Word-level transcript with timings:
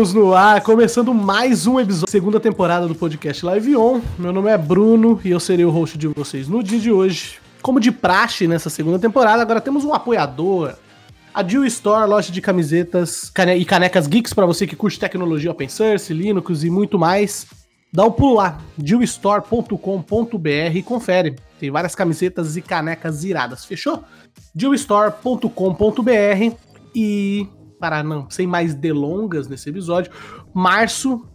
Estamos 0.00 0.14
no 0.14 0.34
ar, 0.34 0.62
começando 0.62 1.12
mais 1.12 1.66
um 1.66 1.78
episódio, 1.78 2.10
segunda 2.10 2.40
temporada 2.40 2.88
do 2.88 2.94
podcast 2.94 3.44
Live 3.44 3.76
On. 3.76 4.00
Meu 4.18 4.32
nome 4.32 4.48
é 4.48 4.56
Bruno 4.56 5.20
e 5.22 5.30
eu 5.30 5.38
serei 5.38 5.66
o 5.66 5.70
host 5.70 5.98
de 5.98 6.08
vocês 6.08 6.48
no 6.48 6.62
dia 6.62 6.80
de 6.80 6.90
hoje. 6.90 7.38
Como 7.60 7.78
de 7.78 7.92
praxe 7.92 8.48
nessa 8.48 8.70
segunda 8.70 8.98
temporada, 8.98 9.42
agora 9.42 9.60
temos 9.60 9.84
um 9.84 9.92
apoiador. 9.92 10.74
A 11.34 11.46
Jill 11.46 11.66
Store, 11.66 12.08
loja 12.08 12.32
de 12.32 12.40
camisetas 12.40 13.30
e 13.58 13.64
canecas 13.66 14.06
geeks 14.06 14.32
para 14.32 14.46
você 14.46 14.66
que 14.66 14.74
curte 14.74 14.98
tecnologia 14.98 15.50
open 15.50 15.68
source, 15.68 16.14
Linux 16.14 16.64
e 16.64 16.70
muito 16.70 16.98
mais. 16.98 17.46
Dá 17.92 18.06
um 18.06 18.10
pulo 18.10 18.36
lá, 18.36 18.58
jillstore.com.br 18.82 20.76
e 20.76 20.82
confere. 20.82 21.36
Tem 21.58 21.70
várias 21.70 21.94
camisetas 21.94 22.56
e 22.56 22.62
canecas 22.62 23.22
iradas, 23.22 23.66
fechou? 23.66 24.02
jillstore.com.br 24.56 26.56
e 26.94 27.46
para 27.80 28.02
não, 28.02 28.28
sem 28.28 28.46
mais 28.46 28.74
delongas 28.74 29.48
nesse 29.48 29.70
episódio, 29.70 30.12
março, 30.52 31.26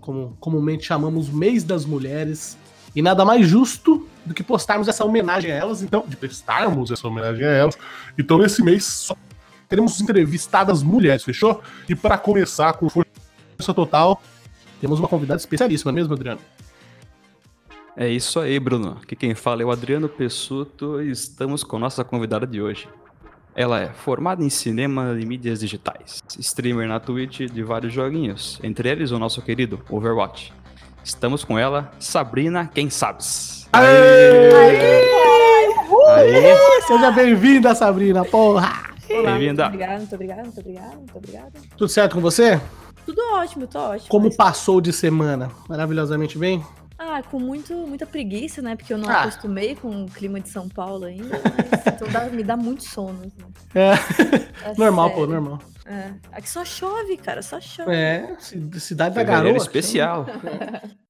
como 0.00 0.36
comumente 0.40 0.84
chamamos 0.84 1.30
mês 1.30 1.62
das 1.62 1.86
mulheres, 1.86 2.58
e 2.94 3.00
nada 3.00 3.24
mais 3.24 3.46
justo 3.46 4.06
do 4.26 4.34
que 4.34 4.42
postarmos 4.42 4.88
essa 4.88 5.04
homenagem 5.04 5.52
a 5.52 5.54
elas, 5.54 5.82
então, 5.82 6.04
de 6.06 6.16
prestarmos 6.16 6.90
essa 6.90 7.06
homenagem 7.06 7.46
a 7.46 7.50
elas. 7.50 7.78
Então, 8.18 8.36
nesse 8.36 8.62
mês, 8.62 8.84
só 8.84 9.16
teremos 9.68 9.98
entrevistadas 10.00 10.82
mulheres, 10.82 11.22
fechou? 11.22 11.62
E 11.88 11.94
para 11.94 12.18
começar 12.18 12.74
com 12.74 12.88
força 12.90 13.72
total, 13.74 14.20
temos 14.80 14.98
uma 14.98 15.08
convidada 15.08 15.38
especialíssima, 15.38 15.92
não 15.92 15.98
é 15.98 16.00
mesmo, 16.02 16.14
Adriano? 16.14 16.40
É 17.96 18.08
isso 18.08 18.40
aí, 18.40 18.58
Bruno. 18.58 18.98
Aqui 19.02 19.14
quem 19.14 19.34
fala 19.34 19.62
é 19.62 19.64
o 19.64 19.70
Adriano 19.70 20.08
Pessuto 20.08 21.00
e 21.00 21.10
estamos 21.10 21.62
com 21.62 21.78
nossa 21.78 22.02
convidada 22.02 22.46
de 22.46 22.60
hoje. 22.60 22.88
Ela 23.54 23.80
é 23.82 23.88
formada 23.88 24.42
em 24.42 24.48
cinema 24.48 25.14
e 25.20 25.26
mídias 25.26 25.60
digitais, 25.60 26.22
streamer 26.38 26.88
na 26.88 26.98
Twitch 26.98 27.40
de 27.50 27.62
vários 27.62 27.92
joguinhos, 27.92 28.58
entre 28.62 28.88
eles 28.88 29.10
o 29.10 29.18
nosso 29.18 29.42
querido 29.42 29.80
Overwatch. 29.90 30.52
Estamos 31.04 31.44
com 31.44 31.58
ela, 31.58 31.92
Sabrina 31.98 32.70
Quem 32.72 32.88
Sabes. 32.88 33.68
Aê! 33.72 34.52
Aê! 34.54 35.02
Aê! 36.16 36.82
Seja 36.86 37.10
bem-vinda, 37.10 37.74
Sabrina, 37.74 38.24
porra! 38.24 38.90
Bem-vinda. 39.06 39.64
Muito 39.68 39.74
obrigada, 39.74 39.98
muito 39.98 40.14
obrigada, 40.14 40.42
muito 40.42 40.60
obrigada, 40.60 40.96
muito 40.96 41.16
obrigada. 41.18 41.52
Tudo 41.76 41.88
certo 41.90 42.14
com 42.14 42.20
você? 42.22 42.58
Tudo 43.04 43.20
ótimo, 43.34 43.66
tô 43.66 43.78
ótimo. 43.78 44.08
Como 44.08 44.26
mas- 44.26 44.36
passou 44.36 44.80
de 44.80 44.92
semana? 44.92 45.50
Maravilhosamente 45.68 46.38
bem? 46.38 46.64
Ah, 47.04 47.20
com 47.22 47.38
muito, 47.40 47.74
muita 47.74 48.06
preguiça, 48.06 48.62
né? 48.62 48.76
Porque 48.76 48.92
eu 48.94 48.98
não 48.98 49.08
Ah. 49.10 49.22
acostumei 49.22 49.74
com 49.74 50.04
o 50.04 50.10
clima 50.10 50.38
de 50.40 50.48
São 50.48 50.68
Paulo 50.68 51.04
ainda. 51.04 51.40
Mas, 51.72 51.86
então 51.94 52.08
dá- 52.08 52.26
me 52.28 52.44
dá 52.44 52.56
muito 52.56 52.84
sono. 52.84 53.20
assim. 53.24 53.52
É, 53.74 53.90
É 54.70 54.74
normal, 54.78 55.10
pô, 55.10 55.16
sério. 55.26 55.32
normal. 55.34 55.58
É. 55.84 56.12
Aqui 56.30 56.48
só 56.48 56.64
chove, 56.64 57.16
cara, 57.16 57.42
só 57.42 57.60
chove. 57.60 57.92
É, 57.92 58.36
ci- 58.38 58.70
cidade 58.80 59.14
da 59.16 59.22
garoa. 59.24 59.56
especial. 59.56 60.26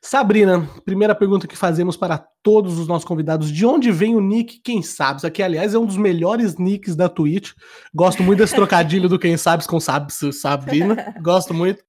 Sabrina, 0.00 0.66
primeira 0.84 1.14
pergunta 1.14 1.46
que 1.46 1.56
fazemos 1.56 1.96
para 1.96 2.18
todos 2.42 2.78
os 2.78 2.88
nossos 2.88 3.06
convidados: 3.06 3.50
de 3.50 3.64
onde 3.66 3.92
vem 3.92 4.14
o 4.16 4.20
nick 4.20 4.58
Quem 4.60 4.82
Sabes? 4.82 5.24
Aqui, 5.24 5.42
aliás, 5.42 5.74
é 5.74 5.78
um 5.78 5.86
dos 5.86 5.96
melhores 5.96 6.56
nicks 6.56 6.96
da 6.96 7.08
Twitch. 7.08 7.52
Gosto 7.94 8.22
muito 8.22 8.38
desse 8.38 8.54
trocadilho 8.54 9.08
do 9.08 9.18
Quem 9.18 9.36
Sabes 9.36 9.66
com 9.66 9.78
Sabes, 9.78 10.18
Sabrina. 10.40 11.14
Gosto 11.22 11.52
muito. 11.54 11.84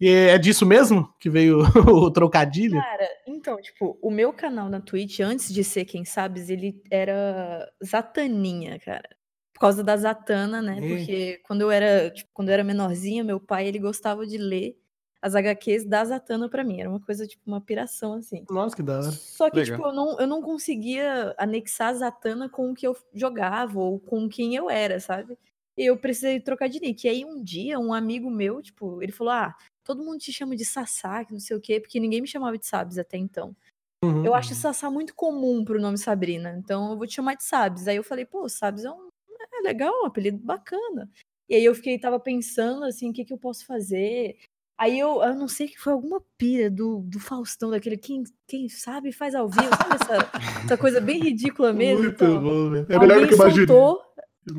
E 0.00 0.08
é 0.08 0.38
disso 0.38 0.64
mesmo 0.64 1.12
que 1.18 1.28
veio 1.28 1.58
o 2.06 2.10
trocadilho? 2.10 2.80
Cara, 2.80 3.08
então, 3.26 3.60
tipo, 3.60 3.98
o 4.00 4.10
meu 4.10 4.32
canal 4.32 4.68
na 4.68 4.80
Twitch, 4.80 5.20
antes 5.20 5.52
de 5.52 5.64
ser 5.64 5.84
Quem 5.84 6.04
Sabes, 6.04 6.48
ele 6.48 6.80
era 6.90 7.68
Zataninha, 7.84 8.78
cara. 8.78 9.08
Por 9.52 9.60
causa 9.60 9.82
da 9.82 9.96
Zatana, 9.96 10.62
né? 10.62 10.80
Porque 10.80 11.40
quando 11.44 11.62
eu 11.62 11.70
era, 11.70 12.10
tipo, 12.10 12.30
quando 12.32 12.48
eu 12.48 12.54
era 12.54 12.62
menorzinha, 12.62 13.24
meu 13.24 13.40
pai, 13.40 13.66
ele 13.66 13.80
gostava 13.80 14.24
de 14.24 14.38
ler 14.38 14.76
as 15.20 15.34
HQs 15.34 15.84
da 15.84 16.04
Zatana 16.04 16.48
pra 16.48 16.62
mim. 16.62 16.80
Era 16.80 16.88
uma 16.88 17.00
coisa, 17.00 17.26
tipo, 17.26 17.42
uma 17.44 17.60
piração, 17.60 18.14
assim. 18.14 18.44
Nossa, 18.48 18.76
que 18.76 18.84
da 18.84 18.98
hora. 18.98 19.10
Só 19.10 19.50
que, 19.50 19.56
Legal. 19.56 19.76
tipo, 19.76 19.88
eu 19.88 19.92
não, 19.92 20.20
eu 20.20 20.26
não 20.28 20.40
conseguia 20.40 21.34
anexar 21.36 21.88
a 21.88 21.94
Zatanna 21.94 22.48
com 22.48 22.70
o 22.70 22.74
que 22.74 22.86
eu 22.86 22.96
jogava 23.12 23.80
ou 23.80 23.98
com 23.98 24.28
quem 24.28 24.54
eu 24.54 24.70
era, 24.70 25.00
sabe? 25.00 25.36
E 25.76 25.86
eu 25.86 25.96
precisei 25.96 26.40
trocar 26.40 26.68
de 26.68 26.80
nick. 26.80 27.04
E 27.06 27.10
aí, 27.10 27.24
um 27.24 27.42
dia, 27.42 27.78
um 27.78 27.92
amigo 27.92 28.30
meu, 28.30 28.62
tipo, 28.62 29.02
ele 29.02 29.12
falou: 29.12 29.32
Ah, 29.32 29.56
todo 29.88 30.04
mundo 30.04 30.18
te 30.18 30.30
chama 30.30 30.54
de 30.54 30.66
Sassá, 30.66 31.24
que 31.24 31.32
não 31.32 31.40
sei 31.40 31.56
o 31.56 31.60
quê, 31.60 31.80
porque 31.80 31.98
ninguém 31.98 32.20
me 32.20 32.28
chamava 32.28 32.58
de 32.58 32.66
Sabes 32.66 32.98
até 32.98 33.16
então. 33.16 33.56
Uhum. 34.04 34.22
Eu 34.22 34.34
acho 34.34 34.54
Sassá 34.54 34.90
muito 34.90 35.14
comum 35.14 35.64
pro 35.64 35.80
nome 35.80 35.96
Sabrina, 35.96 36.54
então 36.58 36.90
eu 36.90 36.98
vou 36.98 37.06
te 37.06 37.14
chamar 37.14 37.36
de 37.36 37.44
Sabes. 37.44 37.88
Aí 37.88 37.96
eu 37.96 38.04
falei, 38.04 38.26
pô, 38.26 38.46
Sabes 38.50 38.84
é 38.84 38.90
um. 38.90 39.08
É 39.50 39.62
legal, 39.62 39.92
um 40.02 40.06
apelido 40.06 40.36
bacana. 40.38 41.10
E 41.48 41.54
aí 41.54 41.64
eu 41.64 41.74
fiquei, 41.74 41.98
tava 41.98 42.20
pensando 42.20 42.84
assim, 42.84 43.08
o 43.08 43.12
que 43.14 43.24
que 43.24 43.32
eu 43.32 43.38
posso 43.38 43.64
fazer? 43.64 44.36
Aí 44.76 44.98
eu, 44.98 45.22
eu 45.22 45.34
não 45.34 45.48
sei 45.48 45.66
que 45.66 45.80
foi 45.80 45.92
alguma 45.92 46.22
pira 46.36 46.70
do, 46.70 46.98
do 47.00 47.18
Faustão, 47.18 47.70
daquele 47.70 47.96
quem, 47.96 48.22
quem 48.46 48.68
sabe 48.68 49.10
faz 49.10 49.34
ao 49.34 49.48
vivo, 49.48 49.70
sabe 49.70 49.94
essa, 49.94 50.30
essa 50.64 50.76
coisa 50.76 51.00
bem 51.00 51.18
ridícula 51.18 51.72
mesmo? 51.72 52.04
Muito 52.04 52.24
então? 52.24 52.42
bom, 52.42 52.70
velho. 52.70 52.86
É 52.88 52.98
melhor 52.98 53.20
do 53.22 53.28
que 53.28 53.34
imaginei. 53.34 53.66
soltou, 53.66 54.02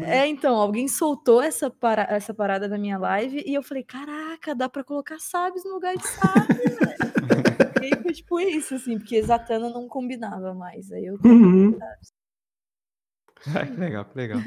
é, 0.04 0.28
então, 0.28 0.56
alguém 0.56 0.88
soltou 0.88 1.42
essa, 1.42 1.70
para, 1.70 2.04
essa 2.10 2.34
parada 2.34 2.68
da 2.68 2.78
minha 2.78 2.98
live 2.98 3.44
e 3.46 3.54
eu 3.54 3.64
falei, 3.64 3.84
caraca, 3.84 4.56
dá 4.56 4.70
pra 4.70 4.84
colocar 4.84 5.20
Sabes 5.20 5.64
no 5.64 5.74
lugar 5.74 5.96
de 5.96 6.08
Sabes, 6.08 6.78
velho. 6.78 7.82
E 7.82 7.86
aí 7.86 8.02
foi 8.02 8.14
tipo 8.14 8.40
isso, 8.40 8.76
assim, 8.76 8.98
porque 8.98 9.22
Zatanna 9.22 9.70
não 9.70 9.88
combinava 9.88 10.54
mais. 10.54 10.92
Aí 10.92 11.06
eu 11.06 11.20
Uhum. 11.24 11.78
Ah, 13.56 13.66
que 13.66 13.80
legal, 13.80 14.06
que 14.06 14.18
legal. 14.18 14.40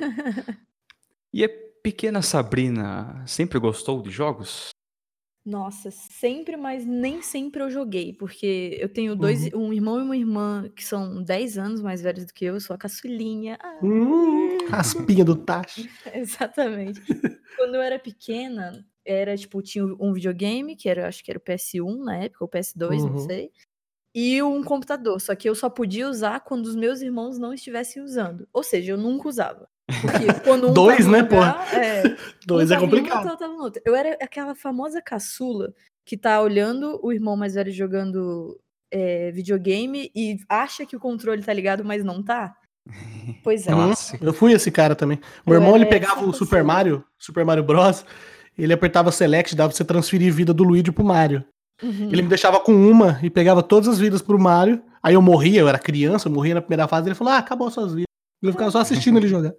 E 1.33 1.45
a 1.45 1.49
pequena 1.83 2.21
Sabrina 2.21 3.25
sempre 3.27 3.59
gostou 3.59 4.03
de 4.03 4.11
jogos? 4.11 4.69
Nossa, 5.45 5.91
sempre, 5.91 6.57
mas 6.57 6.87
nem 6.87 7.21
sempre 7.21 7.63
eu 7.63 7.69
joguei, 7.71 8.13
porque 8.13 8.79
eu 8.81 8.89
tenho 8.89 9.17
dois, 9.17 9.53
um 9.53 9.73
irmão 9.73 9.99
e 9.99 10.03
uma 10.03 10.17
irmã 10.17 10.69
que 10.71 10.85
são 10.85 11.21
10 11.23 11.59
anos 11.59 11.83
mais 11.83 12.01
velhos 12.01 12.27
do 12.27 12.33
que 12.33 12.45
eu, 12.45 12.55
eu 12.55 12.61
sou 12.61 12.75
a 12.75 12.79
caçulinha. 12.79 13.59
Ah, 13.61 13.83
Hum, 13.83 14.67
raspinha 14.71 15.25
do 15.25 15.37
Tachi. 15.37 15.91
Exatamente. 16.15 17.03
Quando 17.57 17.75
eu 17.77 17.83
era 17.83 17.99
pequena, 17.99 18.87
era 19.05 19.37
tipo, 19.37 19.63
tinha 19.63 19.85
um 19.85 20.13
videogame, 20.13 20.77
que 20.77 20.89
era, 20.89 21.09
acho 21.09 21.25
que 21.25 21.31
era 21.31 21.39
o 21.39 21.43
PS1 21.43 22.05
na 22.05 22.17
época, 22.19 22.45
ou 22.45 22.49
PS2, 22.49 23.05
não 23.05 23.17
Uhum. 23.17 23.17
sei. 23.17 23.53
E 24.15 24.43
um 24.43 24.65
computador, 24.65 25.21
só 25.21 25.35
que 25.37 25.49
eu 25.49 25.55
só 25.55 25.71
podia 25.71 26.09
usar 26.09 26.41
quando 26.41 26.67
os 26.67 26.77
meus 26.77 27.03
irmãos 27.03 27.39
não 27.39 27.55
estivessem 27.55 28.03
usando. 28.03 28.49
Ou 28.53 28.63
seja, 28.65 28.93
eu 28.93 28.99
nunca 28.99 29.29
usava. 29.29 29.69
Porque 29.87 30.41
quando 30.45 30.71
um 30.71 30.73
Dois, 30.73 31.05
tava 31.05 31.11
né, 31.11 31.23
lugar, 31.23 31.75
é, 31.75 32.03
Dois 32.47 32.71
um 32.71 32.75
é 32.75 32.79
uma, 32.79 32.89
complicado. 32.89 33.25
outro 33.25 33.39
tava 33.39 33.53
no 33.53 33.63
outro. 33.63 33.83
Eu 33.85 33.95
era 33.95 34.17
aquela 34.21 34.55
famosa 34.55 35.03
caçula 35.03 35.73
que 36.05 36.17
tá 36.17 36.41
olhando 36.41 36.99
o 37.03 37.13
irmão 37.13 37.37
mais 37.37 37.55
velho 37.55 37.73
jogando 37.73 38.59
é, 38.93 39.31
videogame 39.33 40.11
e 40.15 40.39
acha 40.49 40.85
que 40.85 40.97
o 40.97 41.01
controle 41.01 41.43
tá 41.43 41.53
ligado, 41.53 41.85
mas 41.85 42.05
não 42.05 42.23
tá. 42.23 42.55
Pois 43.43 43.67
é. 43.67 43.73
Clássico. 43.73 44.25
Eu 44.25 44.33
fui 44.33 44.53
esse 44.53 44.71
cara 44.71 44.95
também. 44.95 45.19
Meu 45.47 45.57
Eu 45.57 45.61
irmão, 45.61 45.77
ele 45.77 45.87
pegava 45.87 46.25
o 46.25 46.33
Super. 46.33 46.63
Mario, 46.65 47.05
Super 47.19 47.45
Mario 47.45 47.63
Bros. 47.63 48.05
Ele 48.59 48.73
apertava 48.73 49.11
Select, 49.11 49.55
dava 49.57 49.71
pra 49.71 49.77
você 49.77 49.85
transferir 49.85 50.33
vida 50.33 50.53
do 50.53 50.65
Luigi 50.65 50.93
pro 50.93 51.05
Mario. 51.05 51.45
Uhum. 51.83 52.09
Ele 52.13 52.23
me 52.23 52.29
deixava 52.29 52.61
com 52.61 52.73
uma 52.73 53.19
e 53.23 53.31
pegava 53.31 53.63
todas 53.63 53.89
as 53.89 53.99
vidas 53.99 54.21
pro 54.21 54.39
Mario. 54.39 54.83
Aí 55.03 55.15
eu 55.15 55.23
morria, 55.23 55.61
eu 55.61 55.69
era 55.69 55.79
criança, 55.79 56.29
eu 56.29 56.33
morria 56.33 56.55
na 56.55 56.61
primeira 56.61 56.87
fase. 56.87 57.09
Ele 57.09 57.15
falou: 57.15 57.33
Ah, 57.33 57.39
acabou 57.39 57.69
as 57.69 57.75
suas 57.75 57.93
vidas. 57.95 58.07
Eu 58.43 58.53
ficava 58.53 58.71
só 58.71 58.79
assistindo 58.81 59.17
ele 59.19 59.29
jogar. 59.29 59.53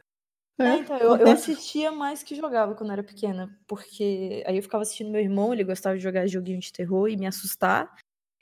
É, 0.61 0.77
então, 0.77 0.97
eu, 0.97 1.15
eu 1.17 1.29
assistia 1.29 1.91
mais 1.91 2.23
que 2.23 2.35
jogava 2.35 2.75
quando 2.75 2.91
era 2.93 3.03
pequena, 3.03 3.59
porque 3.67 4.43
aí 4.47 4.55
eu 4.57 4.63
ficava 4.63 4.83
assistindo 4.83 5.09
meu 5.11 5.19
irmão, 5.21 5.51
ele 5.53 5.63
gostava 5.63 5.97
de 5.97 6.03
jogar 6.03 6.25
joguinho 6.27 6.59
de 6.59 6.71
terror 6.71 7.09
e 7.09 7.17
me 7.17 7.25
assustar, 7.25 7.93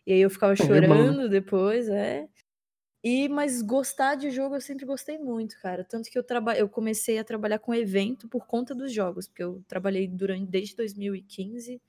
e 0.06 0.14
aí 0.14 0.20
eu 0.22 0.30
ficava 0.30 0.56
É, 0.60 0.66
né? 0.82 0.88
chorando 0.88 1.30
depois, 1.30 1.90
é. 1.90 2.30
E, 3.04 3.30
mas 3.30 3.62
gostar 3.64 4.16
de 4.16 4.32
jogo 4.32 4.56
eu 4.56 4.62
sempre 4.62 4.86
gostei 4.86 5.18
muito, 5.20 5.60
cara. 5.62 5.84
Tanto 5.86 6.10
que 6.12 6.18
eu, 6.20 6.24
traba... 6.24 6.56
eu 6.58 6.70
comecei 6.70 7.20
a 7.20 7.24
trabalhar 7.24 7.60
com 7.60 7.74
evento 7.76 8.28
por 8.30 8.48
conta 8.48 8.76
dos 8.76 8.94
jogos, 8.94 9.28
porque 9.28 9.44
eu 9.44 9.64
trabalhei 9.68 10.08
durante 10.08 10.48
desde 10.52 10.76
2015 10.76 11.82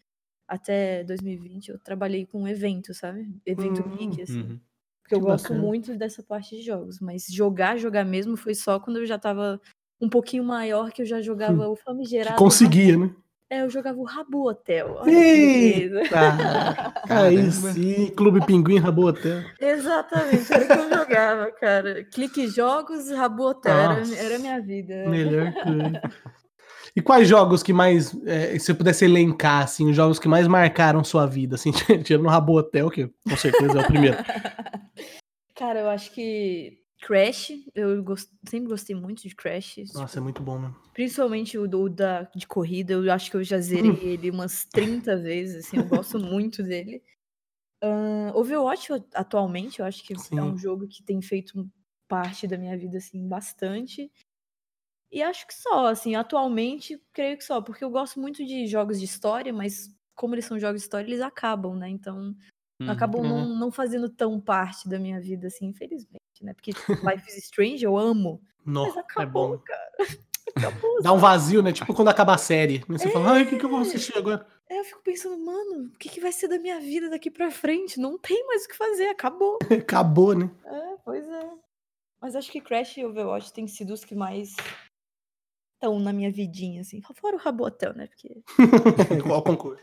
até 0.48 1.04
2020, 1.04 1.70
eu 1.70 1.78
trabalhei 1.80 2.26
com 2.26 2.46
evento, 2.48 2.94
sabe? 2.94 3.28
Evento 3.46 3.82
Hum, 3.82 3.88
geek, 3.88 4.22
assim. 4.22 4.50
Uhum. 4.50 4.60
Porque 5.02 5.14
eu 5.14 5.20
Que 5.20 5.22
gosto 5.22 5.54
bacana. 5.54 5.54
muito 5.54 5.96
dessa 5.96 6.22
parte 6.22 6.56
de 6.56 6.62
jogos, 6.62 7.00
mas 7.00 7.26
jogar, 7.28 7.78
jogar 7.78 8.04
mesmo 8.04 8.36
foi 8.36 8.54
só 8.54 8.80
quando 8.80 8.98
eu 8.98 9.06
já 9.06 9.18
tava 9.18 9.60
um 10.02 10.08
pouquinho 10.08 10.42
maior, 10.42 10.90
que 10.90 11.00
eu 11.00 11.06
já 11.06 11.22
jogava 11.22 11.68
o 11.68 11.76
Que 11.76 11.82
famigerado. 11.84 12.36
conseguia, 12.36 12.98
né? 12.98 13.10
É, 13.48 13.60
eu 13.62 13.70
jogava 13.70 13.98
o 13.98 14.04
Rabu 14.04 14.48
Hotel. 14.48 15.02
Que. 15.04 15.10
Eita! 15.10 16.94
Aí 17.08 17.52
sim, 17.52 18.06
Clube 18.16 18.44
Pinguim, 18.46 18.78
Rabo 18.78 19.06
Hotel. 19.06 19.42
Exatamente, 19.60 20.52
era 20.52 20.64
o 20.64 20.66
que 20.66 20.72
eu 20.72 20.98
jogava, 20.98 21.52
cara. 21.52 22.04
Clique 22.04 22.48
Jogos, 22.48 23.10
Rabu 23.10 23.44
Hotel, 23.44 23.72
era, 23.76 23.98
Nossa. 23.98 24.16
era 24.16 24.36
a 24.36 24.38
minha 24.38 24.60
vida. 24.60 25.06
Melhor 25.06 25.52
coisa. 25.52 26.02
E 26.96 27.00
quais 27.00 27.28
jogos 27.28 27.62
que 27.62 27.72
mais, 27.72 28.14
é, 28.26 28.52
se 28.58 28.66
você 28.66 28.74
pudesse 28.74 29.04
elencar, 29.04 29.64
assim, 29.64 29.88
os 29.88 29.96
jogos 29.96 30.18
que 30.18 30.28
mais 30.28 30.48
marcaram 30.48 31.04
sua 31.04 31.26
vida, 31.26 31.54
assim, 31.54 31.72
tirando 32.02 32.24
o 32.26 32.30
Rabo 32.30 32.56
Hotel, 32.56 32.90
que 32.90 33.06
com 33.28 33.36
certeza 33.36 33.78
é 33.78 33.82
o 33.82 33.86
primeiro. 33.86 34.16
Cara, 35.54 35.80
eu 35.80 35.88
acho 35.90 36.10
que 36.12 36.81
Crash, 37.02 37.50
eu 37.74 38.02
gos- 38.02 38.30
sempre 38.48 38.68
gostei 38.68 38.94
muito 38.96 39.22
de 39.22 39.34
Crash. 39.34 39.76
Nossa, 39.94 40.06
tipo, 40.06 40.18
é 40.18 40.20
muito 40.20 40.42
bom, 40.42 40.58
né? 40.60 40.74
Principalmente 40.94 41.58
o, 41.58 41.66
do, 41.68 41.88
da, 41.88 42.22
de 42.24 42.46
corrida, 42.46 42.92
eu 42.94 43.10
acho 43.12 43.30
que 43.30 43.36
eu 43.36 43.44
já 43.44 43.58
zerei 43.60 43.98
ele 44.02 44.30
umas 44.30 44.64
30 44.64 45.16
vezes, 45.16 45.66
assim, 45.66 45.78
eu 45.78 45.86
gosto 45.86 46.18
muito 46.18 46.62
dele. 46.62 47.02
Ahn, 47.82 48.32
Overwatch, 48.34 48.88
atualmente, 49.14 49.80
eu 49.80 49.86
acho 49.86 50.04
que 50.04 50.14
Sim. 50.16 50.38
é 50.38 50.42
um 50.42 50.56
jogo 50.58 50.88
que 50.88 51.02
tem 51.02 51.22
feito 51.22 51.68
parte 52.08 52.46
da 52.48 52.58
minha 52.58 52.76
vida, 52.78 52.98
assim, 52.98 53.26
bastante. 53.28 54.10
E 55.10 55.22
acho 55.22 55.46
que 55.46 55.54
só, 55.54 55.86
assim, 55.86 56.14
atualmente, 56.14 56.98
creio 57.12 57.36
que 57.36 57.44
só, 57.44 57.60
porque 57.60 57.84
eu 57.84 57.90
gosto 57.90 58.18
muito 58.20 58.44
de 58.44 58.66
jogos 58.66 58.98
de 58.98 59.04
história, 59.04 59.52
mas 59.52 59.94
como 60.14 60.34
eles 60.34 60.46
são 60.46 60.58
jogos 60.58 60.80
de 60.80 60.86
história, 60.86 61.06
eles 61.06 61.20
acabam, 61.20 61.76
né? 61.76 61.88
Então, 61.88 62.34
Uhum. 62.80 62.88
acabam 62.90 63.22
não, 63.24 63.54
não 63.56 63.70
fazendo 63.72 64.08
tão 64.08 64.40
parte 64.40 64.88
da 64.88 64.98
minha 64.98 65.20
vida, 65.20 65.48
assim, 65.48 65.66
infelizmente, 65.66 66.20
né? 66.44 66.54
Porque 66.54 66.72
Life 66.88 67.28
is 67.28 67.36
Strange 67.44 67.84
eu 67.84 67.96
amo, 67.96 68.40
mas 68.64 68.96
é 68.96 69.00
acabou, 69.00 69.56
bom. 69.56 69.58
cara. 69.58 69.92
Acabou, 70.54 71.00
Dá 71.00 71.12
um 71.14 71.18
vazio, 71.18 71.62
né? 71.62 71.72
Tipo 71.72 71.94
quando 71.94 72.08
acaba 72.08 72.34
a 72.34 72.38
série. 72.38 72.80
né? 72.88 72.98
Você 72.98 73.08
fala, 73.10 73.30
ai, 73.32 73.44
o 73.44 73.48
que, 73.48 73.56
que 73.56 73.64
eu 73.64 73.70
vou 73.70 73.78
É. 73.78 73.82
assistir 73.82 74.18
agora? 74.18 74.44
É, 74.68 74.80
eu 74.80 74.84
fico 74.84 75.00
pensando, 75.02 75.38
mano, 75.42 75.86
o 75.86 75.98
que, 75.98 76.08
que 76.10 76.20
vai 76.20 76.30
ser 76.32 76.48
da 76.48 76.58
minha 76.58 76.78
vida 76.80 77.08
daqui 77.08 77.30
pra 77.30 77.50
frente? 77.50 77.98
Não 77.98 78.18
tem 78.18 78.44
mais 78.46 78.64
o 78.64 78.68
que 78.68 78.76
fazer, 78.76 79.06
acabou. 79.06 79.58
Acabou, 79.70 80.34
né? 80.34 80.50
É, 80.66 80.96
pois 81.04 81.26
é. 81.26 81.50
Mas 82.20 82.36
acho 82.36 82.50
que 82.52 82.60
Crash 82.60 82.98
e 82.98 83.04
Overwatch 83.04 83.52
têm 83.52 83.66
sido 83.66 83.94
os 83.94 84.04
que 84.04 84.14
mais 84.14 84.54
estão 85.74 85.98
na 86.00 86.12
minha 86.12 86.30
vidinha, 86.30 86.82
assim. 86.82 87.00
Fora 87.14 87.36
o 87.36 87.38
Rabotel, 87.38 87.94
né? 87.94 88.08
Porque. 88.08 88.42
Qual 89.22 89.42
concurso? 89.42 89.82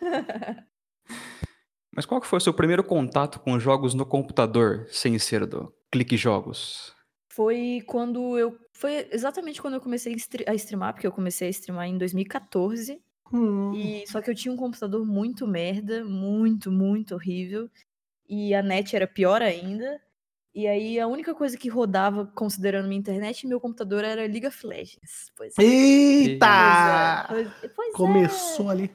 Mas 1.96 2.06
qual 2.06 2.22
que 2.22 2.28
foi 2.28 2.38
o 2.38 2.42
seu 2.42 2.54
primeiro 2.54 2.84
contato 2.84 3.40
com 3.40 3.60
jogos 3.60 3.94
no 3.94 4.06
computador, 4.06 4.88
sem 4.90 5.18
ser 5.18 5.46
do 5.48 5.74
Clique 5.92 6.18
Jogos? 6.18 6.94
Foi 7.30 7.82
quando 7.88 8.38
eu. 8.38 8.58
Foi 8.74 9.08
exatamente 9.12 9.62
quando 9.62 9.76
eu 9.76 9.82
comecei 9.82 10.14
a 10.14 10.18
stre- 10.18 10.46
a 10.48 10.54
streamar, 10.56 10.94
porque 10.94 11.08
eu 11.08 11.12
comecei 11.12 11.48
a 11.48 11.52
streamar 11.52 11.88
em 11.88 11.98
2014. 11.98 13.02
Hum, 13.32 13.74
E 13.76 14.08
só 14.08 14.22
que 14.22 14.30
eu 14.30 14.36
tinha 14.36 14.52
um 14.54 14.58
computador 14.58 15.06
muito 15.06 15.46
merda, 15.48 16.04
muito, 16.04 16.72
muito 16.72 17.14
horrível. 17.16 17.70
E 18.28 18.54
a 18.54 18.62
net 18.64 18.96
era 18.96 19.08
pior 19.08 19.42
ainda. 19.42 20.02
E 20.54 20.68
aí 20.68 21.00
a 21.00 21.08
única 21.08 21.34
coisa 21.36 21.56
que 21.58 21.70
rodava, 21.70 22.26
considerando 22.26 22.88
minha 22.88 23.00
internet, 23.00 23.42
e 23.44 23.48
meu 23.48 23.60
computador 23.60 24.04
era 24.04 24.22
League 24.22 24.48
of 24.48 24.66
Legends. 24.66 25.32
Pois 25.36 25.54
é. 25.60 25.64
Eita! 25.64 27.26
Pois 27.30 27.48
é, 27.48 27.50
pois- 27.50 27.72
pois 27.76 27.90
é. 27.90 27.92
Começou 27.94 28.70
ali. 28.70 28.92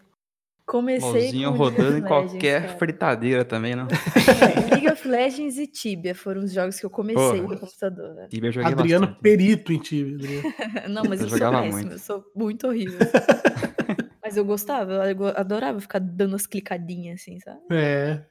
Comecei 0.66 1.08
LOLzinho 1.10 1.50
com 1.52 1.56
rodando 1.58 1.82
League 1.90 1.98
em 1.98 2.04
of 2.04 2.10
Legends, 2.12 2.30
qualquer 2.32 2.62
cara. 2.66 2.78
fritadeira 2.78 3.44
também, 3.44 3.74
não? 3.76 3.86
É, 3.86 4.70
League 4.74 4.88
of 4.90 5.06
Legends 5.06 5.58
e 5.58 5.66
Tibia 5.66 6.14
foram 6.14 6.42
os 6.42 6.52
jogos 6.52 6.80
que 6.80 6.86
eu 6.86 6.90
comecei 6.90 7.40
Porra. 7.42 7.54
no 7.54 7.58
computador. 7.60 8.14
velho. 8.14 8.28
Tibia 8.28 8.48
eu 8.48 8.52
joguei 8.52 8.72
Adriano 8.72 9.06
bastante. 9.06 9.22
perito 9.22 9.72
em. 9.72 9.76
Adriano. 9.78 10.54
Não, 10.88 11.02
mas 11.06 11.20
Eu 11.20 11.26
eu, 11.26 11.30
sou 11.30 11.38
péssima, 11.38 11.70
muito. 11.70 11.92
eu 11.92 11.98
sou 11.98 12.24
muito 12.34 12.66
horrível. 12.66 12.98
mas 14.22 14.36
eu 14.36 14.44
gostava, 14.44 15.10
eu 15.10 15.26
adorava 15.36 15.80
ficar 15.80 15.98
dando 15.98 16.32
umas 16.32 16.46
clicadinhas 16.46 17.20
assim, 17.20 17.38
sabe? 17.40 17.60
É. 17.70 18.24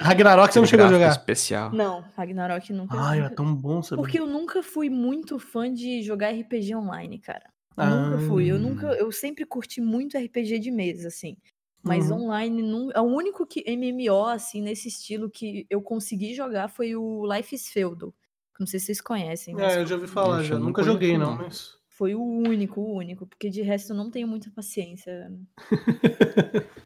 Ragnarok 0.00 0.52
você 0.52 0.58
não 0.60 0.66
chegou 0.66 0.86
a 0.86 0.88
jogar. 0.88 1.10
especial. 1.10 1.72
Não, 1.72 2.04
Ragnarok 2.16 2.72
nunca. 2.72 2.96
Ai, 2.98 3.18
é 3.18 3.22
nunca- 3.22 3.34
tão 3.36 3.54
bom 3.54 3.82
saber. 3.82 4.02
Porque 4.02 4.18
eu 4.18 4.26
nunca 4.26 4.62
fui 4.62 4.88
muito 4.90 5.38
fã 5.38 5.72
de 5.72 6.02
jogar 6.02 6.30
RPG 6.30 6.74
online, 6.74 7.18
cara. 7.18 7.44
Ah. 7.76 7.86
Nunca 7.88 8.18
fui. 8.26 8.46
Eu 8.50 8.58
nunca, 8.58 8.86
eu 8.94 9.10
sempre 9.12 9.44
curti 9.46 9.80
muito 9.80 10.18
RPG 10.18 10.58
de 10.58 10.70
mesa, 10.70 11.08
assim. 11.08 11.36
Mas 11.84 12.10
Uhum. 12.10 12.22
online, 12.24 12.62
não, 12.62 12.90
é 12.92 13.00
o 13.00 13.04
único 13.04 13.44
que 13.44 13.64
MMO, 13.66 14.26
assim, 14.26 14.62
nesse 14.62 14.88
estilo 14.88 15.28
que 15.28 15.66
eu 15.68 15.82
consegui 15.82 16.34
jogar 16.34 16.68
foi 16.68 16.94
o 16.94 17.26
Life 17.32 17.54
is 17.54 17.68
Feudal. 17.68 18.14
Não 18.58 18.66
sei 18.66 18.78
se 18.78 18.86
vocês 18.86 19.00
conhecem, 19.00 19.58
É, 19.58 19.80
eu 19.80 19.86
já 19.86 19.96
ouvi 19.96 20.06
falar, 20.06 20.42
já. 20.44 20.54
eu 20.54 20.58
não 20.60 20.66
Nunca 20.66 20.82
conheço, 20.82 20.94
joguei, 20.94 21.18
não, 21.18 21.30
não. 21.32 21.36
mas. 21.38 21.74
foi 21.88 22.14
o 22.14 22.22
único, 22.22 22.80
o 22.80 22.94
único. 22.96 23.26
Porque 23.26 23.50
de 23.50 23.62
resto 23.62 23.92
eu 23.92 23.96
não 23.96 24.10
tenho 24.10 24.28
muita 24.28 24.50
paciência. 24.50 25.30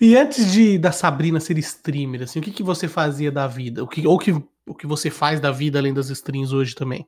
E 0.00 0.16
antes 0.16 0.52
de 0.52 0.76
da 0.76 0.90
Sabrina 0.90 1.38
ser 1.40 1.56
streamer, 1.58 2.22
assim, 2.22 2.40
o 2.40 2.42
que, 2.42 2.50
que 2.50 2.62
você 2.62 2.88
fazia 2.88 3.30
da 3.30 3.46
vida? 3.46 3.82
O 3.82 3.88
que, 3.88 4.06
ou 4.06 4.18
que, 4.18 4.32
o 4.66 4.74
que 4.74 4.86
você 4.86 5.08
faz 5.08 5.40
da 5.40 5.50
vida 5.52 5.78
além 5.78 5.94
das 5.94 6.10
streams 6.10 6.52
hoje 6.54 6.74
também? 6.74 7.06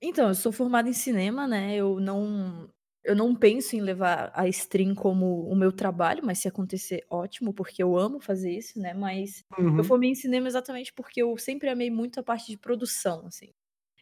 Então, 0.00 0.28
eu 0.28 0.34
sou 0.34 0.50
formada 0.50 0.88
em 0.88 0.92
cinema, 0.92 1.46
né? 1.46 1.76
Eu 1.76 2.00
não, 2.00 2.68
eu 3.04 3.16
não 3.16 3.34
penso 3.34 3.74
em 3.76 3.80
levar 3.80 4.30
a 4.34 4.46
stream 4.48 4.94
como 4.94 5.46
o 5.48 5.54
meu 5.56 5.72
trabalho, 5.72 6.22
mas 6.24 6.38
se 6.38 6.48
acontecer, 6.48 7.04
ótimo, 7.10 7.52
porque 7.52 7.82
eu 7.82 7.96
amo 7.98 8.20
fazer 8.20 8.52
isso, 8.52 8.78
né? 8.78 8.94
Mas 8.94 9.44
Uhum. 9.58 9.78
Eu 9.78 9.84
formei 9.84 10.10
em 10.10 10.14
cinema 10.14 10.46
exatamente 10.48 10.92
porque 10.92 11.22
eu 11.22 11.36
sempre 11.36 11.68
amei 11.68 11.90
muito 11.90 12.18
a 12.20 12.22
parte 12.22 12.50
de 12.50 12.58
produção, 12.58 13.26
assim. 13.26 13.52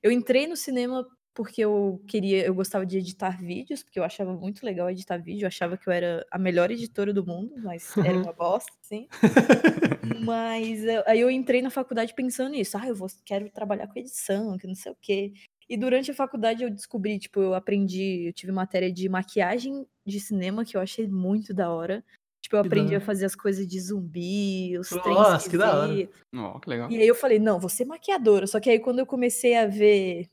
Eu 0.02 0.10
entrei 0.10 0.46
no 0.46 0.56
cinema 0.56 1.06
porque 1.34 1.60
eu 1.62 2.02
queria, 2.08 2.44
eu 2.44 2.54
gostava 2.54 2.84
de 2.84 2.98
editar 2.98 3.38
vídeos, 3.40 3.82
porque 3.82 3.98
eu 3.98 4.04
achava 4.04 4.32
muito 4.34 4.64
legal 4.66 4.90
editar 4.90 5.16
vídeo, 5.18 5.44
eu 5.44 5.48
achava 5.48 5.76
que 5.78 5.88
eu 5.88 5.92
era 5.92 6.26
a 6.30 6.38
melhor 6.38 6.70
editora 6.70 7.12
do 7.14 7.24
mundo, 7.24 7.54
mas 7.62 7.96
era 7.98 8.18
uma 8.18 8.32
bosta, 8.32 8.72
assim. 8.84 9.06
Mas 10.24 10.82
eu- 10.84 11.02
aí 11.06 11.20
eu 11.20 11.30
entrei 11.30 11.62
na 11.62 11.70
faculdade 11.70 12.14
pensando 12.14 12.50
nisso, 12.50 12.76
ah, 12.78 12.86
eu 12.86 12.94
vou, 12.94 13.08
quero 13.24 13.48
trabalhar 13.50 13.86
com 13.86 13.98
edição, 13.98 14.56
que 14.58 14.66
não 14.66 14.74
sei 14.74 14.92
o 14.92 14.96
quê. 15.00 15.32
E 15.70 15.76
durante 15.76 16.10
a 16.10 16.14
faculdade 16.14 16.64
eu 16.64 16.68
descobri, 16.68 17.16
tipo, 17.16 17.40
eu 17.40 17.54
aprendi, 17.54 18.26
eu 18.26 18.32
tive 18.32 18.50
matéria 18.50 18.92
de 18.92 19.08
maquiagem 19.08 19.86
de 20.04 20.18
cinema 20.18 20.64
que 20.64 20.76
eu 20.76 20.80
achei 20.80 21.06
muito 21.06 21.54
da 21.54 21.70
hora. 21.70 22.04
Tipo, 22.42 22.56
eu 22.56 22.62
Que 22.62 22.66
aprendi 22.66 22.96
a 22.96 23.00
fazer 23.00 23.26
as 23.26 23.36
coisas 23.36 23.68
de 23.68 23.78
zumbi, 23.78 24.76
os 24.76 24.88
trens 24.88 25.04
Nossa, 25.04 25.48
que 25.48 25.56
da 25.56 25.78
hora. 25.78 26.10
Ó, 26.34 26.58
que 26.58 26.68
legal. 26.68 26.90
E 26.90 26.96
aí 26.96 27.06
eu 27.06 27.14
falei, 27.14 27.38
não, 27.38 27.60
vou 27.60 27.68
ser 27.68 27.84
maquiadora. 27.84 28.48
Só 28.48 28.58
que 28.58 28.68
aí 28.68 28.80
quando 28.80 28.98
eu 28.98 29.06
comecei 29.06 29.56
a 29.56 29.68
ver 29.68 30.28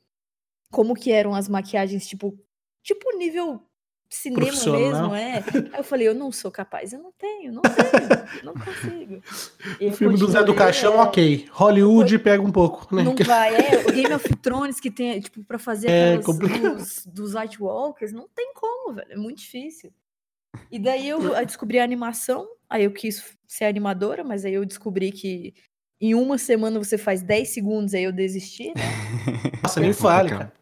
como 0.72 0.96
que 0.96 1.12
eram 1.12 1.32
as 1.32 1.48
maquiagens, 1.48 2.08
tipo, 2.08 2.36
tipo 2.82 3.16
nível 3.16 3.62
cinema 4.08 4.46
mesmo, 4.46 5.14
é. 5.14 5.44
Aí 5.72 5.78
eu 5.78 5.84
falei, 5.84 6.08
eu 6.08 6.14
não 6.14 6.32
sou 6.32 6.50
capaz, 6.50 6.92
eu 6.92 6.98
não 7.02 7.12
tenho, 7.12 7.52
não 7.52 7.62
tenho, 7.62 8.44
não 8.44 8.54
consigo. 8.54 9.22
E 9.80 9.88
O 9.88 9.92
filme 9.92 10.16
do 10.16 10.30
Zé 10.30 10.42
do 10.42 10.54
Caixão, 10.54 10.94
é, 10.94 11.02
ok. 11.02 11.46
Hollywood 11.50 12.18
pega 12.18 12.42
um 12.42 12.50
pouco, 12.50 12.94
né? 12.94 13.02
Não 13.02 13.14
vai, 13.14 13.54
é, 13.54 13.86
o 13.86 13.92
Game 13.92 14.12
of 14.14 14.36
Thrones 14.36 14.80
que 14.80 14.90
tem, 14.90 15.20
tipo, 15.20 15.44
pra 15.44 15.58
fazer 15.58 15.88
É, 15.90 16.14
aquelas 16.14 16.38
dos, 16.38 17.06
dos 17.06 17.34
White 17.34 17.62
Walkers, 17.62 18.12
não 18.12 18.28
tem 18.34 18.52
como, 18.54 18.94
velho, 18.94 19.12
é 19.12 19.16
muito 19.16 19.38
difícil. 19.38 19.92
E 20.70 20.78
daí 20.78 21.08
eu 21.08 21.20
descobri 21.44 21.78
a 21.78 21.84
animação, 21.84 22.48
aí 22.68 22.84
eu 22.84 22.90
quis 22.90 23.36
ser 23.46 23.66
animadora, 23.66 24.24
mas 24.24 24.44
aí 24.44 24.54
eu 24.54 24.64
descobri 24.64 25.12
que 25.12 25.54
em 26.00 26.14
uma 26.14 26.38
semana 26.38 26.78
você 26.78 26.96
faz 26.96 27.22
10 27.22 27.48
segundos, 27.48 27.94
aí 27.94 28.04
eu 28.04 28.12
desisti, 28.12 28.68
né? 28.68 28.82
Nossa, 29.62 29.80
nem 29.80 29.92
fale, 29.92 30.30
cara. 30.30 30.52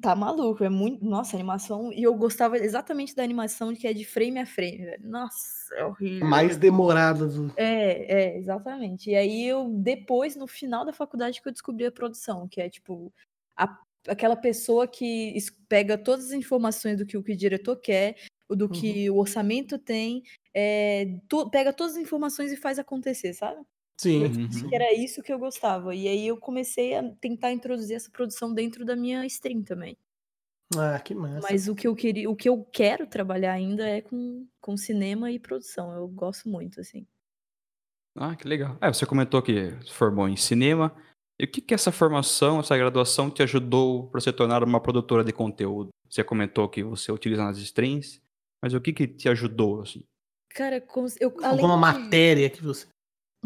Tá 0.00 0.16
maluco, 0.16 0.64
é 0.64 0.68
muito. 0.68 1.04
Nossa, 1.04 1.36
animação. 1.36 1.92
E 1.92 2.02
eu 2.02 2.14
gostava 2.14 2.58
exatamente 2.58 3.14
da 3.14 3.22
animação 3.22 3.72
que 3.74 3.86
é 3.86 3.92
de 3.92 4.04
frame 4.04 4.40
a 4.40 4.46
frame, 4.46 4.78
velho. 4.78 5.08
Nossa, 5.08 5.74
é 5.76 5.84
horrível. 5.84 6.26
Mais 6.26 6.56
demorada 6.56 7.26
do. 7.28 7.52
É, 7.56 8.34
é, 8.34 8.38
exatamente. 8.38 9.10
E 9.10 9.14
aí 9.14 9.44
eu, 9.46 9.68
depois, 9.68 10.34
no 10.34 10.48
final 10.48 10.84
da 10.84 10.92
faculdade, 10.92 11.40
que 11.40 11.48
eu 11.48 11.52
descobri 11.52 11.86
a 11.86 11.92
produção, 11.92 12.48
que 12.48 12.60
é 12.60 12.68
tipo 12.68 13.12
a- 13.56 13.78
aquela 14.08 14.34
pessoa 14.36 14.88
que 14.88 15.36
pega 15.68 15.96
todas 15.96 16.26
as 16.26 16.32
informações 16.32 16.98
do 16.98 17.06
que 17.06 17.16
o, 17.16 17.22
que 17.22 17.32
o 17.32 17.36
diretor 17.36 17.76
quer, 17.76 18.16
do 18.50 18.68
que 18.68 19.08
o 19.10 19.16
orçamento 19.18 19.78
tem, 19.78 20.22
é, 20.52 21.16
tu- 21.28 21.48
pega 21.50 21.72
todas 21.72 21.94
as 21.96 22.02
informações 22.02 22.50
e 22.52 22.56
faz 22.56 22.78
acontecer, 22.78 23.34
sabe? 23.34 23.60
Sim. 23.98 24.24
Uhum. 24.24 24.68
Que 24.68 24.74
era 24.74 24.92
isso 24.94 25.22
que 25.22 25.32
eu 25.32 25.38
gostava. 25.38 25.94
E 25.94 26.06
aí 26.06 26.26
eu 26.26 26.36
comecei 26.36 26.94
a 26.94 27.02
tentar 27.20 27.52
introduzir 27.52 27.96
essa 27.96 28.10
produção 28.10 28.52
dentro 28.52 28.84
da 28.84 28.94
minha 28.94 29.24
stream 29.26 29.62
também. 29.62 29.96
Ah, 30.76 30.98
que 30.98 31.14
massa. 31.14 31.46
Mas 31.50 31.68
o 31.68 31.74
que 31.74 31.86
eu 31.86 31.94
queria, 31.94 32.28
o 32.28 32.36
que 32.36 32.48
eu 32.48 32.64
quero 32.64 33.06
trabalhar 33.06 33.52
ainda 33.52 33.88
é 33.88 34.00
com, 34.00 34.46
com 34.60 34.76
cinema 34.76 35.30
e 35.30 35.38
produção. 35.38 35.92
Eu 35.94 36.08
gosto 36.08 36.48
muito, 36.48 36.80
assim. 36.80 37.06
Ah, 38.16 38.34
que 38.34 38.48
legal. 38.48 38.76
É, 38.80 38.88
você 38.92 39.06
comentou 39.06 39.42
que 39.42 39.70
se 39.82 39.92
formou 39.92 40.28
em 40.28 40.36
cinema. 40.36 40.94
E 41.38 41.44
o 41.44 41.48
que 41.50 41.60
que 41.60 41.74
essa 41.74 41.92
formação, 41.92 42.60
essa 42.60 42.76
graduação 42.76 43.30
te 43.30 43.42
ajudou 43.42 44.08
para 44.08 44.20
você 44.20 44.32
tornar 44.32 44.64
uma 44.64 44.80
produtora 44.80 45.22
de 45.22 45.32
conteúdo? 45.32 45.90
Você 46.08 46.24
comentou 46.24 46.68
que 46.68 46.82
você 46.82 47.12
utiliza 47.12 47.44
nas 47.44 47.58
streams, 47.58 48.22
mas 48.62 48.72
o 48.72 48.80
que 48.80 48.92
que 48.92 49.06
te 49.06 49.28
ajudou, 49.28 49.82
assim? 49.82 50.02
Cara, 50.50 50.80
como 50.80 51.06
se- 51.08 51.18
eu, 51.22 51.28
além 51.42 51.62
Alguma 51.62 51.74
de- 51.74 51.80
matéria 52.00 52.48
que 52.48 52.62
você. 52.62 52.86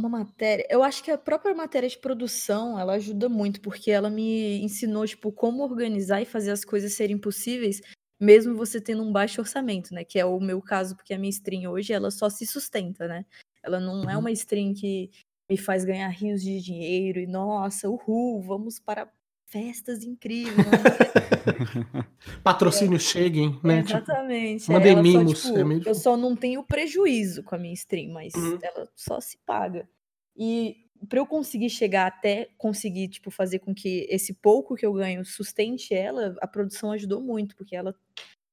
Uma 0.01 0.09
matéria. 0.09 0.65
Eu 0.71 0.83
acho 0.83 1.03
que 1.03 1.11
a 1.11 1.19
própria 1.19 1.55
matéria 1.55 1.89
de 1.89 1.99
produção, 1.99 2.79
ela 2.79 2.95
ajuda 2.95 3.29
muito, 3.29 3.61
porque 3.61 3.91
ela 3.91 4.09
me 4.09 4.59
ensinou, 4.63 5.05
tipo, 5.07 5.33
como 5.33 5.63
organizar 5.65 6.23
e 6.23 6.25
fazer 6.25 6.53
as 6.53 6.65
coisas 6.65 6.95
serem 6.95 7.19
possíveis, 7.19 7.81
mesmo 8.21 8.57
você 8.57 8.81
tendo 8.81 9.03
um 9.03 9.13
baixo 9.13 9.41
orçamento, 9.41 9.93
né? 9.93 10.05
Que 10.05 10.19
é 10.19 10.25
o 10.25 10.39
meu 10.41 10.63
caso, 10.63 10.97
porque 10.97 11.13
a 11.13 11.19
minha 11.19 11.31
stream 11.31 11.71
hoje, 11.73 11.93
ela 11.93 12.11
só 12.11 12.31
se 12.31 12.47
sustenta, 12.47 13.09
né? 13.09 13.27
Ela 13.63 13.81
não 13.81 14.09
é 14.09 14.17
Uhum. 14.17 14.19
uma 14.19 14.31
stream 14.31 14.73
que 14.75 15.11
me 15.51 15.57
faz 15.59 15.85
ganhar 15.85 16.09
rios 16.09 16.41
de 16.43 16.61
dinheiro 16.61 17.19
e, 17.21 17.27
nossa, 17.27 17.89
uhul, 17.91 18.41
vamos 18.41 18.79
para 18.79 19.11
festas 19.51 20.05
incríveis. 20.05 20.57
Não, 20.57 20.73
Patrocínio 22.43 22.99
cheguem, 22.99 23.59
né? 23.63 23.83
Tipo, 23.83 23.99
Exatamente. 23.99 24.71
é, 24.71 24.73
mandem 24.73 24.95
só, 24.95 25.03
mimos, 25.03 25.43
tipo, 25.43 25.59
é 25.59 25.91
eu 25.91 25.95
só 25.95 26.17
não 26.17 26.37
tenho 26.37 26.63
prejuízo 26.63 27.43
com 27.43 27.55
a 27.55 27.59
minha 27.59 27.75
stream, 27.75 28.13
mas 28.13 28.33
Uhum. 28.35 28.59
ela 28.63 28.89
só 28.95 29.21
se 29.21 29.37
paga. 29.45 29.89
E 30.37 30.77
pra 31.09 31.19
eu 31.19 31.27
conseguir 31.27 31.71
chegar 31.71 32.07
até 32.07 32.49
conseguir, 32.57 33.09
tipo, 33.09 33.31
fazer 33.31 33.59
com 33.59 33.75
que 33.75 34.07
esse 34.11 34.35
pouco 34.35 34.77
que 34.77 34.87
eu 34.87 34.93
ganho 34.93 35.25
sustente 35.25 35.93
ela, 35.95 36.37
a 36.41 36.47
produção 36.47 36.93
ajudou 36.93 37.21
muito, 37.21 37.57
porque 37.57 37.75
ela 37.75 37.95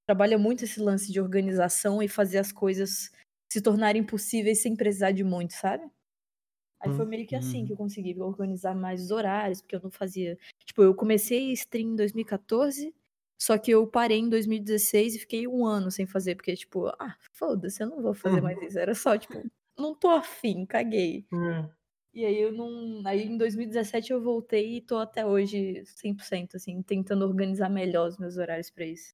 trabalha 0.07 0.37
muito 0.37 0.63
esse 0.63 0.79
lance 0.79 1.11
de 1.11 1.19
organização 1.21 2.01
e 2.01 2.07
fazer 2.07 2.39
as 2.39 2.51
coisas 2.51 3.11
se 3.51 3.61
tornarem 3.61 4.03
possíveis 4.03 4.61
sem 4.61 4.75
precisar 4.75 5.11
de 5.11 5.23
muito, 5.23 5.53
sabe? 5.53 5.85
Aí 6.79 6.91
foi 6.91 7.05
meio 7.05 7.25
que 7.27 7.35
assim 7.35 7.65
que 7.65 7.71
Uhum. 7.71 7.73
eu 7.73 7.77
consegui 7.77 8.19
organizar 8.21 8.75
mais 8.75 9.03
os 9.03 9.11
horários, 9.11 9.61
porque 9.61 9.75
eu 9.75 9.81
não 9.81 9.91
fazia. 9.91 10.37
Tipo, 10.65 10.83
eu 10.83 10.95
comecei 10.95 11.51
stream 11.53 11.93
em 11.93 11.95
2014, 11.95 12.93
só 13.41 13.57
que 13.57 13.71
eu 13.71 13.87
parei 13.87 14.19
em 14.19 14.29
2016 14.29 15.15
e 15.15 15.19
fiquei 15.19 15.47
um 15.47 15.65
ano 15.65 15.89
sem 15.91 16.05
fazer, 16.07 16.35
porque, 16.35 16.55
tipo, 16.55 16.87
ah, 16.99 17.17
foda-se, 17.33 17.81
eu 17.83 17.87
não 17.89 18.01
vou 18.01 18.13
fazer 18.13 18.41
Uhum. 18.41 18.41
mais 18.41 18.61
isso. 18.61 18.77
Era 18.79 18.93
só, 18.95 19.17
tipo, 19.17 19.43
não 19.77 19.95
tô 19.95 20.09
afim, 20.09 20.65
caguei. 20.65 21.27
É. 21.31 21.77
E 22.13 22.25
aí 22.25 22.37
eu 22.41 22.51
não. 22.51 23.01
Aí 23.07 23.23
em 23.23 23.37
2017 23.37 24.11
eu 24.11 24.21
voltei 24.21 24.77
e 24.77 24.81
tô 24.81 24.97
até 24.97 25.25
hoje 25.25 25.85
100%, 25.85 26.55
assim, 26.57 26.81
tentando 26.81 27.25
organizar 27.25 27.69
melhor 27.69 28.09
os 28.09 28.17
meus 28.17 28.37
horários 28.37 28.69
pra 28.71 28.85
isso. 28.85 29.13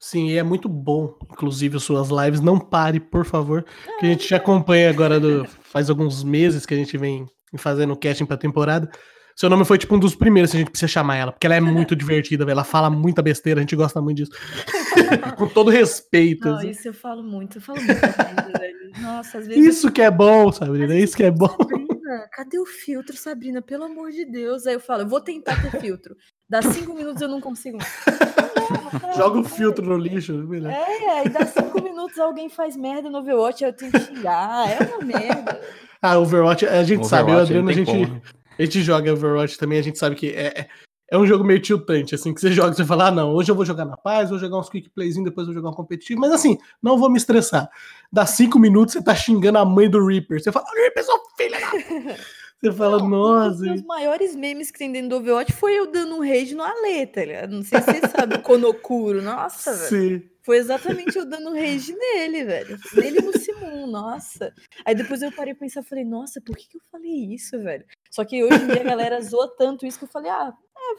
Sim, 0.00 0.28
e 0.28 0.36
é 0.36 0.42
muito 0.42 0.68
bom, 0.68 1.16
inclusive, 1.30 1.76
as 1.76 1.82
suas 1.82 2.08
lives. 2.08 2.40
Não 2.40 2.58
pare, 2.58 3.00
por 3.00 3.24
favor. 3.24 3.64
Que 3.98 4.06
a 4.06 4.08
gente 4.08 4.26
te 4.26 4.34
acompanha 4.34 4.90
agora 4.90 5.18
do, 5.18 5.46
faz 5.62 5.88
alguns 5.88 6.22
meses 6.22 6.66
que 6.66 6.74
a 6.74 6.76
gente 6.76 6.96
vem 6.96 7.26
fazendo 7.56 7.96
casting 7.96 8.26
pra 8.26 8.36
temporada. 8.36 8.90
Seu 9.34 9.50
nome 9.50 9.66
foi 9.66 9.76
tipo 9.76 9.94
um 9.94 9.98
dos 9.98 10.14
primeiros 10.14 10.50
que 10.50 10.56
a 10.56 10.60
gente 10.60 10.70
precisa 10.70 10.88
chamar 10.88 11.16
ela, 11.16 11.32
porque 11.32 11.46
ela 11.46 11.56
é 11.56 11.60
muito 11.60 11.94
divertida, 11.96 12.44
velho. 12.44 12.54
Ela 12.54 12.64
fala 12.64 12.88
muita 12.88 13.20
besteira, 13.20 13.60
a 13.60 13.62
gente 13.62 13.76
gosta 13.76 14.00
muito 14.00 14.16
disso. 14.16 14.32
Com 15.36 15.46
todo 15.46 15.70
respeito. 15.70 16.48
Não, 16.48 16.56
assim. 16.56 16.70
isso 16.70 16.88
eu 16.88 16.94
falo 16.94 17.22
muito, 17.22 17.58
eu 17.58 17.62
falo 17.62 17.78
muito. 17.78 19.02
Nossa, 19.02 19.38
às 19.38 19.46
vezes. 19.46 19.76
Isso 19.76 19.92
que 19.92 20.00
é 20.00 20.10
bom, 20.10 20.50
Sabrina. 20.50 20.94
Isso 20.96 21.14
que 21.14 21.22
é 21.22 21.30
bom. 21.30 21.48
Sabrina, 21.48 22.28
cadê 22.32 22.58
o 22.58 22.64
filtro, 22.64 23.14
Sabrina? 23.14 23.60
Pelo 23.60 23.84
amor 23.84 24.10
de 24.10 24.24
Deus. 24.24 24.66
Aí 24.66 24.74
eu 24.74 24.80
falo, 24.80 25.02
eu 25.02 25.08
vou 25.08 25.20
tentar 25.20 25.60
ter 25.60 25.80
filtro. 25.80 26.16
Dá 26.48 26.62
cinco 26.62 26.94
minutos 26.94 27.20
eu 27.20 27.28
não 27.28 27.40
consigo. 27.40 27.76
Joga 29.16 29.38
o 29.40 29.44
filtro 29.44 29.84
no 29.86 29.96
lixo. 29.96 30.32
melhor. 30.34 30.70
É, 30.72 31.20
aí 31.20 31.28
dá 31.28 31.46
cinco 31.46 31.82
minutos 31.82 32.18
alguém 32.18 32.48
faz 32.48 32.76
merda 32.76 33.08
no 33.10 33.18
Overwatch, 33.18 33.64
eu 33.64 33.72
tenho 33.72 33.92
que 33.92 33.98
xingar. 34.00 34.70
É 34.70 34.84
uma 34.84 35.04
merda. 35.04 35.60
Ah, 36.02 36.18
Overwatch, 36.18 36.66
a 36.66 36.82
gente 36.84 37.06
sabe, 37.06 37.30
eu 37.32 37.36
e 37.36 37.40
o 37.40 37.42
Overwatch, 37.42 37.52
Adriano, 37.58 37.70
a 37.70 37.72
gente, 37.72 38.08
como. 38.10 38.22
a 38.58 38.62
gente 38.62 38.82
joga 38.82 39.12
Overwatch 39.12 39.58
também, 39.58 39.78
a 39.78 39.82
gente 39.82 39.98
sabe 39.98 40.14
que 40.14 40.28
é, 40.30 40.46
é- 40.60 40.68
é 41.08 41.16
um 41.16 41.26
jogo 41.26 41.44
meio 41.44 41.60
tiltante, 41.60 42.14
assim, 42.16 42.34
que 42.34 42.40
você 42.40 42.50
joga, 42.52 42.72
você 42.74 42.84
fala, 42.84 43.06
ah, 43.06 43.10
não, 43.12 43.30
hoje 43.32 43.48
eu 43.50 43.54
vou 43.54 43.64
jogar 43.64 43.84
na 43.84 43.96
paz, 43.96 44.28
vou 44.30 44.38
jogar 44.40 44.58
uns 44.58 44.68
quick 44.68 44.90
playzinho, 44.90 45.24
depois 45.24 45.46
vou 45.46 45.54
jogar 45.54 45.70
um 45.70 45.74
competitivo, 45.74 46.20
mas 46.20 46.32
assim, 46.32 46.58
não 46.82 46.98
vou 46.98 47.08
me 47.08 47.16
estressar. 47.16 47.68
Dá 48.12 48.26
cinco 48.26 48.58
minutos, 48.58 48.92
você 48.94 49.02
tá 49.02 49.14
xingando 49.14 49.58
a 49.58 49.64
mãe 49.64 49.88
do 49.88 50.04
Reaper, 50.04 50.42
você 50.42 50.50
fala, 50.50 50.66
Reaper, 50.74 51.04
seu 51.04 51.14
filho 51.36 51.52
da... 51.52 52.16
Você 52.60 52.72
fala, 52.72 52.98
Não, 52.98 53.06
Um 53.06 53.08
nossa, 53.10 53.50
dos 53.50 53.60
meus 53.60 53.82
maiores 53.82 54.34
memes 54.34 54.70
que 54.70 54.78
tem 54.78 54.90
dentro 54.90 55.10
do 55.10 55.16
Overwatch 55.16 55.52
foi 55.52 55.74
eu 55.78 55.90
dando 55.90 56.16
um 56.16 56.20
rage 56.20 56.54
no 56.54 56.62
Ale, 56.62 57.06
tá 57.06 57.24
ligado? 57.24 57.50
Não 57.54 57.62
sei 57.62 57.80
se 57.80 57.92
você 58.00 58.08
sabe, 58.08 58.36
o 58.36 58.42
Konokuro. 58.42 59.20
Nossa, 59.22 59.74
velho. 59.74 59.88
sim. 60.20 60.30
Foi 60.42 60.58
exatamente 60.58 61.18
eu 61.18 61.26
dando 61.26 61.52
rage 61.52 61.92
nele, 61.92 62.44
velho. 62.44 62.78
Nele 62.94 63.20
no 63.20 63.36
Simon, 63.36 63.86
nossa. 63.88 64.54
Aí 64.84 64.94
depois 64.94 65.20
eu 65.20 65.32
parei 65.32 65.52
pra 65.54 65.66
pensar, 65.66 65.82
falei, 65.82 66.04
nossa, 66.04 66.40
por 66.40 66.56
que, 66.56 66.68
que 66.68 66.76
eu 66.76 66.82
falei 66.90 67.34
isso, 67.34 67.58
velho? 67.60 67.84
Só 68.10 68.24
que 68.24 68.42
hoje 68.44 68.62
em 68.62 68.66
dia 68.68 68.80
a 68.80 68.84
galera 68.84 69.20
zoa 69.20 69.52
tanto 69.58 69.84
isso 69.84 69.98
que 69.98 70.04
eu 70.04 70.08
falei, 70.08 70.30
ah, 70.30 70.52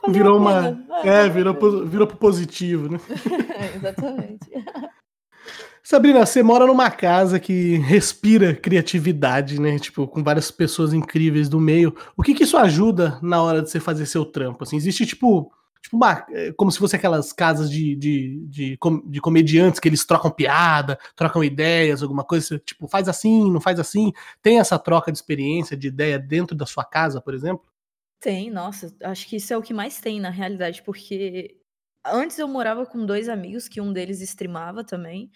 é, 0.06 0.12
Virou 0.12 0.38
uma. 0.38 0.86
É, 1.06 1.22
a 1.22 1.28
virou, 1.30 1.56
pro- 1.56 1.86
virou 1.88 2.06
pro 2.06 2.18
positivo, 2.18 2.90
né? 2.92 3.00
exatamente. 3.78 4.50
Sabrina, 5.90 6.26
você 6.26 6.44
mora 6.44 6.66
numa 6.68 6.92
casa 6.92 7.40
que 7.40 7.78
respira 7.78 8.54
criatividade, 8.54 9.58
né? 9.58 9.80
Tipo, 9.80 10.06
com 10.06 10.22
várias 10.22 10.52
pessoas 10.52 10.92
incríveis 10.92 11.48
do 11.48 11.62
meio. 11.62 11.96
O 12.18 12.22
que 12.22 12.34
que 12.34 12.44
isso 12.44 12.58
ajuda 12.58 13.18
na 13.22 13.42
hora 13.42 13.62
de 13.62 13.70
você 13.70 13.80
fazer 13.80 14.06
seu 14.06 14.26
trampo? 14.26 14.66
Assim, 14.66 14.76
existe 14.76 15.06
tipo, 15.06 15.50
tipo 15.82 15.96
uma, 15.96 16.26
é, 16.30 16.52
como 16.58 16.70
se 16.74 16.78
fosse 16.78 16.98
aquelas 16.98 17.32
casas 17.32 17.72
de, 17.72 17.96
de, 17.96 18.46
de, 18.50 18.78
com- 18.80 19.02
de 19.10 19.22
comediantes 19.22 19.80
que 19.80 19.88
eles 19.88 20.06
trocam 20.06 20.30
piada, 20.30 21.00
trocam 21.16 21.42
ideias, 21.42 22.04
alguma 22.04 22.26
coisa, 22.26 22.60
tipo, 22.60 22.86
faz 22.90 23.08
assim, 23.08 23.50
não 23.50 23.62
faz 23.62 23.80
assim. 23.80 24.12
Tem 24.42 24.60
essa 24.60 24.78
troca 24.78 25.10
de 25.10 25.18
experiência, 25.18 25.78
de 25.78 25.88
ideia 25.88 26.20
dentro 26.20 26.54
da 26.54 26.66
sua 26.66 26.84
casa, 26.84 27.22
por 27.22 27.34
exemplo? 27.34 27.64
Tem, 28.20 28.52
nossa, 28.52 28.94
acho 29.04 29.26
que 29.26 29.38
isso 29.38 29.54
é 29.54 29.58
o 29.58 29.62
que 29.62 29.74
mais 29.74 30.02
tem 30.02 30.20
na 30.20 30.32
realidade, 30.32 30.84
porque 30.84 31.56
antes 32.06 32.38
eu 32.38 32.48
morava 32.50 32.86
com 32.86 33.06
dois 33.06 33.30
amigos, 33.30 33.70
que 33.70 33.80
um 33.80 33.94
deles 33.94 34.20
streamava 34.20 34.84
também, 34.84 35.32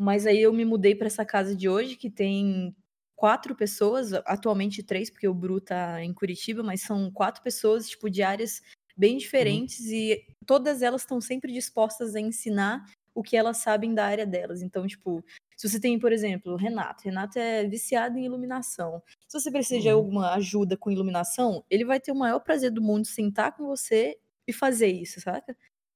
mas 0.00 0.26
aí 0.26 0.40
eu 0.40 0.52
me 0.52 0.64
mudei 0.64 0.94
pra 0.94 1.06
essa 1.08 1.24
casa 1.24 1.54
de 1.54 1.68
hoje, 1.68 1.96
que 1.96 2.10
tem 2.10 2.74
quatro 3.16 3.54
pessoas, 3.54 4.12
atualmente 4.26 4.82
três, 4.82 5.10
porque 5.10 5.28
o 5.28 5.34
Bru 5.34 5.60
tá 5.60 6.02
em 6.02 6.14
Curitiba, 6.14 6.62
mas 6.62 6.82
são 6.82 7.10
quatro 7.12 7.42
pessoas, 7.42 7.88
tipo, 7.88 8.08
de 8.10 8.22
áreas 8.22 8.62
bem 8.96 9.18
diferentes 9.18 9.86
e 9.86 10.22
todas 10.46 10.82
elas 10.82 11.02
estão 11.02 11.20
sempre 11.20 11.52
dispostas 11.52 12.14
a 12.16 12.20
ensinar 12.20 12.84
o 13.14 13.22
que 13.22 13.36
elas 13.36 13.58
sabem 13.58 13.94
da 13.94 14.06
área 14.06 14.26
delas. 14.26 14.62
Então, 14.62 14.86
tipo, 14.86 15.22
se 15.56 15.68
você 15.68 15.78
tem, 15.80 15.98
por 15.98 16.12
exemplo, 16.12 16.52
o 16.52 16.56
Renato, 16.56 17.04
Renato 17.04 17.38
é 17.38 17.66
viciado 17.68 18.18
em 18.18 18.24
iluminação. 18.24 19.02
Se 19.28 19.38
você 19.38 19.50
precisa 19.50 19.80
de 19.80 19.88
Uhum. 19.88 19.90
alguma 19.90 20.32
ajuda 20.34 20.76
com 20.76 20.90
iluminação, 20.90 21.64
ele 21.70 21.84
vai 21.84 22.00
ter 22.00 22.12
o 22.12 22.16
maior 22.16 22.40
prazer 22.40 22.70
do 22.70 22.80
mundo 22.82 23.06
sentar 23.06 23.54
com 23.56 23.66
você 23.66 24.18
e 24.46 24.52
fazer 24.52 24.88
isso, 24.88 25.20
saca? 25.20 25.54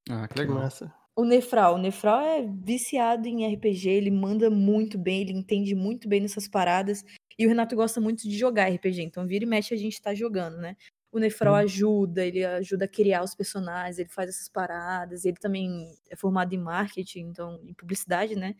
Ah, 0.09 0.27
que 0.27 0.39
Que 0.39 0.47
legal. 0.47 0.47
massa. 0.47 0.91
O 1.17 1.23
Nefral, 1.23 1.75
o 1.75 1.77
Nefral 1.77 2.21
é 2.21 2.41
viciado 2.45 3.27
em 3.27 3.45
RPG, 3.45 3.89
ele 3.89 4.11
manda 4.11 4.49
muito 4.49 4.97
bem, 4.97 5.21
ele 5.21 5.31
entende 5.31 5.73
muito 5.73 6.09
bem 6.09 6.19
nessas 6.21 6.47
paradas. 6.47 7.03
E 7.39 7.45
o 7.45 7.49
Renato 7.49 7.75
gosta 7.75 8.01
muito 8.01 8.23
de 8.23 8.37
jogar 8.37 8.69
RPG, 8.69 9.01
então 9.01 9.25
vira 9.25 9.45
e 9.45 9.47
mexe 9.47 9.73
a 9.73 9.77
gente 9.77 10.01
tá 10.01 10.13
jogando, 10.13 10.57
né? 10.57 10.75
O 11.11 11.19
Nefral 11.19 11.55
Hum. 11.55 11.55
ajuda, 11.55 12.25
ele 12.25 12.43
ajuda 12.43 12.83
a 12.85 12.87
criar 12.87 13.23
os 13.23 13.33
personagens, 13.33 13.97
ele 13.97 14.09
faz 14.09 14.29
essas 14.29 14.49
paradas, 14.49 15.23
ele 15.23 15.37
também 15.37 15.87
é 16.09 16.15
formado 16.17 16.53
em 16.53 16.57
marketing, 16.57 17.21
então 17.21 17.61
em 17.63 17.73
publicidade, 17.73 18.35
né? 18.35 18.53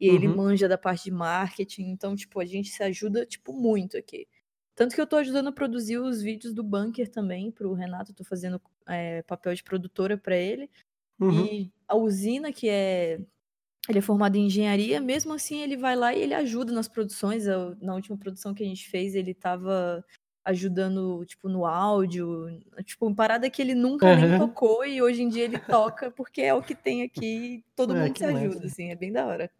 E 0.00 0.06
ele 0.08 0.26
Uhum. 0.26 0.28
manja 0.28 0.66
da 0.68 0.78
parte 0.78 1.04
de 1.04 1.10
marketing, 1.12 1.82
então 1.90 2.16
tipo, 2.16 2.40
a 2.40 2.44
gente 2.44 2.70
se 2.70 2.82
ajuda 2.82 3.24
tipo 3.26 3.52
muito 3.52 3.96
aqui. 3.96 4.26
Tanto 4.74 4.94
que 4.94 5.00
eu 5.00 5.06
tô 5.06 5.16
ajudando 5.16 5.48
a 5.48 5.52
produzir 5.52 5.98
os 5.98 6.22
vídeos 6.22 6.54
do 6.54 6.62
Bunker 6.64 7.08
também 7.10 7.50
pro 7.52 7.72
Renato, 7.74 8.14
tô 8.14 8.24
fazendo 8.24 8.60
é, 8.88 9.22
papel 9.22 9.54
de 9.54 9.62
produtora 9.62 10.16
pra 10.18 10.36
ele. 10.36 10.70
Uhum. 11.20 11.44
E 11.44 11.70
a 11.86 11.94
usina, 11.96 12.52
que 12.52 12.68
é. 12.68 13.20
Ele 13.88 13.98
é 13.98 14.02
formado 14.02 14.36
em 14.36 14.46
engenharia, 14.46 15.00
mesmo 15.00 15.32
assim 15.32 15.62
ele 15.62 15.76
vai 15.76 15.96
lá 15.96 16.14
e 16.14 16.20
ele 16.22 16.34
ajuda 16.34 16.72
nas 16.72 16.86
produções. 16.86 17.46
Eu- 17.46 17.76
Na 17.80 17.94
última 17.94 18.16
produção 18.16 18.54
que 18.54 18.62
a 18.62 18.66
gente 18.66 18.88
fez, 18.88 19.14
ele 19.14 19.34
tava 19.34 20.04
ajudando, 20.44 21.24
tipo, 21.26 21.48
no 21.48 21.66
áudio, 21.66 22.46
tipo, 22.84 23.06
uma 23.06 23.14
parada 23.14 23.48
que 23.50 23.60
ele 23.60 23.74
nunca 23.74 24.14
nem 24.14 24.26
Aham. 24.26 24.38
tocou 24.38 24.84
e 24.84 25.00
hoje 25.02 25.22
em 25.22 25.28
dia 25.28 25.44
ele 25.44 25.58
toca 25.58 26.10
porque 26.10 26.40
é 26.42 26.54
o 26.54 26.62
que 26.62 26.74
tem 26.74 27.02
aqui 27.02 27.24
e 27.26 27.64
todo 27.74 27.94
É, 27.96 28.00
mundo 28.06 28.16
se 28.16 28.24
ajuda, 28.24 28.54
massa. 28.54 28.66
assim, 28.66 28.90
é 28.90 28.96
bem 28.96 29.12
da 29.12 29.26
hora. 29.26 29.50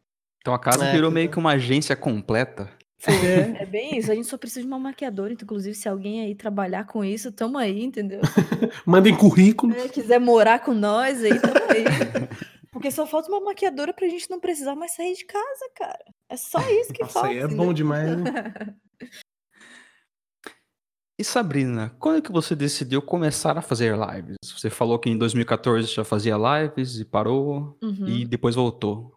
Então 0.40 0.54
a 0.54 0.58
casa 0.58 0.84
É, 0.86 0.92
virou 0.92 1.10
que 1.10 1.14
meio 1.14 1.30
que 1.30 1.38
uma 1.38 1.52
agência 1.52 1.96
completa. 1.96 2.70
É. 3.06 3.62
É 3.62 3.66
bem 3.66 3.96
isso, 3.96 4.10
a 4.12 4.14
gente 4.14 4.26
só 4.28 4.36
precisa 4.36 4.60
de 4.60 4.66
uma 4.66 4.78
maquiadora, 4.78 5.32
então, 5.32 5.44
inclusive, 5.44 5.74
se 5.74 5.88
alguém 5.88 6.20
aí 6.22 6.34
trabalhar 6.34 6.84
com 6.86 7.04
isso, 7.04 7.32
tamo 7.32 7.56
aí, 7.58 7.82
entendeu? 7.82 8.20
Mandem 8.84 9.16
currículo. 9.16 9.72
É, 9.74 9.88
quiser 9.88 10.18
morar 10.20 10.58
com 10.60 10.74
nós 10.74 11.22
aí, 11.24 11.38
tamo 11.40 11.54
aí. 11.70 12.28
Porque 12.70 12.90
só 12.90 13.06
falta 13.06 13.28
uma 13.28 13.40
maquiadora 13.40 13.92
pra 13.92 14.08
gente 14.08 14.30
não 14.30 14.38
precisar 14.38 14.74
mais 14.76 14.94
sair 14.94 15.14
de 15.14 15.24
casa, 15.24 15.70
cara. 15.76 16.04
É 16.28 16.36
só 16.36 16.60
isso 16.70 16.92
que 16.92 17.02
Nossa, 17.02 17.14
falta. 17.14 17.28
aí 17.28 17.38
é 17.38 17.44
entendeu? 17.44 17.56
bom 17.64 17.72
demais, 17.72 18.16
né? 18.16 18.24
E 21.18 21.24
Sabrina, 21.24 21.94
quando 21.98 22.16
é 22.16 22.20
que 22.22 22.32
você 22.32 22.56
decidiu 22.56 23.02
começar 23.02 23.58
a 23.58 23.60
fazer 23.60 23.94
lives? 23.94 24.36
Você 24.42 24.70
falou 24.70 24.98
que 24.98 25.10
em 25.10 25.18
2014 25.18 25.86
já 25.86 26.02
fazia 26.02 26.34
lives 26.36 26.98
e 26.98 27.04
parou 27.04 27.76
Uhum. 27.82 28.08
e 28.08 28.24
depois 28.24 28.54
voltou. 28.54 29.14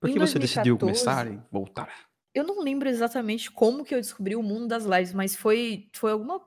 Por 0.00 0.08
Em 0.08 0.14
que 0.14 0.18
você 0.18 0.38
decidiu 0.38 0.76
2014, 0.78 0.78
começar 0.78 1.26
e 1.30 1.38
voltar? 1.52 1.90
Eu 2.36 2.44
não 2.44 2.60
lembro 2.60 2.86
exatamente 2.86 3.50
como 3.50 3.82
que 3.82 3.94
eu 3.94 4.00
descobri 4.00 4.36
o 4.36 4.42
mundo 4.42 4.66
das 4.68 4.84
lives, 4.84 5.14
mas 5.14 5.34
foi, 5.34 5.88
foi 5.94 6.10
alguma, 6.12 6.38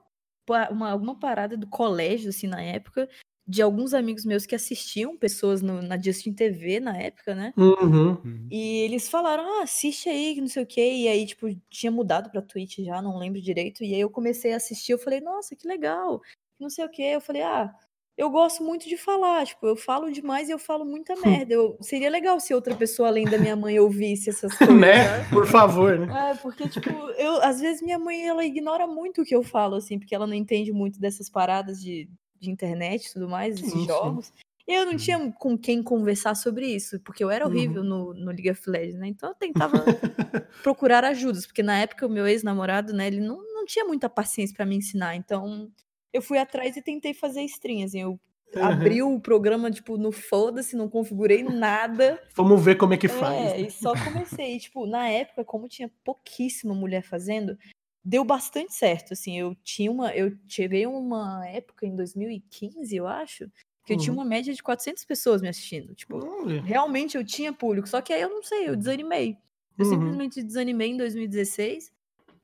uma, 0.70 0.88
alguma 0.88 1.18
parada 1.18 1.56
do 1.56 1.66
colégio, 1.66 2.28
assim, 2.30 2.46
na 2.46 2.62
época, 2.62 3.08
de 3.44 3.60
alguns 3.60 3.92
amigos 3.92 4.24
meus 4.24 4.46
que 4.46 4.54
assistiam 4.54 5.18
pessoas 5.18 5.60
no- 5.60 5.82
na 5.82 6.00
Justin 6.00 6.32
TV 6.32 6.78
na 6.78 6.96
época, 6.96 7.34
né? 7.34 7.52
Uhum. 7.56 8.46
E 8.48 8.82
eles 8.84 9.08
falaram, 9.08 9.42
ah, 9.60 9.64
assiste 9.64 10.08
aí, 10.08 10.36
que 10.36 10.40
não 10.40 10.46
sei 10.46 10.62
o 10.62 10.66
quê. 10.66 10.80
E 10.80 11.08
aí, 11.08 11.26
tipo, 11.26 11.48
tinha 11.68 11.90
mudado 11.90 12.30
pra 12.30 12.40
Twitch 12.40 12.78
já, 12.78 13.02
não 13.02 13.18
lembro 13.18 13.40
direito. 13.40 13.82
E 13.82 13.92
aí 13.92 14.00
eu 14.00 14.10
comecei 14.10 14.52
a 14.52 14.58
assistir, 14.58 14.92
eu 14.92 14.98
falei, 14.98 15.20
nossa, 15.20 15.56
que 15.56 15.66
legal. 15.66 16.20
Não 16.60 16.70
sei 16.70 16.84
o 16.84 16.88
quê. 16.88 17.02
Eu 17.02 17.20
falei, 17.20 17.42
ah, 17.42 17.74
eu 18.20 18.28
gosto 18.28 18.62
muito 18.62 18.86
de 18.86 18.98
falar. 18.98 19.46
Tipo, 19.46 19.66
eu 19.66 19.76
falo 19.76 20.12
demais 20.12 20.48
e 20.48 20.52
eu 20.52 20.58
falo 20.58 20.84
muita 20.84 21.14
merda. 21.46 21.54
Eu, 21.54 21.78
seria 21.80 22.10
legal 22.10 22.38
se 22.38 22.52
outra 22.52 22.74
pessoa, 22.76 23.08
além 23.08 23.24
da 23.24 23.38
minha 23.38 23.56
mãe, 23.56 23.80
ouvisse 23.80 24.28
essas 24.28 24.52
coisas, 24.58 24.76
né? 24.78 25.24
Por 25.30 25.46
favor, 25.46 25.98
né? 25.98 26.30
É, 26.30 26.34
porque, 26.34 26.68
tipo, 26.68 26.90
eu, 27.16 27.42
às 27.42 27.60
vezes 27.60 27.80
minha 27.80 27.98
mãe, 27.98 28.26
ela 28.28 28.44
ignora 28.44 28.86
muito 28.86 29.22
o 29.22 29.24
que 29.24 29.34
eu 29.34 29.42
falo, 29.42 29.76
assim, 29.76 29.98
porque 29.98 30.14
ela 30.14 30.26
não 30.26 30.34
entende 30.34 30.70
muito 30.70 31.00
dessas 31.00 31.30
paradas 31.30 31.80
de, 31.80 32.10
de 32.38 32.50
internet 32.50 33.06
e 33.06 33.12
tudo 33.14 33.26
mais, 33.26 33.56
Sim, 33.56 33.62
desses 33.62 33.80
sim. 33.80 33.86
jogos. 33.86 34.32
Eu 34.68 34.84
não 34.84 34.96
tinha 34.96 35.32
com 35.38 35.56
quem 35.58 35.82
conversar 35.82 36.36
sobre 36.36 36.66
isso, 36.66 37.00
porque 37.00 37.24
eu 37.24 37.30
era 37.30 37.46
horrível 37.46 37.82
Uhum. 37.82 37.88
no, 37.88 38.14
no 38.14 38.26
League 38.26 38.50
of 38.50 38.70
Legends, 38.70 39.00
né? 39.00 39.08
Então 39.08 39.30
eu 39.30 39.34
tentava 39.34 39.82
procurar 40.62 41.04
ajudas, 41.04 41.46
porque 41.46 41.62
na 41.62 41.78
época 41.78 42.06
o 42.06 42.10
meu 42.10 42.26
ex-namorado, 42.26 42.92
né, 42.92 43.06
ele 43.06 43.20
não, 43.20 43.38
não 43.54 43.64
tinha 43.64 43.84
muita 43.84 44.08
paciência 44.08 44.54
pra 44.54 44.66
me 44.66 44.76
ensinar. 44.76 45.16
Então, 45.16 45.68
eu 46.12 46.22
fui 46.22 46.38
atrás 46.38 46.76
e 46.76 46.82
tentei 46.82 47.14
fazer 47.14 47.42
stream, 47.42 47.84
assim, 47.84 48.00
eu 48.02 48.20
Uhum. 48.56 48.62
abri 48.64 49.00
o 49.00 49.20
programa, 49.20 49.70
tipo, 49.70 49.96
no 49.96 50.10
foda-se, 50.10 50.74
não 50.74 50.88
configurei 50.88 51.40
nada. 51.40 52.20
Vamos 52.34 52.64
ver 52.64 52.74
como 52.76 52.92
é 52.92 52.96
que 52.96 53.06
faz. 53.06 53.52
É, 53.52 53.60
e 53.60 53.70
só 53.70 53.94
comecei. 53.94 54.58
tipo, 54.58 54.86
na 54.86 55.08
época, 55.08 55.44
como 55.44 55.68
tinha 55.68 55.88
pouquíssima 56.02 56.74
mulher 56.74 57.02
fazendo, 57.04 57.56
deu 58.04 58.24
bastante 58.24 58.74
certo. 58.74 59.12
Assim, 59.12 59.38
eu 59.38 59.54
tinha 59.62 59.88
uma. 59.88 60.12
Eu 60.16 60.36
tive 60.48 60.84
uma 60.84 61.46
época 61.46 61.86
em 61.86 61.94
2015, 61.94 62.96
eu 62.96 63.06
acho, 63.06 63.48
que 63.86 63.92
eu 63.92 63.96
tinha 63.96 64.12
Uhum. 64.12 64.18
uma 64.18 64.24
média 64.24 64.52
de 64.52 64.60
400 64.64 65.04
pessoas 65.04 65.40
me 65.40 65.48
assistindo. 65.48 65.94
Tipo, 65.94 66.18
Olha. 66.18 66.60
realmente 66.60 67.16
eu 67.16 67.24
tinha 67.24 67.52
público. 67.52 67.88
Só 67.88 68.00
que 68.02 68.12
aí 68.12 68.20
eu 68.22 68.30
não 68.30 68.42
sei, 68.42 68.68
eu 68.68 68.74
desanimei. 68.74 69.36
Eu 69.78 69.84
Uhum. 69.84 69.90
simplesmente 69.92 70.42
desanimei 70.42 70.90
em 70.90 70.96
2016. 70.96 71.92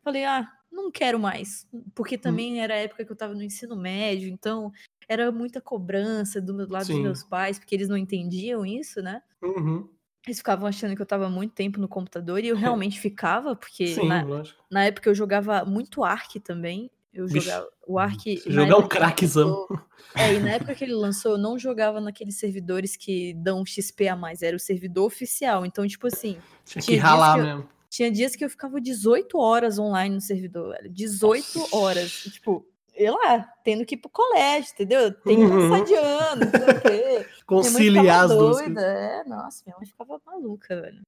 Falei, 0.05 0.25
ah, 0.25 0.49
não 0.77 0.91
quero 0.91 1.19
mais. 1.19 1.67
Porque 1.95 2.17
Hum. 2.17 2.21
também 2.21 2.61
era 2.61 2.75
a 2.75 2.79
época 2.79 3.05
que 3.05 3.11
eu 3.11 3.17
tava 3.17 3.35
no 3.35 3.43
ensino 3.43 3.75
médio, 3.75 4.29
então 4.29 4.71
era 5.09 5.33
muita 5.33 5.61
cobrança 5.61 6.41
do 6.41 6.55
meu 6.55 6.69
lado 6.69 6.87
dos 6.87 6.97
Sim. 6.97 7.03
meus 7.03 7.25
pais, 7.25 7.59
porque 7.59 7.75
eles 7.75 7.89
não 7.89 7.97
entendiam 7.97 8.65
isso, 8.65 9.01
né? 9.03 9.23
Uhum. 9.43 9.89
Eles 10.27 10.39
ficavam 10.39 10.67
achando 10.69 10.95
que 10.97 11.03
eu 11.03 11.07
tava 11.07 11.29
muito 11.31 11.55
tempo 11.55 11.79
no 11.81 11.89
computador 11.89 12.43
e 12.45 12.49
eu 12.49 12.57
realmente 12.95 13.01
ficava, 13.01 13.55
porque 13.57 13.87
Sim, 13.87 14.09
na, 14.09 14.25
na 14.71 14.85
época 14.85 15.09
eu 15.11 15.15
jogava 15.15 15.65
muito 15.65 16.05
Ark 16.05 16.39
também. 16.41 16.91
Eu 17.15 17.27
Vixe, 17.27 17.47
jogava 17.47 17.69
o 17.87 17.99
Ark. 17.99 18.43
Jogar 18.47 18.77
um 18.77 18.83
que 18.83 18.89
craquezão. 18.89 19.67
É, 20.15 20.35
e 20.35 20.41
na 20.41 20.51
época 20.51 20.75
que 20.75 20.85
ele 20.85 20.95
lançou, 20.95 21.33
eu 21.33 21.39
não 21.39 21.59
jogava 21.59 22.01
naqueles 22.01 22.39
servidores 22.39 22.97
que 22.97 23.33
dão 23.35 23.65
XP 23.65 24.09
a 24.09 24.17
mais, 24.17 24.43
era 24.43 24.57
o 24.57 24.61
servidor 24.61 25.07
oficial. 25.07 25.65
Então, 25.65 25.87
tipo 25.87 26.07
assim, 26.09 26.39
Tinha 26.65 26.81
que 26.83 26.87
Tinha 26.89 26.99
dias 26.99 27.03
ralar 27.03 27.35
que 27.35 27.41
eu- 27.41 27.45
mesmo. 27.45 27.69
Tinha 27.97 28.11
dias 28.11 28.37
que 28.37 28.45
eu 28.45 28.51
ficava 28.51 28.81
18 28.81 29.39
horas 29.39 29.79
online 29.79 30.15
no 30.15 30.21
servidor, 30.21 30.73
velho. 30.77 30.91
18 30.93 31.59
Nossa. 31.59 31.77
horas. 31.77 32.27
E, 32.27 32.31
tipo, 32.31 32.67
eu 32.95 33.15
lá, 33.15 33.43
tendo 33.65 33.85
que 33.87 33.95
ir 33.95 33.99
pro 33.99 34.11
colégio, 34.11 34.73
entendeu? 34.73 35.13
Tem 35.13 35.37
que 35.39 35.45
Uhum. 35.45 35.71
passar 35.71 35.85
de 35.85 35.95
ano, 35.95 36.45
não 36.45 36.51
sei 36.51 36.77
o 36.77 36.81
quê. 36.81 37.27
Conciliar 37.47 38.25
as 38.25 38.31
duas. 38.37 38.57
doida. 38.59 38.81
É, 38.83 39.25
nossa, 39.25 39.63
minha 39.67 39.77
mãe 39.79 39.87
ficava 39.87 40.21
maluca, 40.27 40.81
velho. 40.81 41.01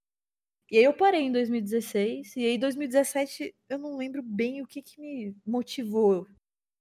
E 0.71 0.77
aí 0.79 0.85
eu 0.85 0.93
parei 0.93 1.23
em 1.23 1.33
2016, 1.33 2.37
e 2.37 2.41
aí 2.45 2.55
em 2.57 2.59
2017 2.59 3.55
eu 3.71 3.79
não 3.79 3.97
lembro 3.97 4.23
bem 4.23 4.61
o 4.63 4.67
que 4.67 4.83
que 4.83 5.01
me 5.01 5.35
motivou. 5.47 6.27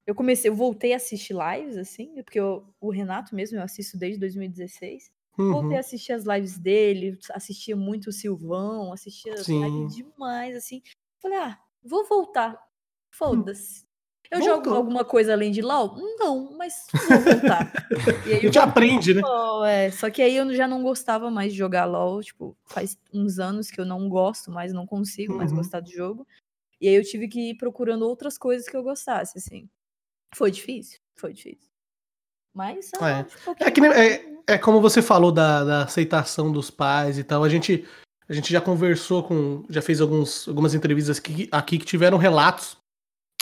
Eu 0.06 0.14
comecei, 0.16 0.50
eu 0.50 0.56
voltei 0.56 0.94
a 0.94 0.98
assistir 0.98 1.34
lives, 1.36 1.78
assim, 1.78 2.14
porque 2.24 2.40
eu- 2.40 2.66
o 2.82 2.90
Renato 2.90 3.34
mesmo 3.36 3.58
eu 3.58 3.64
assisto 3.64 3.98
desde 3.98 4.20
2016. 4.20 5.10
Voltei 5.38 5.70
Uhum. 5.72 5.78
a 5.78 5.80
assistir 5.80 6.14
as 6.14 6.24
lives 6.26 6.58
dele, 6.58 7.18
assistia 7.32 7.76
muito 7.76 8.08
o 8.08 8.12
Silvão, 8.12 8.92
assistia 8.92 9.34
as 9.36 9.48
lives 9.48 9.96
demais, 9.96 10.56
assim. 10.56 10.82
Falei, 11.22 11.38
ah, 11.38 11.60
vou 11.84 12.04
voltar. 12.06 12.60
Foda-se. 13.12 13.86
Eu 14.30 14.40
Voltou. 14.40 14.56
jogo 14.66 14.76
alguma 14.76 15.06
coisa 15.06 15.32
além 15.32 15.52
de 15.52 15.62
LOL? 15.62 15.96
Não, 16.20 16.58
mas 16.58 16.86
vou 17.08 17.20
voltar. 17.22 17.72
e 18.28 18.34
aí 18.34 18.38
A 18.40 18.42
gente 18.42 18.60
aprende, 18.60 19.14
né? 19.14 19.22
LOL, 19.22 19.64
é. 19.64 19.90
Só 19.90 20.10
que 20.10 20.22
aí 20.22 20.36
eu 20.36 20.54
já 20.54 20.68
não 20.68 20.84
gostava 20.84 21.32
mais 21.32 21.54
de 21.54 21.58
jogar 21.58 21.86
LOL. 21.86 22.22
Tipo, 22.22 22.58
faz 22.66 22.98
uns 23.14 23.40
anos 23.40 23.72
que 23.72 23.80
eu 23.80 23.86
não 23.86 24.10
gosto 24.10 24.52
mais, 24.52 24.74
não 24.74 24.86
consigo 24.86 25.34
mais 25.36 25.52
Uhum. 25.52 25.58
gostar 25.60 25.80
do 25.80 25.90
jogo. 25.90 26.28
E 26.82 26.90
aí 26.90 26.96
eu 26.96 27.04
tive 27.06 27.28
que 27.30 27.52
ir 27.52 27.56
procurando 27.58 28.04
outras 28.06 28.38
coisas 28.38 28.68
que 28.68 28.76
eu 28.76 28.84
gostasse, 28.84 29.38
assim. 29.38 29.70
Foi 30.36 30.52
difícil, 30.52 31.00
foi 31.16 31.32
difícil. 31.32 31.67
Mas, 32.58 32.92
É. 33.00 33.24
de 33.24 33.38
pouquinho 33.46 33.68
É 33.68 33.72
que 33.72 33.82
pouquinho. 33.82 34.38
É 34.50 34.58
como 34.58 34.82
você 34.82 35.02
falou 35.02 35.32
da, 35.32 35.64
da 35.64 35.84
aceitação 35.84 36.52
dos 36.52 36.72
pais 36.72 37.20
e 37.20 37.24
tal. 37.24 37.44
A 37.44 37.50
gente, 37.50 37.86
a 38.28 38.34
gente 38.34 38.52
já 38.52 38.60
conversou 38.62 39.22
com. 39.22 39.64
Já 39.70 39.82
fez 39.82 40.02
alguns, 40.02 40.48
algumas 40.48 40.74
entrevistas 40.74 41.20
aqui, 41.20 41.48
aqui 41.52 41.78
que 41.78 41.86
tiveram 41.86 42.18
relatos 42.18 42.78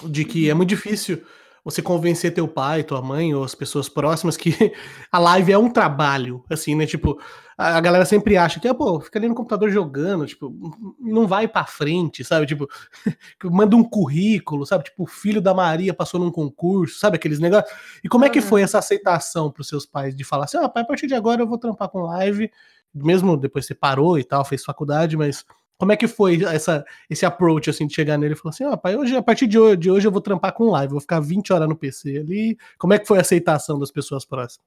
de 0.03 0.25
que 0.25 0.49
é 0.49 0.53
muito 0.53 0.69
difícil 0.69 1.23
você 1.65 1.81
convencer 1.81 2.31
teu 2.31 2.47
pai, 2.47 2.83
tua 2.83 3.01
mãe 3.01 3.33
ou 3.33 3.43
as 3.43 3.55
pessoas 3.55 3.89
próximas 3.89 4.37
que 4.37 4.51
a 5.11 5.17
live 5.17 5.51
é 5.51 5.57
um 5.57 5.69
trabalho, 5.69 6.45
assim, 6.47 6.75
né? 6.75 6.85
Tipo, 6.85 7.19
a 7.57 7.81
galera 7.81 8.05
sempre 8.05 8.37
acha 8.37 8.59
que, 8.59 8.67
ah, 8.67 8.75
pô, 8.75 8.99
fica 9.01 9.17
ali 9.17 9.27
no 9.27 9.33
computador 9.33 9.71
jogando, 9.71 10.27
tipo, 10.27 10.53
não 10.99 11.25
vai 11.25 11.47
pra 11.47 11.65
frente, 11.65 12.23
sabe? 12.23 12.45
Tipo, 12.45 12.67
manda 13.45 13.75
um 13.75 13.83
currículo, 13.83 14.63
sabe? 14.63 14.83
Tipo, 14.83 15.03
o 15.03 15.07
filho 15.07 15.41
da 15.41 15.55
Maria 15.55 15.91
passou 15.91 16.19
num 16.19 16.31
concurso, 16.31 16.99
sabe? 16.99 17.15
Aqueles 17.15 17.39
negócios. 17.39 17.73
E 18.03 18.07
como 18.07 18.25
é 18.25 18.29
que 18.29 18.39
Aham. 18.39 18.47
foi 18.47 18.61
essa 18.61 18.77
aceitação 18.77 19.49
pros 19.49 19.67
seus 19.67 19.87
pais 19.87 20.15
de 20.15 20.23
falar 20.23 20.45
assim, 20.45 20.57
ah, 20.57 20.69
pai, 20.69 20.83
a 20.83 20.85
partir 20.85 21.07
de 21.07 21.15
agora 21.15 21.41
eu 21.41 21.47
vou 21.47 21.57
trampar 21.57 21.89
com 21.89 22.03
live, 22.03 22.51
mesmo 22.93 23.35
depois 23.35 23.65
você 23.65 23.73
parou 23.73 24.19
e 24.19 24.23
tal, 24.23 24.45
fez 24.45 24.63
faculdade, 24.63 25.17
mas 25.17 25.43
como 25.77 25.91
é 25.91 25.97
que 25.97 26.07
foi 26.07 26.43
essa, 26.43 26.85
esse 27.09 27.25
approach, 27.25 27.69
assim, 27.69 27.85
de 27.85 27.93
chegar 27.93 28.17
nele 28.17 28.33
e 28.33 28.37
falar 28.37 28.51
assim, 28.51 28.63
ah, 28.63 28.77
pai, 28.77 28.95
hoje, 28.95 29.15
a 29.15 29.21
partir 29.21 29.47
de 29.47 29.59
hoje, 29.59 29.77
de 29.77 29.91
hoje 29.91 30.07
eu 30.07 30.11
vou 30.11 30.21
trampar 30.21 30.53
com 30.53 30.69
live, 30.69 30.91
vou 30.91 31.01
ficar 31.01 31.19
20 31.19 31.51
horas 31.51 31.67
no 31.67 31.75
PC 31.75 32.17
ali. 32.17 32.57
Como 32.77 32.93
é 32.93 32.99
que 32.99 33.07
foi 33.07 33.17
a 33.17 33.21
aceitação 33.21 33.77
das 33.77 33.91
pessoas 33.91 34.25
próximas? 34.25 34.65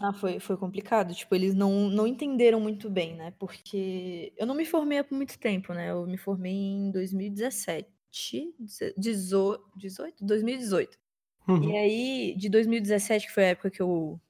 Ah, 0.00 0.12
foi, 0.12 0.38
foi 0.38 0.56
complicado. 0.56 1.14
Tipo, 1.14 1.34
eles 1.34 1.54
não, 1.54 1.90
não 1.90 2.06
entenderam 2.06 2.60
muito 2.60 2.88
bem, 2.88 3.14
né? 3.14 3.32
Porque 3.38 4.32
eu 4.36 4.46
não 4.46 4.54
me 4.54 4.64
formei 4.64 4.98
há 4.98 5.06
muito 5.10 5.38
tempo, 5.38 5.72
né? 5.74 5.90
Eu 5.90 6.06
me 6.06 6.16
formei 6.16 6.52
em 6.52 6.90
2017. 6.90 7.88
18, 8.96 9.64
18? 9.76 10.24
2018. 10.24 10.98
Uhum. 11.46 11.64
E 11.64 11.76
aí, 11.76 12.34
de 12.36 12.48
2017, 12.48 13.26
que 13.26 13.32
foi 13.32 13.44
a 13.44 13.48
época 13.48 13.70
que 13.70 13.82
eu, 13.82 14.20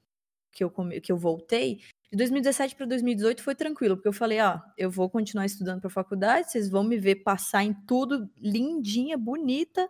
que 0.51 0.63
eu, 0.63 0.71
que 1.01 1.11
eu 1.11 1.17
voltei, 1.17 1.81
de 2.11 2.17
2017 2.17 2.75
para 2.75 2.87
2018 2.87 3.43
foi 3.43 3.53
tranquilo, 3.53 3.95
porque 3.95 4.07
eu 4.07 4.13
falei, 4.13 4.39
ó, 4.41 4.59
eu 4.75 4.89
vou 4.89 5.07
continuar 5.09 5.45
estudando 5.45 5.79
para 5.79 5.89
faculdade, 5.91 6.51
vocês 6.51 6.67
vão 6.67 6.83
me 6.83 6.97
ver 6.97 7.17
passar 7.17 7.63
em 7.63 7.73
tudo 7.85 8.27
lindinha, 8.35 9.15
bonita, 9.15 9.87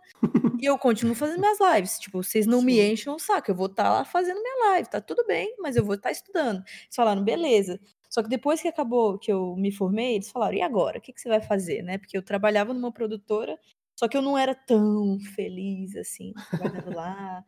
e 0.60 0.66
eu 0.66 0.76
continuo 0.76 1.14
fazendo 1.14 1.40
minhas 1.40 1.58
lives. 1.58 1.98
Tipo, 1.98 2.22
vocês 2.22 2.46
não 2.46 2.60
me 2.60 2.74
Sim. 2.74 2.92
enchem 2.92 3.12
o 3.12 3.18
saco, 3.18 3.50
eu 3.50 3.54
vou 3.54 3.66
estar 3.66 3.88
lá 3.88 4.04
fazendo 4.04 4.42
minha 4.42 4.70
live, 4.70 4.90
tá 4.90 5.00
tudo 5.00 5.24
bem, 5.26 5.54
mas 5.58 5.76
eu 5.76 5.84
vou 5.84 5.94
estar 5.94 6.10
estudando. 6.10 6.58
Eles 6.58 6.94
falaram, 6.94 7.24
beleza. 7.24 7.80
Só 8.10 8.22
que 8.22 8.28
depois 8.28 8.60
que 8.60 8.68
acabou, 8.68 9.18
que 9.18 9.32
eu 9.32 9.54
me 9.56 9.72
formei, 9.72 10.16
eles 10.16 10.30
falaram, 10.30 10.56
e 10.56 10.62
agora? 10.62 10.98
O 10.98 11.00
que, 11.00 11.12
que 11.12 11.20
você 11.20 11.28
vai 11.28 11.40
fazer, 11.40 11.82
né? 11.82 11.96
Porque 11.96 12.18
eu 12.18 12.22
trabalhava 12.22 12.74
numa 12.74 12.92
produtora, 12.92 13.58
só 13.96 14.08
que 14.08 14.16
eu 14.16 14.22
não 14.22 14.36
era 14.36 14.54
tão 14.54 15.18
feliz 15.34 15.96
assim, 15.96 16.34
trabalhando 16.50 16.94
lá. 16.94 17.44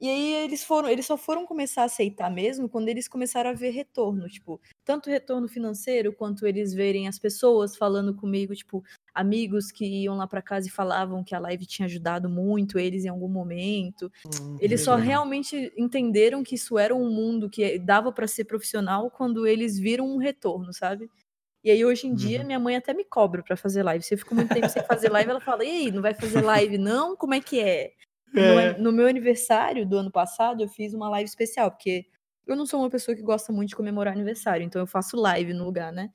E 0.00 0.08
aí 0.08 0.32
eles 0.44 0.62
foram, 0.64 0.88
eles 0.88 1.06
só 1.06 1.16
foram 1.16 1.44
começar 1.44 1.82
a 1.82 1.84
aceitar 1.86 2.30
mesmo 2.30 2.68
quando 2.68 2.88
eles 2.88 3.08
começaram 3.08 3.50
a 3.50 3.52
ver 3.52 3.70
retorno, 3.70 4.28
tipo, 4.28 4.60
tanto 4.84 5.10
retorno 5.10 5.48
financeiro 5.48 6.12
quanto 6.14 6.46
eles 6.46 6.72
verem 6.72 7.08
as 7.08 7.18
pessoas 7.18 7.76
falando 7.76 8.14
comigo, 8.14 8.54
tipo, 8.54 8.82
amigos 9.12 9.72
que 9.72 9.84
iam 9.84 10.16
lá 10.16 10.26
pra 10.28 10.40
casa 10.40 10.68
e 10.68 10.70
falavam 10.70 11.24
que 11.24 11.34
a 11.34 11.40
live 11.40 11.66
tinha 11.66 11.86
ajudado 11.86 12.28
muito 12.30 12.78
eles 12.78 13.04
em 13.04 13.08
algum 13.08 13.28
momento. 13.28 14.10
Hum, 14.24 14.58
Eles 14.58 14.82
só 14.84 14.94
legal. 14.96 14.96
realmente 14.96 15.72
entenderam 15.76 16.42
que 16.44 16.54
isso 16.54 16.78
era 16.78 16.94
um 16.94 17.10
mundo 17.10 17.50
que 17.50 17.78
dava 17.78 18.12
pra 18.12 18.28
ser 18.28 18.44
profissional 18.44 19.10
quando 19.10 19.46
eles 19.48 19.78
viram 19.78 20.06
um 20.06 20.16
retorno, 20.18 20.72
sabe? 20.72 21.10
E 21.64 21.70
aí 21.70 21.84
hoje 21.84 22.06
em 22.06 22.14
dia 22.14 22.42
Uhum. 22.42 22.44
minha 22.44 22.58
mãe 22.60 22.76
até 22.76 22.94
me 22.94 23.04
cobra 23.04 23.42
pra 23.42 23.56
fazer 23.56 23.82
live. 23.84 24.04
Se 24.04 24.14
eu 24.14 24.18
fico 24.18 24.34
muito 24.34 24.52
tempo 24.52 24.70
sem 24.70 24.82
fazer 24.82 25.10
live, 25.10 25.30
ela 25.30 25.40
fala: 25.40 25.64
"E 25.64 25.70
aí, 25.70 25.92
não 25.92 26.02
vai 26.02 26.14
fazer 26.14 26.42
live 26.42 26.78
não? 26.78 27.16
Como 27.16 27.34
é 27.34 27.40
que 27.40 27.60
é?" 27.60 27.92
No, 28.32 28.40
É. 28.40 28.78
no 28.78 28.92
meu 28.92 29.06
aniversário 29.06 29.86
do 29.86 29.96
ano 29.98 30.10
passado, 30.10 30.62
eu 30.62 30.68
fiz 30.68 30.92
uma 30.94 31.08
live 31.10 31.28
especial, 31.28 31.70
porque 31.70 32.04
eu 32.46 32.56
não 32.56 32.66
sou 32.66 32.80
uma 32.80 32.90
pessoa 32.90 33.14
que 33.14 33.22
gosta 33.22 33.52
muito 33.52 33.70
de 33.70 33.76
comemorar 33.76 34.14
aniversário, 34.14 34.64
então 34.64 34.80
eu 34.80 34.86
faço 34.86 35.16
live 35.16 35.52
no 35.52 35.64
lugar, 35.64 35.92
né? 35.92 36.10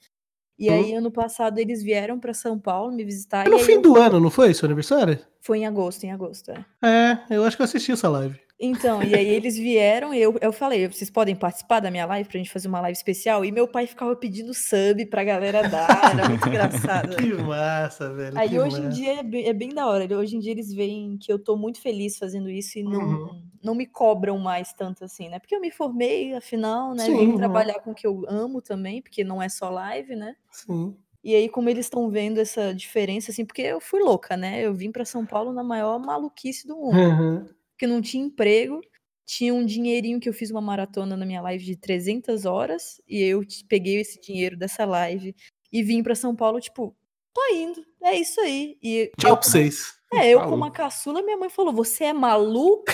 E 0.58 0.70
aí, 0.70 0.94
ano 0.94 1.12
passado, 1.12 1.58
eles 1.58 1.82
vieram 1.82 2.20
pra 2.20 2.34
São 2.34 2.60
Paulo 2.60 2.92
me 2.92 3.04
visitar. 3.04 3.44
Foi 3.44 3.52
no 3.52 3.58
e 3.58 3.60
aí 3.62 3.66
fim 3.66 3.82
do 3.82 3.98
ano, 3.98 4.20
não 4.20 4.30
foi 4.30 4.54
seu 4.54 4.68
aniversário? 4.68 5.20
Foi 5.42 5.60
em 5.60 5.66
agosto, 5.66 6.04
em 6.04 6.12
agosto, 6.12 6.52
é. 6.52 6.66
É, 6.88 7.36
eu 7.36 7.44
acho 7.44 7.56
que 7.56 7.62
eu 7.62 7.66
assisti 7.66 7.92
essa 7.92 8.08
live. 8.08 8.40
Então, 8.66 9.04
e 9.04 9.14
aí 9.14 9.28
eles 9.28 9.58
vieram 9.58 10.14
e 10.14 10.22
eu, 10.22 10.36
eu 10.40 10.54
falei, 10.54 10.88
vocês 10.88 11.10
podem 11.10 11.36
participar 11.36 11.82
da 11.82 11.92
minha 11.92 12.06
live 12.06 12.30
pra 12.30 12.38
gente 12.38 12.50
fazer 12.50 12.70
uma 12.70 12.80
live 12.80 12.96
especial? 12.96 13.44
E 13.44 13.52
meu 13.52 13.68
pai 13.68 13.86
ficava 13.86 14.16
pedindo 14.16 14.54
sub 14.54 15.06
pra 15.08 15.22
galera 15.24 15.68
dar, 15.68 16.14
era 16.18 16.30
muito 16.30 16.48
engraçado. 16.48 17.14
Que 17.18 17.34
massa, 17.34 18.14
velho. 18.14 18.38
Aí 18.40 18.58
hoje 18.58 18.78
em 18.80 18.86
massa. 18.86 18.96
dia 18.96 19.20
é 19.20 19.24
bem, 19.24 19.48
é 19.48 19.54
bem 19.54 19.70
da 19.74 19.86
hora. 19.86 20.18
Hoje 20.18 20.38
em 20.38 20.40
dia 20.40 20.52
eles 20.52 20.74
veem 20.74 21.18
que 21.18 21.32
eu 21.32 21.38
tô 21.38 21.58
muito 21.58 21.82
feliz 21.82 22.18
fazendo 22.18 22.50
isso 22.50 22.80
e 22.80 22.84
não, 22.84 23.02
Uhum. 23.02 23.42
não 23.62 23.76
me 23.76 23.86
cobram 23.86 24.38
mais 24.40 24.72
tanto 24.72 25.04
assim, 25.04 25.28
né? 25.28 25.40
Porque 25.40 25.56
eu 25.56 25.60
me 25.60 25.70
formei, 25.70 26.34
afinal, 26.34 26.94
né? 26.94 27.04
Sim, 27.06 27.18
Vim 27.18 27.28
uhum. 27.32 27.38
trabalhar 27.38 27.80
com 27.82 27.92
o 27.92 27.96
que 27.96 28.08
eu 28.08 28.24
amo 28.30 28.62
também, 28.62 29.02
porque 29.02 29.24
não 29.26 29.42
é 29.42 29.50
só 29.50 29.70
live, 29.70 30.16
né? 30.16 30.36
Sim. 30.50 30.96
E 31.22 31.36
aí, 31.36 31.48
como 31.50 31.70
eles 31.70 31.86
estão 31.86 32.10
vendo 32.10 32.40
essa 32.40 32.74
diferença, 32.74 33.32
assim, 33.32 33.46
porque 33.46 33.62
eu 33.62 33.80
fui 33.80 34.02
louca, 34.02 34.36
né? 34.36 34.62
Eu 34.62 34.74
vim 34.74 34.92
pra 34.92 35.06
São 35.06 35.26
Paulo 35.26 35.54
na 35.54 35.64
maior 35.64 35.98
maluquice 36.00 36.68
do 36.68 36.76
mundo. 36.76 36.98
Uhum. 36.98 37.46
Porque 37.74 37.88
não 37.88 38.02
tinha 38.02 38.24
emprego, 38.26 38.82
tinha 39.26 39.54
um 39.54 39.66
dinheirinho 39.66 40.20
que 40.20 40.30
eu 40.30 40.34
fiz 40.34 40.52
uma 40.52 40.62
maratona 40.62 41.18
na 41.18 41.26
minha 41.26 41.42
live 41.42 41.64
de 41.64 41.76
300 41.76 42.46
horas, 42.46 43.02
e 43.08 43.22
eu 43.22 43.42
peguei 43.68 44.00
esse 44.02 44.20
dinheiro 44.22 44.58
dessa 44.58 44.86
live 44.86 45.36
e 45.72 45.82
vim 45.84 46.04
pra 46.04 46.16
São 46.16 46.36
Paulo, 46.36 46.60
tipo, 46.60 46.96
tô 47.34 47.42
indo, 47.54 47.84
é 48.02 48.16
isso 48.16 48.40
aí. 48.42 48.78
E 48.82 49.12
Tchau 49.18 49.32
eu, 49.32 49.38
pra 49.38 49.48
vocês. 49.48 49.96
é, 50.14 50.30
eu 50.30 50.40
Falou. 50.40 50.52
com 50.52 50.58
uma 50.58 50.72
caçula, 50.72 51.22
minha 51.24 51.38
mãe 51.38 51.50
falou, 51.50 51.74
você 51.74 52.06
é 52.06 52.14
maluca? 52.14 52.94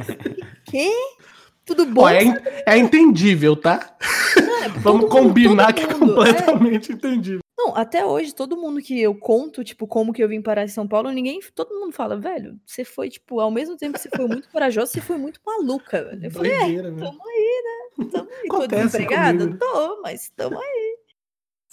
Assim? 0.00 0.16
Quê? 0.64 0.90
Tudo 1.64 1.84
bom? 1.86 2.02
Ó, 2.02 2.08
é, 2.08 2.22
é 2.66 2.76
entendível, 2.78 3.56
tá? 3.56 3.96
É, 4.64 4.68
Vamos 4.80 5.02
todo 5.02 5.10
combinar 5.10 5.72
todo 5.72 5.74
que 5.74 5.82
é 5.82 5.84
é. 5.84 5.98
completamente 5.98 6.92
entendível. 6.92 7.40
Não, 7.66 7.76
até 7.76 8.04
hoje, 8.06 8.32
todo 8.32 8.56
mundo 8.56 8.80
que 8.80 9.00
eu 9.00 9.14
conto, 9.14 9.64
tipo, 9.64 9.86
como 9.88 10.12
que 10.12 10.22
eu 10.22 10.28
vim 10.28 10.40
parar 10.40 10.62
em 10.64 10.68
São 10.68 10.86
Paulo, 10.86 11.10
ninguém, 11.10 11.40
todo 11.54 11.74
mundo 11.74 11.92
fala, 11.92 12.16
velho, 12.16 12.58
você 12.64 12.84
foi, 12.84 13.08
tipo, 13.08 13.40
ao 13.40 13.50
mesmo 13.50 13.76
tempo 13.76 13.94
que 13.94 14.00
você 14.00 14.10
foi 14.14 14.26
muito 14.28 14.48
corajosa, 14.50 14.92
você 14.92 15.00
foi 15.00 15.16
muito 15.16 15.40
maluca, 15.44 16.04
velho. 16.04 16.24
Eu 16.24 16.30
falei, 16.30 16.52
é, 16.52 16.58
Doideira, 16.60 16.90
né? 16.92 17.04
tamo 17.04 17.18
aí, 17.26 17.62
né? 17.64 18.06
Tamo 18.10 18.30
aí. 18.30 18.48
Tô 18.48 18.56
Acontece 18.56 18.84
desempregada? 18.84 19.38
comigo. 19.38 19.58
Tô, 19.58 20.00
mas 20.02 20.30
tamo 20.36 20.58
aí. 20.60 20.75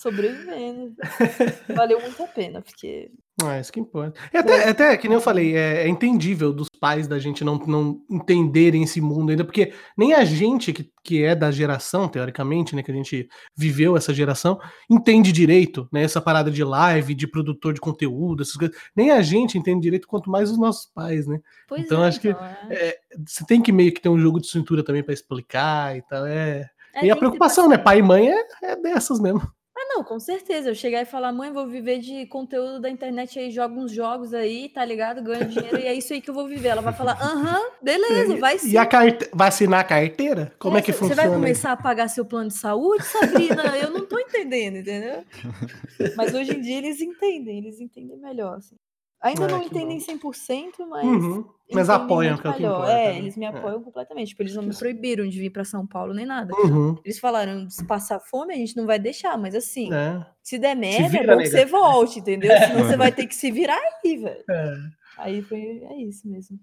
Sobrevivendo. 0.04 0.94
Valeu 1.74 2.02
muito 2.02 2.22
a 2.22 2.28
pena, 2.28 2.62
porque. 2.62 3.10
Ah, 3.42 3.58
isso 3.58 3.72
que 3.72 3.80
importa. 3.80 4.20
É 4.34 4.40
até, 4.40 4.54
é 4.66 4.70
até, 4.70 4.98
que 4.98 5.08
nem 5.08 5.16
eu 5.16 5.22
falei, 5.22 5.56
é, 5.56 5.84
é 5.84 5.88
entendível 5.88 6.52
dos 6.52 6.68
pais 6.78 7.08
da 7.08 7.18
gente 7.18 7.42
não, 7.42 7.56
não 7.56 8.02
entenderem 8.10 8.84
esse 8.84 9.00
mundo 9.00 9.30
ainda, 9.30 9.46
porque 9.46 9.74
nem 9.98 10.14
a 10.14 10.26
gente 10.26 10.74
que, 10.74 10.92
que 11.02 11.24
é 11.24 11.34
da 11.34 11.50
geração, 11.52 12.10
teoricamente, 12.10 12.76
né, 12.76 12.84
que 12.84 12.92
a 12.92 12.94
gente 12.94 13.30
viveu 13.56 13.96
essa 13.96 14.14
geração, 14.14 14.60
entende 14.90 15.32
direito, 15.32 15.88
né, 15.92 16.04
essa 16.04 16.20
parada 16.20 16.52
de 16.52 16.64
live, 16.66 17.16
de 17.16 17.26
produtor 17.26 17.74
de 17.74 17.80
conteúdo, 17.80 18.44
essas 18.44 18.58
coisas. 18.58 18.76
Nem 18.94 19.10
a 19.10 19.22
gente 19.22 19.58
entende 19.58 19.84
direito, 19.84 20.06
quanto 20.06 20.30
mais 20.30 20.52
os 20.52 20.60
nossos 20.60 20.92
pais, 20.94 21.26
né? 21.26 21.40
Pois 21.66 21.86
Então, 21.86 22.04
é, 22.04 22.08
acho 22.10 22.20
que 22.20 22.30
então, 22.30 22.46
é. 22.70 22.98
Você 23.26 23.46
tem 23.46 23.62
que 23.62 23.72
meio 23.72 23.94
que 23.94 24.02
ter 24.02 24.10
um 24.10 24.20
jogo 24.20 24.42
de 24.42 24.48
cintura 24.48 24.84
também 24.84 25.02
pra 25.02 25.14
explicar 25.14 25.96
e 25.96 26.02
tal. 26.02 26.26
É... 26.26 26.70
É, 26.94 27.06
e 27.06 27.10
a 27.10 27.16
preocupação, 27.16 27.68
né? 27.68 27.78
Pai 27.78 28.00
e 28.00 28.04
mãe 28.04 28.30
é, 28.30 28.46
é 28.62 28.76
dessas 28.76 29.20
mesmo. 29.20 29.42
Ah, 29.84 29.96
não, 29.96 30.04
com 30.04 30.18
certeza. 30.18 30.70
Eu 30.70 30.76
chegar 30.76 31.02
e 31.02 31.06
falar, 31.06 31.34
mãe, 31.34 31.52
vou 31.52 31.68
viver 31.68 32.00
de 32.00 32.26
conteúdo 32.28 32.80
da 32.80 32.90
internet 32.90 33.38
aí, 33.38 33.52
joga 33.52 33.76
uns 33.76 33.92
jogos 33.92 34.34
aí, 34.34 34.70
tá 34.70 34.84
ligado? 34.86 35.22
Ganha 35.22 35.46
dinheiro 35.46 35.78
e 35.78 35.86
é 35.86 35.94
isso 35.94 36.14
aí 36.14 36.22
que 36.22 36.30
eu 36.30 36.34
vou 36.34 36.48
viver. 36.48 36.70
Ela 36.70 36.82
vai 36.82 36.94
falar, 36.94 37.14
aham, 37.22 37.62
beleza, 37.82 38.38
vai 38.38 38.58
sim. 38.58 38.72
E 38.72 38.78
a 38.78 38.86
carte... 38.86 39.30
vai 39.34 39.50
assinar 39.50 39.82
a 39.82 39.84
carteira? 39.84 40.54
Como 40.58 40.78
é, 40.78 40.82
que 40.82 40.94
Você 40.94 41.00
funciona? 41.00 41.22
vai 41.22 41.32
começar 41.32 41.74
a 41.74 41.78
pagar 41.78 42.08
seu 42.08 42.26
plano 42.26 42.48
de 42.48 42.58
saúde, 42.58 43.04
Sabrina? 43.04 43.78
Eu 43.78 43.92
não 43.92 44.06
tô 44.06 44.18
entendendo, 44.18 44.78
entendeu? 44.78 45.26
Mas 46.16 46.34
hoje 46.34 46.56
em 46.56 46.62
dia 46.62 46.78
eles 46.78 47.02
entendem, 47.02 47.58
eles 47.58 47.82
entendem 47.82 48.18
melhor. 48.18 48.58
assim. 48.58 48.78
Ainda 49.24 49.46
É, 49.46 49.48
não 49.48 49.64
entendem 49.64 49.98
bom. 50.22 50.32
100%, 50.32 50.86
mas. 50.90 51.06
Uhum. 51.06 51.46
Mas 51.72 51.90
apoiam, 51.90 52.38
que 52.38 52.46
é 52.46 52.50
o 52.50 52.54
que 52.54 52.64
importa. 52.64 52.92
É, 52.92 53.14
né? 53.14 53.18
eles 53.20 53.38
me 53.38 53.46
É. 53.46 53.48
apoiam 53.48 53.82
completamente. 53.82 54.28
Tipo, 54.30 54.44
eles 54.44 54.54
não 54.54 54.64
me 54.64 54.76
proibiram 54.78 55.28
de 55.28 55.40
vir 55.40 55.50
pra 55.50 55.64
São 55.64 55.88
Paulo 55.88 56.14
nem 56.14 56.26
nada. 56.26 56.54
Uhum. 56.56 56.98
Eles 57.06 57.18
falaram, 57.20 57.68
se 57.70 57.86
passar 57.88 58.20
fome, 58.20 58.54
a 58.54 58.58
gente 58.58 58.76
não 58.76 58.86
vai 58.86 59.00
deixar, 59.00 59.38
mas 59.38 59.56
assim, 59.56 59.92
É. 59.94 60.24
se 60.44 60.60
der 60.60 60.76
merda, 60.76 61.08
vira, 61.08 61.24
é 61.34 61.36
bom 61.36 61.42
que 61.42 61.50
você 61.50 61.66
volte, 61.66 62.20
entendeu? 62.20 62.52
Senão 62.58 62.84
você 62.86 62.98
vai 62.98 63.12
ter 63.14 63.26
que 63.26 63.34
se 63.34 63.50
virar 63.50 63.80
aí, 64.04 64.18
velho. 64.18 64.44
É. 64.50 64.76
Aí 65.18 65.42
foi, 65.42 65.62
é 65.90 65.96
isso 66.02 66.28
mesmo. 66.28 66.60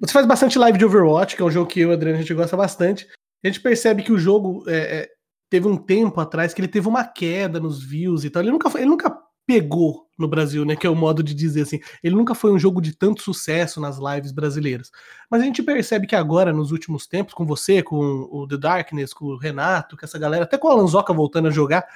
Você 0.00 0.12
faz 0.12 0.24
bastante 0.24 0.56
live 0.58 0.78
de 0.78 0.84
Overwatch, 0.84 1.34
que 1.34 1.42
é 1.42 1.44
um 1.44 1.50
jogo 1.50 1.68
que 1.68 1.80
eu 1.80 1.88
e 1.88 1.90
o 1.90 1.94
Adriano 1.94 2.18
a 2.18 2.20
gente 2.22 2.32
gosta 2.32 2.56
bastante. 2.56 3.08
A 3.44 3.48
gente 3.48 3.60
percebe 3.60 4.02
que 4.04 4.12
o 4.12 4.18
jogo 4.18 4.62
é, 4.68 5.00
é, 5.00 5.08
teve 5.50 5.66
um 5.66 5.76
tempo 5.76 6.20
atrás 6.20 6.54
que 6.54 6.60
ele 6.60 6.68
teve 6.68 6.86
uma 6.86 7.04
queda 7.04 7.58
nos 7.58 7.82
views 7.82 8.24
e 8.24 8.30
tal. 8.30 8.42
Ele 8.42 8.52
nunca, 8.52 8.70
foi- 8.70 8.82
ele 8.82 8.90
nunca 8.90 9.10
pegou 9.48 10.06
no 10.18 10.28
Brasil, 10.28 10.62
né? 10.62 10.76
Que 10.76 10.86
é 10.86 10.90
o 10.90 10.94
modo 10.94 11.22
de 11.22 11.32
dizer 11.34 11.62
assim. 11.62 11.80
Ele 12.04 12.14
nunca 12.14 12.34
foi 12.34 12.52
um 12.52 12.58
jogo 12.58 12.82
de 12.82 12.92
tanto 12.94 13.22
sucesso 13.22 13.80
nas 13.80 13.96
lives 13.98 14.30
brasileiras. 14.30 14.90
Mas 15.30 15.40
a 15.40 15.44
gente 15.44 15.62
percebe 15.62 16.06
que 16.06 16.14
agora, 16.14 16.52
nos 16.52 16.70
últimos 16.70 17.06
tempos, 17.06 17.32
com 17.32 17.46
você, 17.46 17.82
com 17.82 18.28
o 18.30 18.46
The 18.46 18.58
Darkness, 18.58 19.14
com 19.14 19.24
o 19.24 19.38
Renato, 19.38 19.96
com 19.96 20.04
essa 20.04 20.18
galera, 20.18 20.44
até 20.44 20.58
com 20.58 20.68
o 20.68 20.70
Alanzoca 20.70 21.14
voltando 21.14 21.48
a 21.48 21.50
jogar, 21.50 21.86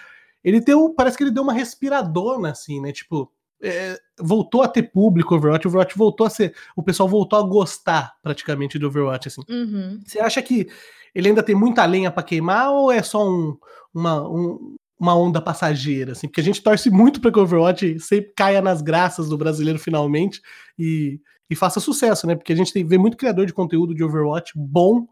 ele 0.43 0.61
deu. 0.61 0.95
Parece 0.97 1.19
que 1.19 1.25
ele 1.25 1.31
deu 1.31 1.43
uma 1.43 1.53
respiradona, 1.53 2.51
assim, 2.53 2.81
né? 2.81 2.91
Tipo. 2.91 3.31
é, 3.63 3.97
voltou 4.19 4.63
a 4.63 4.69
ter 4.69 4.85
público 4.85 5.35
Overwatch, 5.37 5.69
Overwatch 5.69 5.97
voltou 5.99 6.27
a 6.27 6.31
ser. 6.31 6.55
O 6.75 6.83
pessoal 6.83 7.09
voltou 7.09 7.39
a 7.39 7.43
gostar 7.43 8.15
praticamente 8.23 8.79
do 8.79 8.87
Overwatch, 8.89 9.29
assim. 9.29 9.43
Uhum. 9.49 10.01
Você 10.05 10.19
acha 10.19 10.41
que 10.43 10.67
ele 11.15 11.29
ainda 11.29 11.43
tem 11.43 11.55
muita 11.55 11.85
lenha 11.85 12.11
pra 12.11 12.23
queimar 12.23 12.71
ou 12.73 12.91
é 12.91 13.03
só 13.03 13.29
um- 13.29 13.57
uma, 13.95 14.27
um- 14.29 14.75
uma 15.03 15.17
onda 15.17 15.43
passageira? 15.43 16.13
Assim? 16.13 16.29
Porque 16.29 16.41
a 16.41 16.45
gente 16.45 16.63
torce 16.63 16.89
muito 16.89 17.21
pra 17.21 17.33
que 17.33 17.39
o 17.39 17.43
Overwatch 17.43 17.99
sempre 17.99 18.33
caia 18.37 18.63
nas 18.63 18.81
graças 18.81 19.29
do 19.29 19.37
brasileiro 19.37 19.77
finalmente 19.77 20.41
e, 20.79 21.21
e 21.51 21.57
faça 21.57 21.81
sucesso, 21.81 22.25
né? 22.25 22.37
Porque 22.37 22.53
a 22.53 22.57
gente 22.57 22.73
tem, 22.73 22.87
vê 22.87 22.97
muito 22.97 23.17
criador 23.17 23.45
de 23.45 23.53
conteúdo 23.53 23.97
de 23.97 24.05
Overwatch 24.05 24.53
bom, 24.55 25.09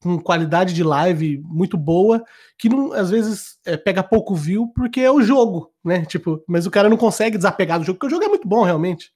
com 0.00 0.16
qualidade 0.20 0.72
de 0.72 0.84
live 0.84 1.38
muito 1.42 1.76
boa, 1.76 2.22
que 2.56 2.68
não, 2.68 2.92
às 2.92 3.10
vezes 3.10 3.58
é, 3.66 3.76
pega 3.76 4.04
pouco 4.04 4.32
view 4.32 4.68
porque 4.68 5.00
é 5.00 5.10
o 5.10 5.20
jogo, 5.20 5.74
né? 5.84 6.04
Tipo, 6.06 6.40
mas 6.46 6.64
o 6.64 6.70
cara 6.70 6.88
não 6.88 6.96
consegue 6.96 7.36
desapegar 7.36 7.80
do 7.80 7.84
jogo, 7.84 7.98
porque 7.98 8.06
o 8.06 8.16
jogo 8.16 8.24
é 8.24 8.28
muito 8.28 8.46
bom, 8.46 8.62
realmente. 8.62 9.10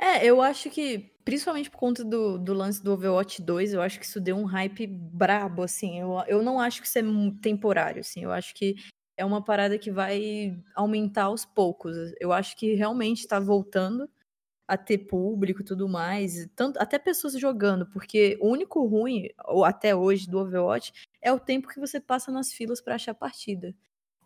É, 0.00 0.26
eu 0.26 0.42
acho 0.42 0.68
que, 0.68 1.12
principalmente 1.24 1.70
por 1.70 1.78
conta 1.78 2.04
do, 2.04 2.38
do 2.38 2.52
lance 2.52 2.82
do 2.82 2.92
Overwatch 2.92 3.40
2, 3.40 3.74
eu 3.74 3.82
acho 3.82 4.00
que 4.00 4.04
isso 4.04 4.20
deu 4.20 4.36
um 4.36 4.44
hype 4.44 4.84
brabo, 4.88 5.62
assim. 5.62 6.00
Eu, 6.00 6.24
eu 6.26 6.42
não 6.42 6.58
acho 6.58 6.80
que 6.82 6.88
isso 6.88 6.98
é 6.98 7.02
temporário, 7.40 8.00
assim. 8.00 8.24
Eu 8.24 8.32
acho 8.32 8.52
que 8.52 8.74
é 9.16 9.24
uma 9.24 9.42
parada 9.42 9.78
que 9.78 9.90
vai 9.90 10.56
aumentar 10.74 11.24
aos 11.24 11.44
poucos. 11.44 11.96
Eu 12.20 12.32
acho 12.32 12.56
que 12.56 12.74
realmente 12.74 13.26
tá 13.26 13.38
voltando 13.38 14.08
a 14.66 14.76
ter 14.76 14.98
público 14.98 15.60
e 15.60 15.64
tudo 15.64 15.88
mais. 15.88 16.48
Tanto, 16.56 16.78
até 16.78 16.98
pessoas 16.98 17.38
jogando, 17.38 17.86
porque 17.86 18.38
o 18.40 18.48
único 18.48 18.84
ruim, 18.86 19.28
ou 19.46 19.64
até 19.64 19.94
hoje, 19.94 20.28
do 20.28 20.38
Overwatch, 20.38 20.92
é 21.20 21.32
o 21.32 21.40
tempo 21.40 21.68
que 21.68 21.80
você 21.80 22.00
passa 22.00 22.32
nas 22.32 22.52
filas 22.52 22.80
pra 22.80 22.94
achar 22.94 23.14
partida. 23.14 23.74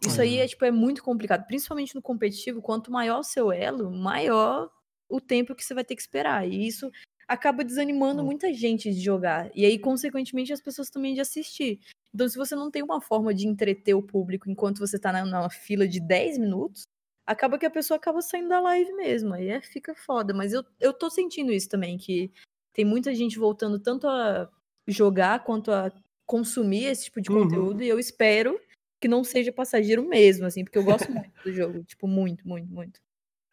Isso 0.05 0.21
aí 0.21 0.39
é, 0.39 0.47
tipo, 0.47 0.65
é 0.65 0.71
muito 0.71 1.03
complicado, 1.03 1.47
principalmente 1.47 1.95
no 1.95 2.03
competitivo. 2.03 2.63
Quanto 2.63 2.93
maior 2.93 3.21
o 3.21 3.25
seu 3.25 3.51
elo, 3.51 3.91
maior 3.91 4.71
o 5.09 5.21
tempo 5.21 5.55
que 5.55 5.65
você 5.65 5.75
vai 5.75 5.85
ter 5.85 5.97
que 5.97 6.03
esperar. 6.03 6.47
E 6.47 6.67
isso 6.67 6.91
acaba 7.29 7.65
desanimando 7.65 8.23
Hum. 8.23 8.27
muita 8.27 8.53
gente 8.55 8.91
de 8.93 9.01
jogar. 9.01 9.51
E 9.55 9.65
aí, 9.65 9.79
consequentemente, 9.79 10.53
as 10.53 10.61
pessoas 10.61 10.91
também 10.91 11.15
de 11.15 11.21
assistir. 11.21 11.81
Então, 12.15 12.29
se 12.29 12.37
você 12.37 12.55
não 12.55 12.71
tem 12.71 12.83
uma 12.83 13.01
forma 13.01 13.35
de 13.35 13.47
entreter 13.47 13.95
o 13.95 14.03
público 14.03 14.49
enquanto 14.51 14.79
você 14.79 14.99
tá 14.99 15.13
na, 15.13 15.25
na 15.25 15.51
fila 15.51 15.87
de 15.87 16.01
10 16.01 16.39
minutos, 16.39 16.83
acaba 17.27 17.59
que 17.59 17.67
a 17.67 17.71
pessoa 17.71 17.97
acaba 17.97 18.23
saindo 18.23 18.49
da 18.49 18.61
live 18.61 18.93
mesmo. 18.95 19.35
Aí 19.35 19.49
é, 19.49 19.61
fica 19.61 19.95
foda. 19.95 20.33
Mas 20.33 20.53
eu, 20.53 20.65
eu 20.81 20.93
tô 20.93 21.11
sentindo 21.11 21.53
isso 21.53 21.69
também, 21.69 21.99
que 21.99 22.33
tem 22.73 22.85
muita 22.85 23.15
gente 23.15 23.39
voltando 23.39 23.79
tanto 23.79 24.07
a 24.09 24.49
jogar 24.87 25.43
quanto 25.45 25.71
a 25.73 25.93
consumir 26.25 26.85
esse 26.87 27.05
tipo 27.05 27.21
de 27.21 27.31
Uhum. 27.31 27.43
conteúdo. 27.43 27.83
E 27.83 27.89
eu 27.89 27.99
espero 27.99 28.59
que 29.01 29.09
não 29.09 29.23
seja 29.25 29.53
passageiro 29.53 30.07
mesmo, 30.09 30.47
assim, 30.47 30.65
porque 30.65 30.79
eu 30.79 30.85
gosto 30.85 31.11
muito 31.13 31.33
do 31.45 31.53
jogo. 31.53 31.85
Tipo, 31.85 32.07
muito, 32.09 32.47
muito, 32.49 32.73
muito. 32.73 33.01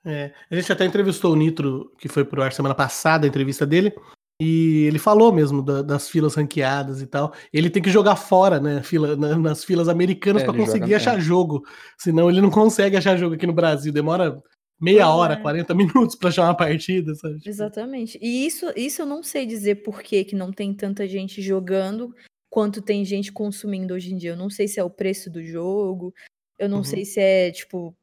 É, 0.06 0.32
a 0.52 0.56
gente 0.56 0.72
até 0.72 0.86
entrevistou 0.86 1.32
o 1.32 1.36
Nitro, 1.36 1.92
que 1.98 2.08
foi 2.10 2.26
pro 2.26 2.42
ar 2.44 2.52
semana 2.52 2.76
passada, 2.76 3.26
a 3.26 3.30
entrevista 3.30 3.66
dele, 3.66 3.94
e 4.42 4.84
ele 4.86 5.00
falou 5.00 5.32
mesmo 5.32 5.62
da- 5.64 5.82
das 5.82 6.10
filas 6.10 6.36
ranqueadas 6.36 7.02
e 7.02 7.08
tal. 7.08 7.34
Ele 7.54 7.70
tem 7.70 7.82
que 7.82 7.90
jogar 7.90 8.16
fora, 8.16 8.60
né, 8.60 8.82
fila, 8.84 9.16
na- 9.16 9.38
nas 9.38 9.64
filas 9.64 9.88
americanas 9.88 10.42
É, 10.42 10.46
pra 10.46 10.54
ele 10.54 10.66
conseguir 10.66 10.86
joga- 10.86 10.98
achar 10.98 11.18
é. 11.18 11.22
jogo. 11.22 11.64
Senão 11.98 12.30
ele 12.30 12.42
não 12.42 12.50
consegue 12.50 12.98
achar 12.98 13.16
jogo 13.18 13.36
aqui 13.36 13.48
no 13.48 13.54
Brasil. 13.54 13.94
Demora 13.94 14.42
meia 14.82 15.08
hora, 15.08 15.36
é. 15.36 15.38
40 15.38 15.74
minutos 15.74 16.16
pra 16.18 16.28
achar 16.30 16.44
uma 16.44 16.58
partida, 16.58 17.16
sabe? 17.16 17.38
Tipo, 17.38 17.50
Exatamente. 17.50 18.20
E 18.22 18.46
isso, 18.46 18.66
isso 18.76 19.02
eu 19.02 19.06
não 19.06 19.24
sei 19.24 19.46
dizer 19.46 19.76
por 19.84 20.02
que, 20.02 20.26
que 20.26 20.36
não 20.36 20.52
tem 20.52 20.74
tanta 20.74 21.08
gente 21.08 21.42
jogando 21.42 22.14
quanto 22.50 22.82
tem 22.82 23.06
gente 23.06 23.32
consumindo 23.32 23.94
hoje 23.94 24.14
em 24.14 24.18
dia. 24.18 24.32
Eu 24.32 24.38
não 24.38 24.50
sei 24.50 24.68
se 24.68 24.80
é 24.80 24.84
o 24.84 24.90
preço 24.90 25.30
do 25.30 25.44
jogo, 25.46 26.14
eu 26.60 26.68
não 26.68 26.80
Uhum. 26.80 26.84
sei 26.84 27.06
se 27.06 27.20
é, 27.22 27.50
tipo. 27.52 27.96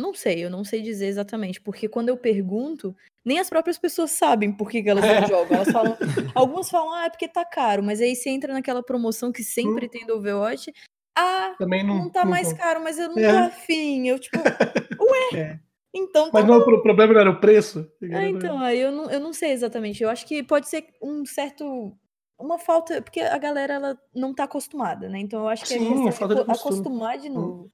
Não 0.00 0.14
sei, 0.14 0.44
eu 0.44 0.50
não 0.50 0.64
sei 0.64 0.80
dizer 0.80 1.06
exatamente. 1.06 1.60
Porque 1.60 1.88
quando 1.88 2.08
eu 2.08 2.16
pergunto, 2.16 2.96
nem 3.24 3.38
as 3.38 3.50
próprias 3.50 3.78
pessoas 3.78 4.10
sabem 4.12 4.50
por 4.50 4.70
que, 4.70 4.82
que 4.82 4.88
elas 4.88 5.04
não 5.04 5.28
jogam. 5.28 5.56
Elas 5.56 5.70
falam. 5.70 5.96
Algumas 6.34 6.70
falam, 6.70 6.92
ah, 6.94 7.04
é 7.04 7.10
porque 7.10 7.28
tá 7.28 7.44
caro. 7.44 7.82
Mas 7.82 8.00
aí 8.00 8.16
você 8.16 8.30
entra 8.30 8.52
naquela 8.52 8.82
promoção 8.82 9.30
que 9.30 9.44
sempre 9.44 9.88
tem 9.88 10.06
do 10.06 10.14
Overwatch. 10.16 10.72
Ah, 11.16 11.54
Também 11.58 11.84
não. 11.84 11.98
não 11.98 12.10
tá 12.10 12.24
não- 12.24 12.30
mais 12.30 12.52
caro, 12.52 12.82
mas 12.82 12.98
eu 12.98 13.08
não 13.10 13.18
É. 13.18 13.30
tô 13.30 13.38
afim. 13.38 14.08
Eu, 14.08 14.18
tipo, 14.18 14.38
ué. 14.38 14.40
É. 15.34 15.60
Então 15.92 16.30
Mas 16.32 16.44
não, 16.46 16.58
o 16.58 16.82
problema 16.82 17.12
não 17.14 17.20
era 17.20 17.30
o 17.30 17.40
preço? 17.40 17.90
é, 18.00 18.28
então, 18.28 18.60
aí 18.60 18.80
eu 18.80 18.92
não, 18.92 19.10
eu 19.10 19.18
não 19.18 19.32
sei 19.32 19.50
exatamente. 19.50 20.00
Eu 20.02 20.08
acho 20.08 20.24
que 20.24 20.40
pode 20.42 20.68
ser 20.68 20.86
um 21.02 21.26
certo. 21.26 21.92
Uma 22.38 22.58
falta. 22.60 23.02
Porque 23.02 23.20
a 23.20 23.36
galera 23.36 23.74
ela 23.74 23.98
não 24.14 24.32
tá 24.32 24.44
acostumada, 24.44 25.08
né? 25.08 25.18
Então 25.18 25.40
eu 25.40 25.48
acho 25.48 25.62
que 25.64 25.74
Sim, 25.74 25.84
é 25.84 25.88
questão 25.88 26.08
é 26.08 26.12
falta 26.12 26.34
de 26.44 26.50
acostumar 26.52 27.18
de 27.18 27.28
novo 27.28 27.70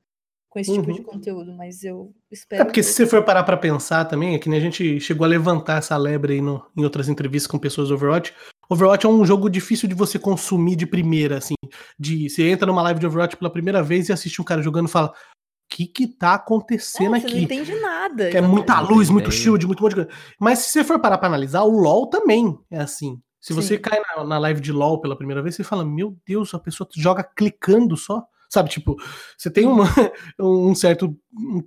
com 0.49 0.59
esse 0.59 0.73
tipo 0.73 0.93
de 0.93 1.01
Uhum. 1.01 1.05
conteúdo. 1.05 1.53
Mas 1.57 1.83
eu 1.85 2.13
É 2.31 2.35
espero. 2.35 2.65
porque 2.65 2.83
se 2.83 2.91
que- 2.91 2.97
você 2.97 3.07
for 3.07 3.23
parar 3.23 3.43
pra 3.45 3.57
pensar 3.57 4.05
também, 4.07 4.35
é 4.35 4.39
que 4.39 4.49
nem 4.49 4.59
a 4.59 4.63
gente 4.63 4.99
chegou 5.01 5.25
a 5.25 5.29
levantar 5.29 5.79
essa 5.79 5.97
lebre 5.97 6.35
aí 6.35 6.41
no- 6.41 6.65
em 6.77 6.85
outras 6.85 7.09
entrevistas 7.09 7.51
com 7.51 7.59
pessoas 7.59 7.89
do 7.89 7.95
Overwatch. 7.95 8.33
Overwatch 8.69 9.07
é 9.07 9.09
um 9.09 9.25
jogo 9.25 9.49
difícil 9.49 9.89
de 9.89 9.95
você 9.95 10.19
consumir 10.19 10.75
de 10.77 10.87
primeira, 10.87 11.39
assim. 11.39 11.55
De, 11.99 12.29
você 12.29 12.49
entra 12.49 12.67
numa 12.67 12.83
live 12.83 12.99
de 12.99 13.07
Overwatch 13.07 13.37
pela 13.37 13.51
primeira 13.51 13.83
vez 13.83 14.09
e 14.09 14.13
assiste 14.13 14.41
um 14.41 14.45
cara 14.45 14.61
jogando 14.63 14.89
e 14.89 14.91
fala: 14.91 15.09
O 15.09 15.75
que 15.77 15.87
que 15.87 16.07
tá 16.09 16.33
É, 16.33 16.35
acontecendo 16.37 17.11
você 17.11 17.21
não 17.21 17.29
aqui? 17.29 17.43
entende 17.43 17.75
nada. 17.81 18.31
Que 18.31 18.37
é 18.37 18.41
muita 18.41 18.81
luz, 18.81 19.11
muito 19.11 19.31
shield, 19.31 19.67
muito 19.67 19.83
monte 19.83 19.91
de 19.97 20.05
coisa. 20.05 20.11
Mas 20.41 20.61
se 20.61 20.71
você 20.71 20.85
for 20.85 20.99
parar 21.01 21.19
pra 21.19 21.29
analisar, 21.29 21.63
o 21.65 21.77
LoL 21.79 22.07
também 22.09 22.57
é 22.71 22.79
assim. 22.81 23.21
Se 23.41 23.53
você 23.53 23.77
Sim. 23.77 23.83
cai 23.83 24.01
na, 24.01 24.25
na 24.25 24.39
live 24.39 24.61
de 24.61 24.73
LoL 24.73 25.01
pela 25.01 25.17
primeira 25.17 25.43
vez, 25.43 25.55
você 25.55 25.63
fala: 25.65 25.85
Meu 25.85 26.17
Deus, 26.27 26.55
a 26.55 26.59
pessoa 26.59 26.89
joga 26.97 27.23
clicando 27.23 27.97
só. 27.97 28.25
Sabe, 28.49 28.71
tipo, 28.71 28.97
você 29.37 29.51
tem 29.51 29.67
uma, 29.67 29.85
um 30.41 30.75
certo 30.75 31.17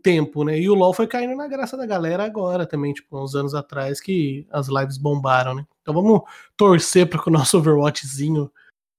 tempo, 0.02 0.44
né? 0.44 0.60
E 0.60 0.70
o 0.70 0.74
LoL 0.76 0.94
foi 0.94 1.08
caindo 1.08 1.36
na 1.36 1.48
graça 1.48 1.76
da 1.78 1.86
galera 1.86 2.24
agora 2.24 2.66
também, 2.66 2.94
tipo, 2.94 3.22
uns 3.22 3.36
anos 3.36 3.54
atrás 3.54 4.00
que 4.00 4.48
as 4.52 4.68
lives 4.68 4.98
bombaram, 4.98 5.54
né? 5.54 5.66
Então 5.82 5.94
vamos 5.94 6.22
torcer 6.56 7.08
para 7.08 7.22
que 7.22 7.30
o 7.30 7.34
nosso 7.34 7.58
Overwatchzinho 7.58 8.52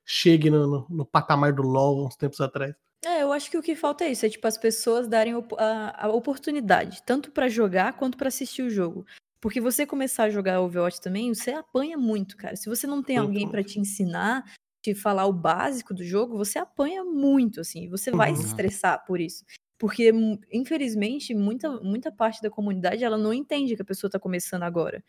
chegue 0.04 0.50
no, 0.50 0.66
no- 0.66 0.86
no 0.90 1.04
patamar 1.06 1.52
do 1.52 1.62
LoL 1.62 2.06
uns 2.06 2.16
tempos 2.16 2.40
atrás. 2.40 2.74
É, 3.04 3.22
eu 3.22 3.32
acho 3.32 3.50
que 3.50 3.56
o 3.56 3.62
que 3.62 3.74
falta 3.74 4.04
é 4.04 4.10
isso, 4.12 4.26
é 4.26 4.28
tipo 4.28 4.46
as 4.46 4.58
pessoas 4.58 5.08
darem 5.08 5.32
a, 5.56 6.06
a 6.06 6.08
oportunidade, 6.08 7.02
tanto 7.06 7.30
pra 7.30 7.48
jogar 7.48 7.94
quanto 7.94 8.18
pra 8.18 8.28
assistir 8.28 8.62
o 8.62 8.68
jogo. 8.70 9.06
Porque 9.40 9.58
você 9.58 9.86
começar 9.86 10.24
a 10.24 10.30
jogar 10.30 10.60
Overwatch 10.60 11.00
também, 11.00 11.32
você 11.32 11.52
apanha 11.52 11.96
muito, 11.96 12.36
cara. 12.36 12.56
Se 12.56 12.68
você 12.68 12.86
não 12.86 13.02
tem 13.02 13.16
Muito, 13.16 13.28
alguém 13.28 13.48
pra 13.48 13.60
muito. 13.60 13.70
te 13.72 13.80
ensinar, 13.80 14.44
te 14.82 14.94
falar 14.94 15.26
o 15.26 15.32
básico 15.32 15.94
do 15.94 16.04
jogo, 16.04 16.36
você 16.38 16.58
apanha 16.58 17.04
muito, 17.04 17.60
assim. 17.60 17.88
Você 17.88 18.10
vai 18.12 18.34
se 18.36 18.42
Uhum. 18.42 18.46
estressar 18.46 19.04
por 19.06 19.20
isso. 19.20 19.44
Porque, 19.78 20.12
mu- 20.12 20.38
infelizmente, 20.52 21.34
muita, 21.34 21.70
muita 21.80 22.12
parte 22.12 22.42
da 22.42 22.50
comunidade 22.50 23.04
ela 23.04 23.18
não 23.18 23.32
entende 23.34 23.76
que 23.76 23.82
a 23.82 23.84
pessoa 23.84 24.10
tá 24.10 24.18
começando 24.18 24.62
agora. 24.64 25.02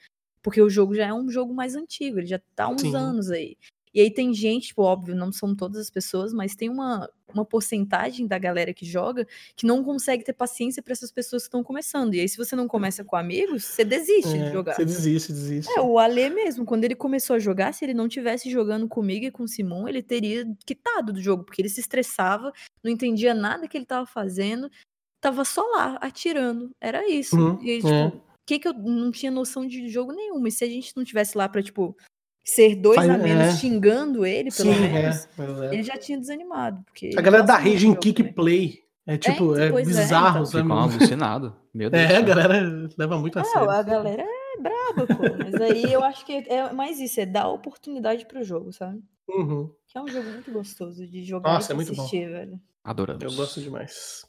Porque 0.43 0.62
o 0.62 0.69
jogo 0.69 0.95
já 0.95 1.07
é 1.07 1.13
um 1.13 1.29
jogo 1.29 1.53
mais 1.53 1.75
antigo, 1.75 2.19
ele 2.19 2.27
já 2.27 2.39
tá 2.55 2.65
há 2.65 2.69
uns 2.69 2.81
Sim. 2.81 2.95
anos 2.95 3.29
aí. 3.31 3.57
E 3.93 3.99
aí 4.01 4.10
tem 4.13 4.34
gente, 4.34 4.67
tipo, 4.67 4.82
óbvio, 4.84 5.15
não 5.15 5.32
são 5.32 5.56
todas 5.56 5.80
as 5.82 5.89
pessoas, 5.89 6.34
mas 6.34 6.56
tem 6.56 6.69
uma, 6.69 7.10
uma 7.34 7.43
porcentagem 7.45 8.25
da 8.25 8.38
galera 8.38 8.73
que 8.73 8.86
joga 8.86 9.27
que 9.56 9.65
não 9.65 9.84
consegue 9.84 10.23
ter 10.23 10.34
paciência 10.34 10.82
pra 10.82 10.93
essas 10.93 11.12
pessoas 11.12 11.43
que 11.43 11.47
estão 11.47 11.63
começando. 11.63 12.13
E 12.13 12.19
aí, 12.21 12.30
se 12.30 12.38
você 12.38 12.56
não 12.56 12.67
começa 12.67 13.04
com 13.04 13.15
amigos, 13.15 13.65
você 13.65 13.84
desiste 13.84 14.32
de 14.32 14.39
É, 14.45 14.51
jogar. 14.51 14.75
Você 14.75 14.86
desiste, 14.86 15.34
desiste. 15.34 15.71
É, 15.77 15.82
o 15.82 15.99
Alê 15.99 16.30
mesmo, 16.30 16.65
quando 16.65 16.86
ele 16.86 16.95
começou 16.95 17.36
a 17.36 17.39
jogar, 17.39 17.73
se 17.73 17.84
ele 17.84 17.93
não 17.93 18.08
tivesse 18.08 18.49
jogando 18.49 18.88
comigo 18.88 19.25
e 19.25 19.32
com 19.32 19.43
o 19.43 19.47
Simon, 19.47 19.88
ele 19.88 20.01
teria 20.01 20.45
quitado 20.65 21.12
do 21.12 21.21
jogo, 21.21 21.43
porque 21.43 21.62
ele 21.62 21.69
se 21.69 21.82
estressava, 21.82 22.54
não 22.84 22.91
entendia 22.91 23.34
nada 23.34 23.67
que 23.67 23.77
ele 23.77 23.86
tava 23.86 24.06
fazendo, 24.06 24.71
tava 25.19 25.43
só 25.43 25.62
lá, 25.63 25.97
atirando. 26.01 26.71
Era 26.80 27.08
isso. 27.10 27.36
Uhum, 27.36 27.62
E 27.62 27.71
aí, 27.71 27.77
tipo, 27.77 27.89
é. 27.89 28.08
o 28.08 28.21
que 28.47 28.58
que 28.60 28.67
eu 28.69 28.73
não 28.73 29.12
tinha 29.12 29.32
noção 29.32 29.67
de 29.67 29.89
jogo 29.89 30.13
nenhuma. 30.13 30.47
E 30.47 30.51
se 30.51 30.63
a 30.63 30.67
gente 30.67 30.95
não 30.95 31.04
tivesse 31.04 31.38
lá 31.38 31.49
pra, 31.49 31.62
tipo, 31.62 31.95
ser 32.43 32.75
dois 32.75 32.95
Faz- 32.97 33.10
a 33.10 33.17
menos 33.17 33.43
é. 33.47 33.51
xingando 33.58 34.25
ele, 34.25 34.51
pelo 34.51 34.73
Sim, 34.73 34.80
menos, 34.82 35.15
é, 35.25 35.27
mas 35.38 35.62
é. 35.62 35.73
ele 35.73 35.84
já 35.84 35.97
tinha 35.97 36.19
desanimado. 36.19 36.82
Porque 36.86 37.12
A 37.17 37.21
galera 37.21 37.43
da 37.43 37.62
em 37.67 37.93
kick 37.95 38.17
também. 38.17 38.34
play. 38.34 38.80
É 39.08 39.17
tipo, 39.17 39.56
então, 39.56 39.77
é, 39.77 39.82
é, 39.82 39.86
bizarro, 39.86 40.30
então. 40.30 40.45
sabe? 40.45 40.63
Ficam 40.63 40.77
alucinados. 40.80 41.51
Meu 41.73 41.89
Deus. 41.89 42.04
É, 42.12 42.17
a 42.17 42.21
galera 42.21 42.89
leva 42.97 43.17
muito 43.17 43.39
a 43.39 43.41
É, 43.41 43.45
sério. 43.45 43.69
a 43.69 43.82
galera 43.82 44.21
é 44.23 44.62
braba, 44.62 45.08
pô. 45.08 45.23
Mas 45.43 45.56
aí 45.62 45.91
eu 45.91 46.04
acho 46.04 46.23
que 46.25 46.34
é 46.47 46.71
mais 46.71 46.99
isso, 46.99 47.19
é 47.19 47.25
dar 47.25 47.47
oportunidade 47.49 48.25
pro 48.27 48.43
jogo, 48.43 48.71
sabe? 48.71 48.99
Uhum. 49.27 49.71
Que 49.88 49.97
é 49.97 50.01
um 50.01 50.08
jogo 50.08 50.30
muito 50.30 50.51
gostoso 50.51 51.08
de 51.08 51.23
jogar 51.23 51.54
Nossa, 51.54 51.71
e 51.71 51.73
é 51.73 51.75
muito 51.75 51.95
bom. 51.95 52.01
assistir, 52.01 52.30
velho. 52.30 52.60
Adoramos. 52.84 53.23
Eu 53.23 53.32
gosto 53.34 53.60
demais. 53.60 54.23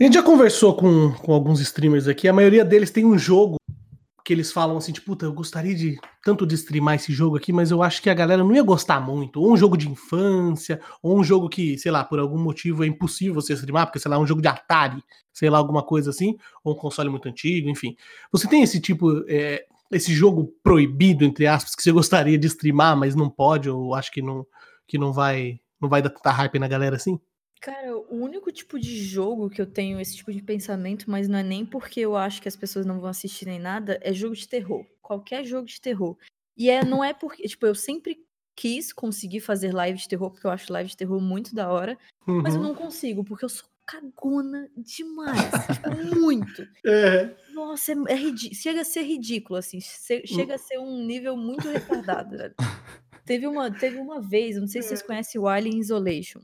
A 0.00 0.04
gente 0.04 0.14
já 0.14 0.22
conversou 0.22 0.74
com, 0.74 1.12
com 1.12 1.32
alguns 1.34 1.60
streamers 1.60 2.08
aqui, 2.08 2.26
a 2.26 2.32
maioria 2.32 2.64
deles 2.64 2.90
tem 2.90 3.04
um 3.04 3.18
jogo 3.18 3.56
que 4.28 4.34
eles 4.34 4.52
falam 4.52 4.76
assim, 4.76 4.92
tipo, 4.92 5.06
puta, 5.06 5.24
eu 5.24 5.32
gostaria 5.32 5.74
de 5.74 5.98
tanto 6.22 6.46
de 6.46 6.54
streamar 6.54 6.96
esse 6.96 7.10
jogo 7.14 7.38
aqui, 7.38 7.50
mas 7.50 7.70
eu 7.70 7.82
acho 7.82 8.02
que 8.02 8.10
a 8.10 8.14
galera 8.14 8.44
não 8.44 8.54
ia 8.54 8.62
gostar 8.62 9.00
muito. 9.00 9.40
Ou 9.40 9.54
um 9.54 9.56
jogo 9.56 9.74
de 9.74 9.88
infância, 9.88 10.82
ou 11.02 11.18
um 11.18 11.24
jogo 11.24 11.48
que, 11.48 11.78
sei 11.78 11.90
lá, 11.90 12.04
por 12.04 12.18
algum 12.18 12.36
motivo 12.36 12.84
é 12.84 12.86
impossível 12.86 13.36
você 13.36 13.54
streamar, 13.54 13.86
porque, 13.86 13.98
sei 13.98 14.10
lá, 14.10 14.18
um 14.18 14.26
jogo 14.26 14.42
de 14.42 14.48
Atari, 14.48 15.02
sei 15.32 15.48
lá, 15.48 15.56
alguma 15.56 15.82
coisa 15.82 16.10
assim, 16.10 16.36
ou 16.62 16.74
um 16.74 16.76
console 16.76 17.08
muito 17.08 17.26
antigo, 17.26 17.70
enfim. 17.70 17.96
Você 18.30 18.46
tem 18.46 18.62
esse 18.62 18.78
tipo, 18.78 19.24
é, 19.26 19.64
esse 19.90 20.12
jogo 20.12 20.52
proibido, 20.62 21.24
entre 21.24 21.46
aspas, 21.46 21.74
que 21.74 21.82
você 21.82 21.90
gostaria 21.90 22.36
de 22.36 22.48
streamar, 22.48 22.98
mas 22.98 23.14
não 23.14 23.30
pode, 23.30 23.70
ou 23.70 23.94
acho 23.94 24.12
que 24.12 24.20
não, 24.20 24.46
que 24.86 24.98
não 24.98 25.10
vai, 25.10 25.58
não 25.80 25.88
vai 25.88 26.02
dar 26.02 26.10
tanta 26.10 26.30
hype 26.32 26.58
na 26.58 26.68
galera 26.68 26.96
assim? 26.96 27.18
Cara, 27.60 27.96
o 27.96 28.14
único 28.16 28.50
tipo 28.52 28.78
de 28.78 29.02
jogo 29.02 29.50
que 29.50 29.60
eu 29.60 29.66
tenho 29.66 30.00
esse 30.00 30.16
tipo 30.16 30.32
de 30.32 30.42
pensamento, 30.42 31.10
mas 31.10 31.28
não 31.28 31.38
é 31.38 31.42
nem 31.42 31.66
porque 31.66 32.00
eu 32.00 32.16
acho 32.16 32.40
que 32.40 32.48
as 32.48 32.56
pessoas 32.56 32.86
não 32.86 33.00
vão 33.00 33.10
assistir 33.10 33.46
nem 33.46 33.58
nada, 33.58 33.98
é 34.02 34.12
jogo 34.12 34.34
de 34.34 34.46
terror. 34.48 34.84
Qualquer 35.02 35.44
jogo 35.44 35.66
de 35.66 35.80
terror. 35.80 36.16
E 36.56 36.70
é, 36.70 36.84
não 36.84 37.02
é 37.02 37.12
porque, 37.12 37.42
tipo, 37.48 37.66
eu 37.66 37.74
sempre 37.74 38.18
quis 38.56 38.92
conseguir 38.92 39.40
fazer 39.40 39.72
live 39.72 39.98
de 39.98 40.08
terror, 40.08 40.30
porque 40.30 40.46
eu 40.46 40.50
acho 40.50 40.72
live 40.72 40.90
de 40.90 40.96
terror 40.96 41.20
muito 41.20 41.54
da 41.54 41.70
hora, 41.70 41.96
mas 42.26 42.54
eu 42.54 42.60
Uhum. 42.60 42.68
não 42.68 42.74
consigo, 42.74 43.24
porque 43.24 43.44
eu 43.44 43.48
sou 43.48 43.68
cagona 43.86 44.68
demais. 44.76 45.50
tipo, 45.74 46.18
muito. 46.20 46.66
É. 46.84 47.34
Nossa, 47.52 47.92
é, 47.92 47.94
é 48.08 48.14
ridi- 48.14 48.54
chega 48.54 48.82
a 48.82 48.84
ser 48.84 49.02
ridículo, 49.02 49.58
assim. 49.58 49.78
chega 49.80 50.54
a 50.54 50.58
ser 50.58 50.78
um 50.78 51.04
nível 51.04 51.36
muito 51.36 51.68
retardado, 51.68 52.36
velho. 52.36 52.54
Teve 53.24 53.46
uma, 53.46 53.70
teve 53.70 53.98
uma 53.98 54.22
vez, 54.22 54.56
não 54.56 54.66
sei 54.66 54.80
se 54.80 54.88
vocês 54.88 55.02
conhecem 55.02 55.38
o 55.40 55.46
Alien 55.46 55.78
Isolation. 55.78 56.40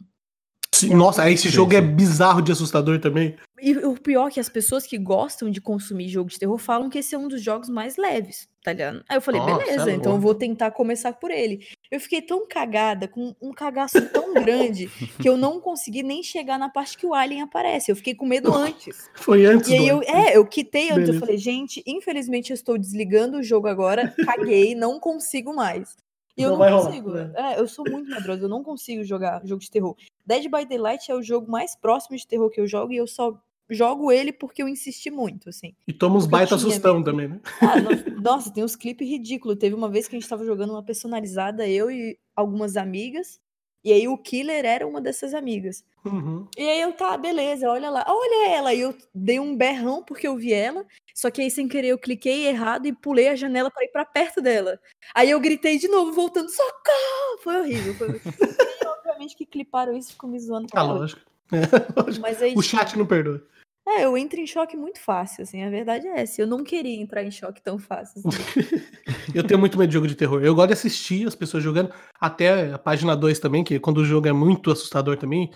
Sim, 0.75 0.95
nossa, 0.95 1.31
esse 1.31 1.45
Sim, 1.45 1.55
jogo 1.55 1.75
é 1.75 1.81
sim. 1.81 1.87
bizarro 1.87 2.43
de 2.43 2.51
assustador 2.51 2.99
também. 2.99 3.37
E 3.63 3.73
o 3.79 3.95
pior 3.95 4.29
é 4.29 4.31
que 4.33 4.41
as 4.41 4.49
pessoas 4.49 4.87
que 4.87 4.99
gostam 4.99 5.49
de 5.49 5.61
consumir 5.61 6.09
jogo 6.09 6.29
de 6.29 6.39
terror 6.39 6.59
falam 6.59 6.91
que 6.91 6.99
esse 6.99 7.15
é 7.15 7.19
um 7.19 7.29
dos 7.29 7.41
jogos 7.41 7.69
mais 7.71 7.97
leves, 7.97 8.47
tá 8.63 8.73
ligado? 8.73 9.03
Aí 9.09 9.17
eu 9.17 9.23
falei, 9.23 9.41
Nossa, 9.41 9.65
beleza, 9.65 9.91
é 9.91 9.95
então 9.95 10.13
eu 10.13 10.21
vou 10.21 10.35
tentar 10.35 10.71
começar 10.73 11.15
por 11.15 11.31
ele. 11.31 11.67
Eu 11.91 11.99
fiquei 11.99 12.21
tão 12.21 12.47
cagada, 12.47 13.09
com 13.09 13.35
um 13.41 13.53
cagaço 13.53 14.03
tão 14.11 14.35
grande, 14.45 14.89
que 15.21 15.27
eu 15.27 15.37
não 15.37 15.61
consegui 15.61 16.03
nem 16.03 16.23
chegar 16.23 16.59
na 16.59 16.69
parte 16.69 16.99
que 16.99 17.07
o 17.07 17.15
Alien 17.15 17.43
aparece. 17.43 17.91
Eu 17.91 17.97
fiquei 17.97 18.15
com 18.15 18.27
medo 18.27 18.53
antes. 18.53 19.09
Foi 19.15 19.47
antes 19.47 19.71
E 19.71 19.75
aí 19.77 19.89
eu, 19.89 20.03
é, 20.03 20.37
eu 20.37 20.45
quitei 20.45 20.91
antes, 20.91 20.97
Beleza. 20.97 21.15
eu 21.15 21.21
falei, 21.21 21.39
gente, 21.39 21.83
infelizmente 21.87 22.51
eu 22.51 22.55
estou 22.55 22.77
desligando 22.77 23.39
o 23.39 23.43
jogo 23.43 23.69
agora, 23.69 24.13
caguei, 24.27 24.75
não 24.75 24.99
consigo 24.99 25.55
mais. 25.55 25.97
E 26.37 26.43
eu 26.43 26.51
Não 26.51 26.57
não, 26.57 26.59
vai 26.59 26.71
rolar, 26.73 26.87
consigo. 26.87 27.11
né? 27.11 27.33
É, 27.37 27.61
eu 27.61 27.69
sou 27.69 27.85
muito 27.89 28.11
medrosa, 28.11 28.43
eu 28.43 28.49
não 28.49 28.63
consigo 28.65 29.05
jogar 29.05 29.41
jogo 29.45 29.61
de 29.63 29.71
terror. 29.71 29.95
Dead 30.27 30.45
by 30.51 30.67
Daylight 30.67 31.11
é 31.11 31.15
o 31.15 31.23
jogo 31.23 31.51
mais 31.51 31.77
próximo 31.77 32.17
de 32.17 32.27
terror 32.27 32.51
que 32.51 32.61
eu 32.61 32.67
jogo 32.67 32.93
e 32.93 32.97
eu 32.97 33.07
só 33.07 33.41
jogo 33.71 34.11
ele 34.11 34.33
porque 34.33 34.63
eu 34.63 34.69
insisti 34.69 35.11
muito, 35.11 35.49
assim. 35.49 35.75
E 35.87 35.93
toma 35.93 36.17
uns 36.17 36.27
baita 36.27 36.55
assustão 36.57 36.95
medo. 36.97 37.05
também, 37.05 37.29
né? 37.29 37.41
Ah, 37.61 37.81
no- 37.81 38.21
nossa, 38.21 38.53
tem 38.53 38.65
uns 38.65 38.75
clipes 38.77 39.09
ridículos. 39.09 39.57
Teve 39.59 39.75
uma 39.75 39.89
vez 39.89 40.09
que 40.09 40.17
a 40.17 40.19
gente 40.19 40.29
tava 40.29 40.45
jogando 40.45 40.71
uma 40.71 40.83
personalizada, 40.83 41.69
eu 41.69 41.91
e 41.91 42.19
algumas 42.35 42.77
amigas, 42.77 43.41
e 43.85 43.93
aí 43.93 44.09
o 44.09 44.19
killer 44.19 44.65
era 44.65 44.87
uma 44.87 45.01
dessas 45.01 45.35
amigas. 45.35 45.85
Uhum. 46.05 46.47
E 46.57 46.63
aí 46.69 46.81
eu, 46.83 46.93
tá, 46.93 47.17
beleza, 47.17 47.69
olha 47.69 47.89
lá, 47.89 48.05
olha 48.07 48.51
ela. 48.51 48.75
E 48.75 48.81
eu 48.81 48.95
dei 49.15 49.41
um 49.41 49.57
berrão 49.57 50.03
porque 50.03 50.29
eu 50.29 50.37
vi 50.37 50.53
ela, 50.53 50.85
só 51.15 51.31
que 51.31 51.41
aí 51.41 51.51
sem 51.51 51.67
querer 51.67 51.89
eu 51.89 51.99
cliquei 51.99 52.47
errado 52.47 52.87
e 52.87 52.93
pulei 52.93 53.29
a 53.29 53.37
janela 53.37 53.71
pra 53.71 53.85
ir 53.85 53.89
pra 53.89 54.05
perto 54.05 54.43
dela. 54.43 54.79
Aí 55.15 55.31
eu 55.31 55.41
gritei 55.41 55.79
de 55.79 55.89
novo, 55.89 56.13
voltando, 56.13 56.51
socorro! 56.51 57.39
Foi 57.43 57.61
horrível. 57.61 57.95
Foi... 57.95 58.09
e, 58.83 58.87
obviamente 58.87 59.35
que 59.37 59.47
cliparam 59.47 59.97
isso 59.97 60.11
e 60.11 60.13
ficou 60.13 60.29
me 60.29 60.39
zoando 60.39 60.67
Ah, 60.75 60.83
lógico. 60.83 61.21
É, 61.53 61.61
lógico. 62.01 62.23
Mas 62.23 62.43
aí, 62.43 62.51
O 62.53 62.61
tipo, 62.61 62.63
chat 62.63 62.99
não 62.99 63.07
perdoa. 63.07 63.43
é, 63.87 64.05
eu 64.05 64.17
entro 64.17 64.39
em 64.41 64.47
choque 64.47 64.77
muito 64.77 65.01
fácil, 65.01 65.43
assim, 65.43 65.63
a 65.63 65.71
verdade 65.71 66.07
é 66.07 66.21
essa. 66.21 66.41
Eu 66.43 66.47
não 66.47 66.63
queria 66.63 67.01
entrar 67.01 67.23
em 67.25 67.31
choque 67.31 67.63
tão 67.63 67.79
fácil. 67.79 68.23
assim. 68.27 68.39
Eu 69.35 69.43
tenho 69.45 69.59
muito 69.59 69.77
medo 69.79 69.89
de 69.89 69.95
jogo 69.95 70.07
de 70.07 70.15
terror. 70.15 70.43
Eu 70.45 70.55
gosto 70.55 70.69
de 70.69 70.75
assistir 70.75 71.27
as 71.27 71.35
pessoas 71.35 71.63
jogando, 71.65 71.93
até 72.21 72.73
a 72.73 72.79
página 72.79 73.17
2 73.17 73.39
também, 73.39 73.65
que 73.65 73.81
quando 73.81 73.99
o 73.99 74.05
jogo 74.05 74.29
é 74.29 74.33
muito 74.33 74.71
assustador 74.71 75.17
também, 75.17 75.51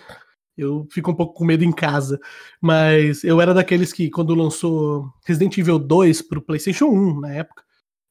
eu 0.59 0.87
fico 0.91 1.11
um 1.11 1.15
pouco 1.15 1.33
com 1.33 1.45
medo 1.45 1.63
em 1.63 1.71
casa. 1.71 2.19
Mas 2.61 3.23
eu 3.23 3.39
era 3.41 3.53
daqueles 3.53 3.91
que, 3.93 4.09
quando 4.09 4.33
lançou 4.35 5.09
Resident 5.25 5.57
Evil 5.57 5.79
2 5.79 6.21
pro 6.21 6.41
PlayStation 6.41 6.85
1 6.85 7.19
na 7.21 7.33
época, 7.33 7.63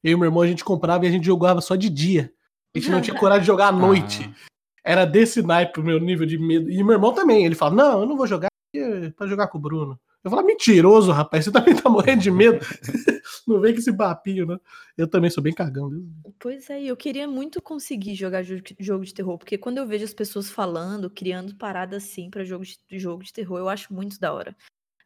eu 0.03 0.13
e 0.13 0.17
meu 0.17 0.27
irmão 0.27 0.43
a 0.43 0.47
gente 0.47 0.65
comprava 0.65 1.05
e 1.05 1.09
a 1.09 1.11
gente 1.11 1.27
jogava 1.27 1.61
só 1.61 1.77
de 1.77 1.89
dia. 1.91 2.33
A 2.75 2.79
gente 2.79 2.91
não 2.91 3.01
tinha 3.01 3.17
coragem 3.19 3.43
de 3.43 3.47
jogar 3.47 3.69
à 3.69 3.73
noite. 3.73 4.29
Ah, 4.33 4.49
Era 4.85 5.05
desse 5.05 5.43
naipe 5.43 5.81
o 5.81 5.85
meu 5.85 5.99
nível 6.01 6.27
de 6.27 6.39
medo. 6.39 6.71
E 6.71 6.83
meu 6.83 6.95
irmão 6.95 7.13
também, 7.13 7.45
ele 7.45 7.55
fala: 7.55 7.75
Não, 7.75 8.01
eu 8.01 8.07
não 8.07 8.17
vou 8.17 8.27
jogar 8.27 8.49
porque- 8.73 9.11
pra 9.17 9.27
jogar 9.27 9.49
com 9.49 9.59
o 9.59 9.61
Bruno. 9.61 9.99
Eu 10.25 10.31
falo, 10.31 10.45
mentiroso, 10.45 11.13
rapaz, 11.13 11.45
você 11.45 11.53
também 11.53 11.75
tá 11.77 11.89
morrendo 11.91 12.23
de 12.23 12.31
medo. 12.31 12.59
não 13.47 13.61
vem 13.61 13.73
com 13.73 13.79
esse 13.79 13.97
papinho, 13.97 14.47
né? 14.47 14.59
Eu 14.97 15.07
também 15.09 15.31
sou 15.31 15.43
bem 15.43 15.53
cagão. 15.55 15.89
viu? 15.89 16.05
Pois 16.39 16.69
é, 16.71 16.83
e 16.83 16.89
eu 16.89 16.97
queria 16.97 17.27
muito 17.29 17.63
conseguir 17.63 18.15
jogar 18.15 18.43
jo- 18.43 18.61
jogo 18.81 19.05
de 19.05 19.15
terror, 19.15 19.39
porque 19.39 19.57
quando 19.57 19.79
eu 19.79 19.87
vejo 19.87 20.05
as 20.05 20.13
pessoas 20.13 20.51
falando, 20.51 21.09
criando 21.09 21.55
paradas 21.57 22.05
assim 22.05 22.31
pra 22.31 22.45
jogo 22.45 22.65
de, 22.65 22.77
jogo 22.99 23.23
de 23.23 23.33
terror, 23.33 23.59
eu 23.59 23.69
acho 23.69 23.93
muito 23.95 24.19
da 24.19 24.33
hora. 24.33 24.57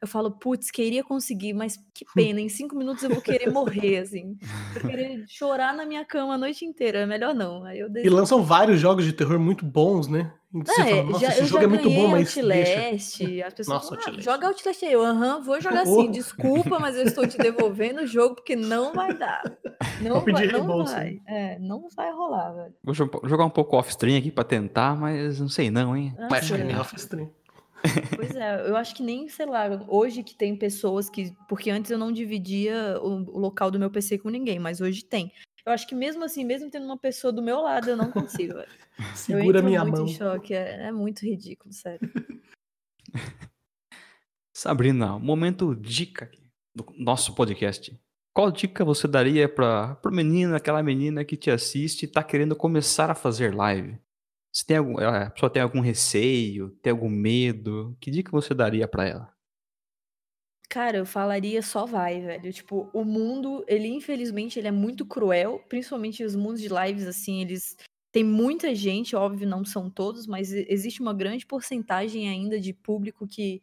Eu 0.02 0.08
falo, 0.08 0.32
putz, 0.32 0.68
queria 0.72 1.04
conseguir, 1.04 1.52
mas 1.54 1.76
que 1.94 2.04
pena, 2.12 2.40
em 2.40 2.48
cinco 2.48 2.74
minutos 2.74 3.04
eu 3.04 3.10
vou 3.10 3.22
querer 3.22 3.48
morrer, 3.52 3.98
assim. 3.98 4.36
Vou 4.74 4.90
querer 4.90 5.24
chorar 5.28 5.72
na 5.72 5.86
minha 5.86 6.04
cama 6.04 6.34
a 6.34 6.38
noite 6.38 6.64
inteira, 6.64 6.98
é 6.98 7.06
melhor 7.06 7.32
não. 7.32 7.62
Aí 7.64 7.78
eu 7.78 7.86
E 7.86 7.90
desisto. 7.92 8.16
lançam 8.16 8.42
vários 8.42 8.80
jogos 8.80 9.04
de 9.04 9.12
terror 9.12 9.38
muito 9.38 9.64
bons, 9.64 10.08
né? 10.08 10.32
E 10.52 10.58
você 10.58 10.82
É, 10.82 10.84
fala, 10.90 11.02
nossa, 11.04 11.18
já- 11.20 11.28
esse 11.30 11.40
eu 11.42 11.46
jogo 11.46 11.64
é 11.64 11.66
muito 11.68 11.88
bom, 11.88 12.08
mas 12.08 12.34
deixa. 12.34 12.40
Outlast, 12.80 13.22
as 13.46 13.54
pessoas 13.54 13.82
Nossa, 13.84 13.96
falam, 14.02 14.18
ah, 14.18 14.20
joga 14.20 14.46
Outlast 14.48 14.84
aí. 14.84 14.92
Eu, 14.92 15.02
aham, 15.04 15.40
vou 15.40 15.60
jogar 15.60 15.84
Oh. 15.86 16.02
sim, 16.02 16.10
desculpa, 16.10 16.78
mas 16.80 16.96
eu 16.96 17.04
estou 17.04 17.24
te 17.26 17.38
devolvendo 17.38 18.00
o 18.02 18.06
jogo 18.06 18.34
porque 18.34 18.56
não 18.56 18.92
vai 18.92 19.16
dar. 19.16 19.40
Não, 20.00 20.16
Vou 20.16 20.22
pedir 20.24 20.32
vai, 20.32 20.46
não 20.48 20.66
reembolso, 20.66 20.92
vai. 20.94 21.20
É, 21.28 21.58
não 21.60 21.88
vai 21.96 22.12
rolar, 22.12 22.50
velho. 22.52 22.74
Vou 22.82 22.92
jo- 22.92 23.08
jogar 23.24 23.44
um 23.44 23.50
pouco 23.50 23.76
off-stream 23.76 24.18
aqui 24.18 24.30
pra 24.32 24.42
tentar, 24.44 24.94
mas 24.96 25.38
não 25.40 25.48
sei 25.48 25.70
não, 25.70 25.96
hein? 25.96 26.12
Ah, 26.18 26.28
é 26.36 26.78
off-stream. 26.80 27.30
Pois 28.16 28.34
é, 28.36 28.68
eu 28.68 28.76
acho 28.76 28.94
que 28.94 29.02
nem, 29.02 29.28
sei 29.28 29.46
lá, 29.46 29.66
hoje 29.88 30.22
que 30.22 30.34
tem 30.34 30.56
pessoas 30.56 31.10
que. 31.10 31.34
Porque 31.48 31.70
antes 31.70 31.90
eu 31.90 31.98
não 31.98 32.12
dividia 32.12 32.98
o, 33.00 33.36
o 33.36 33.38
local 33.38 33.70
do 33.70 33.78
meu 33.78 33.90
PC 33.90 34.18
com 34.18 34.30
ninguém, 34.30 34.58
mas 34.58 34.80
hoje 34.80 35.04
tem. 35.04 35.32
Eu 35.64 35.72
acho 35.72 35.86
que 35.86 35.94
mesmo 35.94 36.24
assim, 36.24 36.44
mesmo 36.44 36.70
tendo 36.70 36.86
uma 36.86 36.98
pessoa 36.98 37.32
do 37.32 37.42
meu 37.42 37.60
lado, 37.60 37.90
eu 37.90 37.96
não 37.96 38.10
consigo, 38.10 38.54
Segura 39.14 39.62
minha 39.62 39.82
muito 39.82 39.98
mão. 39.98 40.06
em 40.06 40.12
choque, 40.12 40.54
é, 40.54 40.88
é 40.88 40.92
muito 40.92 41.24
ridículo, 41.24 41.72
sério. 41.72 42.10
Sabrina, 44.54 45.18
momento 45.18 45.74
dica 45.74 46.30
do 46.74 46.84
nosso 46.96 47.34
podcast. 47.34 47.98
Qual 48.34 48.50
dica 48.50 48.84
você 48.84 49.06
daria 49.06 49.48
para 49.48 49.94
pro 49.96 50.12
menino, 50.12 50.54
aquela 50.54 50.82
menina 50.82 51.24
que 51.24 51.36
te 51.36 51.50
assiste 51.50 52.04
e 52.04 52.08
tá 52.08 52.22
querendo 52.22 52.56
começar 52.56 53.10
a 53.10 53.14
fazer 53.14 53.54
live? 53.54 53.98
Se 54.52 54.66
tem 54.66 54.76
algum, 54.76 54.98
a 54.98 55.30
pessoa 55.30 55.50
tem 55.50 55.62
algum 55.62 55.80
receio, 55.80 56.70
tem 56.82 56.90
algum 56.90 57.08
medo, 57.08 57.96
que 58.00 58.10
dica 58.10 58.30
você 58.30 58.54
daria 58.54 58.86
pra 58.86 59.06
ela? 59.08 59.34
Cara, 60.68 60.96
eu 60.98 61.06
falaria 61.06 61.60
só 61.62 61.84
vai, 61.84 62.20
velho. 62.20 62.52
Tipo, 62.52 62.88
o 62.94 63.04
mundo, 63.04 63.64
ele 63.68 63.88
infelizmente 63.88 64.58
ele 64.58 64.68
é 64.68 64.70
muito 64.70 65.04
cruel, 65.04 65.62
principalmente 65.68 66.24
os 66.24 66.34
mundos 66.34 66.60
de 66.60 66.68
lives 66.68 67.06
assim, 67.06 67.42
eles 67.42 67.76
tem 68.10 68.22
muita 68.22 68.74
gente, 68.74 69.16
óbvio, 69.16 69.48
não 69.48 69.64
são 69.64 69.90
todos, 69.90 70.26
mas 70.26 70.52
existe 70.52 71.00
uma 71.00 71.14
grande 71.14 71.46
porcentagem 71.46 72.28
ainda 72.28 72.60
de 72.60 72.74
público 72.74 73.26
que 73.26 73.62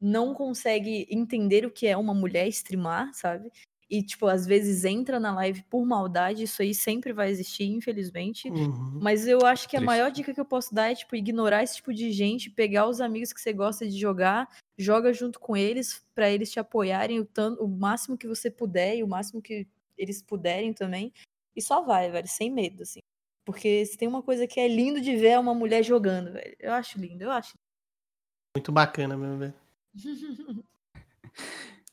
não 0.00 0.32
consegue 0.34 1.04
entender 1.10 1.66
o 1.66 1.70
que 1.70 1.86
é 1.86 1.96
uma 1.96 2.14
mulher 2.14 2.46
streamar, 2.48 3.12
sabe? 3.12 3.50
E, 3.90 4.02
tipo, 4.02 4.26
às 4.26 4.46
vezes 4.46 4.84
entra 4.84 5.18
na 5.18 5.34
live 5.34 5.62
por 5.62 5.84
maldade, 5.86 6.42
isso 6.42 6.60
aí 6.60 6.74
sempre 6.74 7.10
vai 7.10 7.30
existir, 7.30 7.64
infelizmente. 7.64 8.50
Uhum. 8.50 8.98
Mas 9.00 9.26
eu 9.26 9.46
acho 9.46 9.66
que 9.66 9.76
a 9.76 9.80
Triste. 9.80 9.86
maior 9.86 10.10
dica 10.10 10.34
que 10.34 10.40
eu 10.40 10.44
posso 10.44 10.74
dar 10.74 10.90
é, 10.90 10.94
tipo, 10.94 11.16
ignorar 11.16 11.62
esse 11.62 11.76
tipo 11.76 11.94
de 11.94 12.12
gente, 12.12 12.50
pegar 12.50 12.86
os 12.86 13.00
amigos 13.00 13.32
que 13.32 13.40
você 13.40 13.50
gosta 13.50 13.88
de 13.88 13.98
jogar, 13.98 14.46
joga 14.76 15.10
junto 15.12 15.40
com 15.40 15.56
eles, 15.56 16.04
pra 16.14 16.30
eles 16.30 16.50
te 16.50 16.60
apoiarem 16.60 17.18
o, 17.18 17.24
tanto, 17.24 17.64
o 17.64 17.68
máximo 17.68 18.18
que 18.18 18.28
você 18.28 18.50
puder 18.50 18.96
e 18.98 19.02
o 19.02 19.08
máximo 19.08 19.40
que 19.40 19.66
eles 19.96 20.20
puderem 20.20 20.74
também. 20.74 21.10
E 21.56 21.62
só 21.62 21.82
vai, 21.82 22.10
velho, 22.10 22.28
sem 22.28 22.50
medo, 22.50 22.82
assim. 22.82 23.00
Porque 23.42 23.86
se 23.86 23.96
tem 23.96 24.06
uma 24.06 24.22
coisa 24.22 24.46
que 24.46 24.60
é 24.60 24.68
lindo 24.68 25.00
de 25.00 25.16
ver 25.16 25.28
é 25.28 25.38
uma 25.38 25.54
mulher 25.54 25.82
jogando, 25.82 26.30
velho. 26.32 26.54
Eu 26.60 26.74
acho 26.74 27.00
lindo, 27.00 27.24
eu 27.24 27.30
acho. 27.30 27.54
Muito 28.54 28.70
bacana 28.70 29.16
mesmo, 29.16 29.38
velho. 29.38 29.54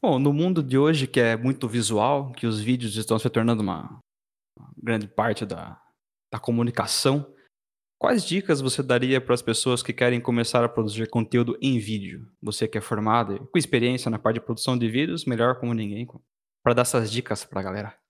Bom, 0.08 0.20
no 0.20 0.32
mundo 0.32 0.62
de 0.62 0.78
hoje, 0.78 1.08
que 1.08 1.20
é 1.20 1.36
muito 1.36 1.68
visual, 1.68 2.32
que 2.34 2.46
os 2.46 2.62
vídeos 2.62 2.96
estão 2.96 3.18
se 3.18 3.28
tornando 3.28 3.64
uma, 3.64 3.98
grande 4.78 5.08
parte 5.08 5.48
da, 5.48 5.82
da 6.32 6.40
comunicação, 6.40 7.26
quais 8.00 8.24
dicas 8.24 8.62
você 8.62 8.84
daria 8.84 9.20
para 9.20 9.34
as 9.34 9.42
pessoas 9.42 9.82
que 9.82 9.92
querem 9.92 10.22
começar 10.22 10.64
a 10.64 10.70
produzir 10.70 11.10
conteúdo 11.10 11.58
em 11.60 11.80
vídeo? 11.80 12.32
Você 12.40 12.68
que 12.68 12.78
é 12.78 12.82
formado 12.82 13.50
com 13.52 13.58
experiência 13.58 14.12
na 14.12 14.20
parte 14.20 14.36
de 14.36 14.46
produção 14.46 14.78
de 14.78 14.88
vídeos, 14.88 15.26
melhor 15.26 15.60
como 15.60 15.74
ninguém, 15.74 16.08
para 16.64 16.76
dar 16.76 16.84
essas 16.84 17.10
dicas 17.10 17.44
para 17.44 17.62
a 17.62 17.64
galera. 17.64 18.05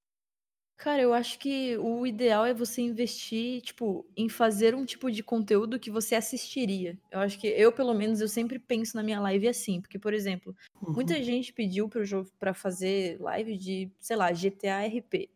Cara, 0.78 1.02
eu 1.02 1.14
acho 1.14 1.40
que 1.40 1.78
o 1.78 2.06
ideal 2.06 2.46
é 2.46 2.54
você 2.54 2.82
investir, 2.82 3.62
tipo, 3.62 4.06
em 4.16 4.28
fazer 4.28 4.76
um 4.76 4.86
tipo 4.86 5.10
de 5.10 5.24
conteúdo 5.24 5.80
que 5.80 5.90
você 5.90 6.16
assistiria. 6.16 6.98
Eu 7.10 7.20
acho 7.20 7.40
que 7.40 7.48
eu, 7.48 7.72
pelo 7.72 7.94
menos, 7.94 8.20
eu 8.20 8.28
sempre 8.28 8.60
penso 8.60 8.96
na 8.98 9.02
minha 9.02 9.20
live 9.22 9.48
assim, 9.48 9.80
porque, 9.82 9.98
por 9.98 10.14
exemplo, 10.14 10.54
Uhum. 10.82 10.94
muita 10.94 11.24
gente 11.24 11.54
pediu 11.54 11.88
para 11.88 12.02
eu 12.04 12.26
para 12.38 12.54
fazer 12.54 13.18
live 13.22 13.58
de, 13.58 13.90
sei 14.02 14.18
lá, 14.18 14.34
GTA 14.34 14.82
RP. 14.84 15.30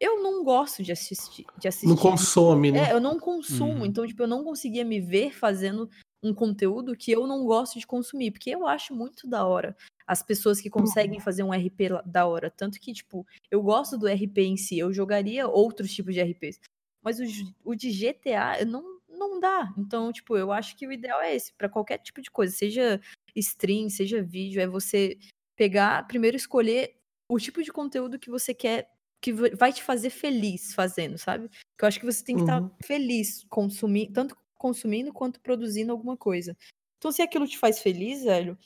Eu 0.00 0.22
não 0.22 0.44
gosto 0.44 0.82
de 0.82 0.92
assistir, 0.92 1.46
de 1.58 1.68
assistir. 1.68 1.88
Não 1.88 1.96
consome, 1.96 2.70
né? 2.70 2.90
É, 2.90 2.92
eu 2.92 3.00
não 3.00 3.18
consumo, 3.18 3.80
Uhum. 3.80 3.86
então, 3.86 4.06
tipo, 4.06 4.22
eu 4.22 4.28
não 4.28 4.44
conseguia 4.44 4.84
me 4.84 5.00
ver 5.00 5.34
fazendo 5.34 5.90
um 6.22 6.32
conteúdo 6.34 6.96
que 6.96 7.10
eu 7.10 7.26
não 7.26 7.44
gosto 7.44 7.78
de 7.78 7.86
consumir, 7.86 8.30
porque 8.30 8.50
eu 8.50 8.66
acho 8.66 8.94
muito 8.94 9.26
da 9.28 9.44
hora 9.46 9.76
as 10.06 10.22
pessoas 10.22 10.60
que 10.60 10.70
conseguem 10.70 11.20
fazer 11.20 11.42
um 11.42 11.52
RP 11.52 11.88
da 12.04 12.26
hora. 12.26 12.50
Tanto 12.50 12.80
que, 12.80 12.92
tipo, 12.92 13.26
eu 13.50 13.62
gosto 13.62 13.98
do 13.98 14.06
RP 14.08 14.38
em 14.42 14.56
si, 14.56 14.78
eu 14.78 14.92
jogaria 14.92 15.48
outros 15.48 15.92
tipos 15.92 16.14
de 16.14 16.20
RPs. 16.20 16.60
Mas 17.02 17.18
o, 17.20 17.24
o 17.64 17.74
de 17.74 17.90
GTA 17.90 18.64
não, 18.64 19.00
não 19.08 19.40
dá. 19.40 19.72
Então, 19.78 20.12
tipo, 20.12 20.36
eu 20.36 20.52
acho 20.52 20.76
que 20.76 20.86
o 20.86 20.92
ideal 20.92 21.20
é 21.20 21.34
esse, 21.34 21.52
pra 21.54 21.68
qualquer 21.68 21.98
tipo 21.98 22.20
de 22.20 22.30
coisa, 22.30 22.54
seja 22.54 23.00
stream, 23.34 23.88
seja 23.90 24.22
vídeo, 24.22 24.60
é 24.60 24.66
você 24.66 25.18
pegar, 25.56 26.06
primeiro 26.06 26.36
escolher 26.36 26.96
o 27.28 27.38
tipo 27.38 27.62
de 27.62 27.72
conteúdo 27.72 28.18
que 28.18 28.30
você 28.30 28.54
quer, 28.54 28.88
que 29.20 29.32
va- 29.32 29.50
vai 29.56 29.72
te 29.72 29.82
fazer 29.82 30.10
feliz 30.10 30.74
fazendo, 30.74 31.18
sabe? 31.18 31.48
Porque 31.48 31.84
eu 31.84 31.88
acho 31.88 32.00
que 32.00 32.06
você 32.06 32.22
tem 32.24 32.36
que 32.36 32.42
estar 32.42 32.60
Uhum. 32.62 32.70
feliz 32.84 33.44
consumindo, 33.48 34.12
tanto 34.12 34.36
consumindo 34.58 35.12
quanto 35.12 35.40
produzindo 35.40 35.92
alguma 35.92 36.16
coisa. 36.16 36.56
Então, 36.98 37.12
se 37.12 37.22
aquilo 37.22 37.46
te 37.46 37.58
faz 37.58 37.80
feliz, 37.80 38.24
velho, 38.24 38.56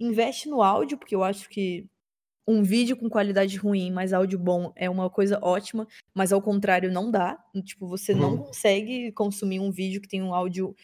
investe 0.00 0.48
no 0.48 0.62
áudio, 0.62 0.98
porque 0.98 1.14
eu 1.14 1.22
acho 1.22 1.48
que 1.48 1.86
um 2.48 2.62
vídeo 2.62 2.96
com 2.96 3.08
qualidade 3.08 3.56
ruim, 3.56 3.92
mas 3.92 4.12
áudio 4.12 4.38
bom 4.38 4.72
é 4.74 4.90
uma 4.90 5.08
coisa 5.10 5.38
ótima, 5.42 5.86
mas 6.14 6.32
ao 6.32 6.42
contrário 6.42 6.90
não 6.90 7.10
dá. 7.10 7.38
Tipo, 7.64 7.86
você 7.86 8.14
não 8.14 8.32
Uhum. 8.32 8.38
consegue 8.46 9.12
consumir 9.12 9.60
um 9.60 9.70
vídeo 9.70 10.00
que 10.00 10.08
tem 10.08 10.22
um 10.22 10.34
áudio 10.34 10.74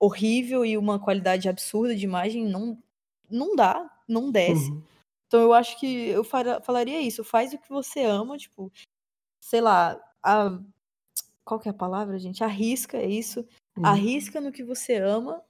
horrível 0.00 0.64
e 0.64 0.76
uma 0.78 0.98
qualidade 1.00 1.48
absurda 1.48 1.94
de 1.96 2.04
imagem, 2.04 2.46
não 2.46 2.82
não 3.30 3.54
dá, 3.56 3.90
não 4.08 4.30
desce. 4.30 4.70
Uhum. 4.70 4.82
Então 5.26 5.40
eu 5.40 5.52
acho 5.52 5.78
que 5.78 6.08
eu 6.08 6.24
falaria 6.24 7.00
isso, 7.00 7.22
faz 7.24 7.52
o 7.52 7.58
que 7.58 7.68
você 7.68 8.02
ama, 8.04 8.38
tipo, 8.38 8.72
sei 9.40 9.60
lá, 9.60 10.00
a- 10.22 10.58
qual 11.44 11.60
que 11.60 11.68
é 11.68 11.72
a 11.72 11.74
palavra, 11.74 12.18
gente? 12.18 12.44
Arrisca, 12.44 12.96
é 12.98 13.06
isso. 13.06 13.40
Uhum. 13.76 13.84
Arrisca 13.86 14.40
no 14.40 14.52
que 14.52 14.64
você 14.64 14.96
ama, 14.96 15.42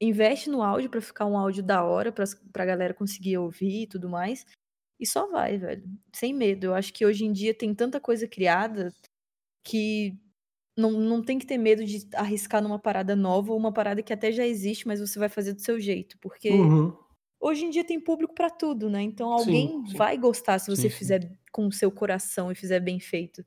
investe 0.00 0.50
no 0.50 0.62
áudio 0.62 0.90
pra 0.90 1.00
ficar 1.00 1.26
um 1.26 1.36
áudio 1.38 1.62
da 1.62 1.84
hora, 1.84 2.12
pra, 2.12 2.24
pra 2.52 2.64
galera 2.66 2.94
conseguir 2.94 3.38
ouvir 3.38 3.82
e 3.84 3.86
tudo 3.88 4.08
mais. 4.08 4.44
E 5.00 5.06
só 5.06 5.28
vai, 5.30 5.58
velho. 5.58 5.84
Sem 6.14 6.34
medo. 6.34 6.66
Eu 6.66 6.74
acho 6.74 6.92
que 6.92 7.06
hoje 7.06 7.24
em 7.24 7.32
dia 7.32 7.54
tem 7.54 7.74
tanta 7.74 8.00
coisa 8.00 8.28
criada 8.28 8.92
que 9.64 10.14
não, 10.78 10.92
não 10.92 11.22
tem 11.24 11.38
que 11.38 11.46
ter 11.46 11.58
medo 11.58 11.84
de 11.84 12.08
arriscar 12.14 12.62
numa 12.62 12.78
parada 12.80 13.16
nova 13.16 13.52
ou 13.52 13.58
uma 13.58 13.72
parada 13.72 14.02
que 14.02 14.12
até 14.12 14.32
já 14.32 14.46
existe, 14.46 14.86
mas 14.88 15.00
você 15.00 15.18
vai 15.18 15.28
fazer 15.30 15.54
do 15.54 15.62
seu 15.62 15.80
jeito. 15.80 16.18
Porque 16.20 16.74
Uhum. 16.74 16.98
hoje 17.40 17.64
em 17.66 17.70
dia 17.70 17.84
tem 17.84 18.00
público 18.00 18.34
pra 18.34 18.50
tudo, 18.50 18.90
né? 18.90 19.02
Então 19.02 19.32
Sim, 19.36 19.68
alguém 19.68 19.82
sim. 19.86 19.98
vai 19.98 20.18
gostar 20.18 20.58
se 20.60 20.70
você 20.74 20.88
Sim, 20.88 21.00
sim. 21.00 21.14
fizer 21.14 21.38
com 21.52 21.66
o 21.68 21.72
seu 21.72 21.90
coração 21.92 22.52
e 22.52 22.54
fizer 22.56 22.80
bem 22.80 23.00
feito. 23.00 23.44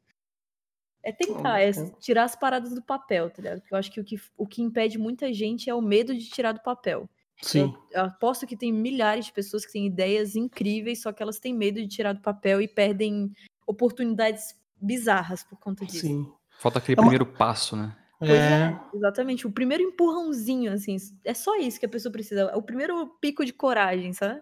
É 1.03 1.11
tentar, 1.11 1.59
é 1.61 1.69
é. 1.69 1.73
tirar 1.99 2.23
as 2.25 2.35
paradas 2.35 2.73
do 2.73 2.81
papel, 2.81 3.29
tá 3.29 3.41
ligado? 3.41 3.61
Porque 3.61 3.73
eu 3.73 3.77
acho 3.77 3.91
que 3.91 3.99
o 3.99 4.03
que, 4.03 4.21
o 4.37 4.45
que 4.45 4.61
impede 4.61 4.97
muita 4.97 5.33
gente 5.33 5.69
é 5.69 5.73
o 5.75 5.81
medo 5.81 6.13
de 6.13 6.29
tirar 6.29 6.51
do 6.51 6.61
papel. 6.61 7.09
Sim. 7.41 7.73
Eu 7.91 8.03
aposto 8.03 8.45
que 8.45 8.55
tem 8.55 8.71
milhares 8.71 9.25
de 9.25 9.33
pessoas 9.33 9.65
que 9.65 9.71
têm 9.71 9.87
ideias 9.87 10.35
incríveis, 10.35 11.01
só 11.01 11.11
que 11.11 11.23
elas 11.23 11.39
têm 11.39 11.53
medo 11.55 11.81
de 11.81 11.87
tirar 11.87 12.13
do 12.13 12.21
papel 12.21 12.61
e 12.61 12.67
perdem 12.67 13.31
oportunidades 13.65 14.55
bizarras 14.79 15.43
por 15.43 15.57
conta 15.59 15.85
disso. 15.85 16.01
Sim. 16.01 16.31
Falta 16.59 16.77
aquele 16.77 16.99
É 16.99 17.01
uma- 17.01 17.09
primeiro 17.09 17.25
passo, 17.25 17.75
né? 17.75 17.95
Pois 18.19 18.29
É. 18.29 18.79
Exatamente. 18.93 19.47
O 19.47 19.51
primeiro 19.51 19.81
empurrãozinho, 19.83 20.71
assim, 20.71 20.95
é 21.25 21.33
só 21.33 21.57
isso 21.57 21.79
que 21.79 21.85
a 21.87 21.89
pessoa 21.89 22.11
precisa. 22.11 22.55
O 22.55 22.61
primeiro 22.61 23.07
pico 23.19 23.43
de 23.43 23.51
coragem, 23.51 24.13
sabe? 24.13 24.39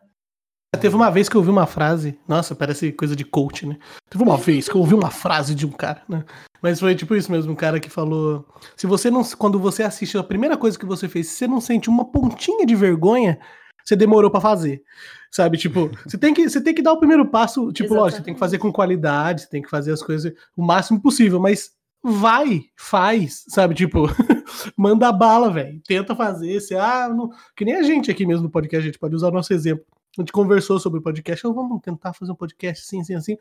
Teve 0.81 0.95
uma 0.95 1.09
vez 1.09 1.27
que 1.29 1.35
eu 1.35 1.39
ouvi 1.39 1.49
uma 1.49 1.65
frase. 1.65 2.19
Nossa, 2.27 2.53
parece 2.53 2.91
coisa 2.91 3.15
de 3.15 3.23
coach, 3.23 3.65
né? 3.65 3.79
Teve 4.09 4.23
uma 4.23 4.37
vez 4.37 4.67
que 4.67 4.75
eu 4.75 4.81
ouvi 4.81 4.93
uma 4.93 5.09
frase 5.09 5.55
de 5.55 5.65
um 5.65 5.71
cara, 5.71 6.03
né? 6.07 6.23
Mas 6.61 6.79
foi 6.79 6.95
tipo 6.95 7.15
isso 7.15 7.31
mesmo, 7.31 7.53
um 7.53 7.55
cara 7.55 7.79
que 7.79 7.89
falou: 7.89 8.45
se 8.75 8.85
você 8.85 9.09
não. 9.09 9.23
Quando 9.23 9.59
você 9.59 9.83
assiste 9.83 10.17
a 10.17 10.23
primeira 10.23 10.57
coisa 10.57 10.77
que 10.77 10.85
você 10.85 11.07
fez, 11.07 11.27
se 11.27 11.35
você 11.35 11.47
não 11.47 11.61
sente 11.61 11.89
uma 11.89 12.05
pontinha 12.05 12.65
de 12.65 12.75
vergonha, 12.75 13.39
você 13.83 13.95
demorou 13.95 14.29
pra 14.29 14.41
fazer. 14.41 14.83
Sabe? 15.31 15.57
Tipo, 15.57 15.89
você 16.05 16.17
tem 16.17 16.33
que, 16.33 16.49
você 16.49 16.61
tem 16.61 16.73
que 16.73 16.81
dar 16.81 16.93
o 16.93 16.99
primeiro 16.99 17.25
passo. 17.25 17.71
Tipo, 17.71 17.93
lógico, 17.93 18.17
você 18.17 18.23
tem 18.23 18.33
que 18.33 18.39
fazer 18.39 18.57
com 18.57 18.71
qualidade, 18.71 19.41
você 19.41 19.49
tem 19.49 19.61
que 19.61 19.69
fazer 19.69 19.91
as 19.91 20.03
coisas 20.03 20.33
o 20.55 20.63
máximo 20.63 21.01
possível, 21.01 21.39
mas 21.39 21.71
vai, 22.03 22.65
faz, 22.75 23.45
sabe? 23.47 23.75
Tipo, 23.75 24.07
manda 24.75 25.11
bala, 25.11 25.51
velho. 25.51 25.81
Tenta 25.87 26.15
fazer. 26.15 26.59
Você, 26.59 26.75
ah, 26.75 27.09
não... 27.09 27.29
que 27.55 27.65
nem 27.65 27.75
a 27.75 27.83
gente 27.83 28.11
aqui 28.11 28.25
mesmo 28.25 28.43
no 28.43 28.49
podcast, 28.49 28.83
a 28.83 28.91
gente 28.91 28.99
pode 28.99 29.15
usar 29.15 29.29
o 29.29 29.33
nosso 29.33 29.53
exemplo. 29.53 29.85
A 30.17 30.21
gente 30.21 30.31
conversou 30.31 30.79
sobre 30.79 30.99
o 30.99 31.03
podcast, 31.03 31.43
vamos 31.43 31.81
tentar 31.81 32.13
fazer 32.13 32.31
um 32.31 32.35
podcast 32.35 32.83
assim, 32.83 33.01
assim, 33.01 33.15
assim. 33.15 33.37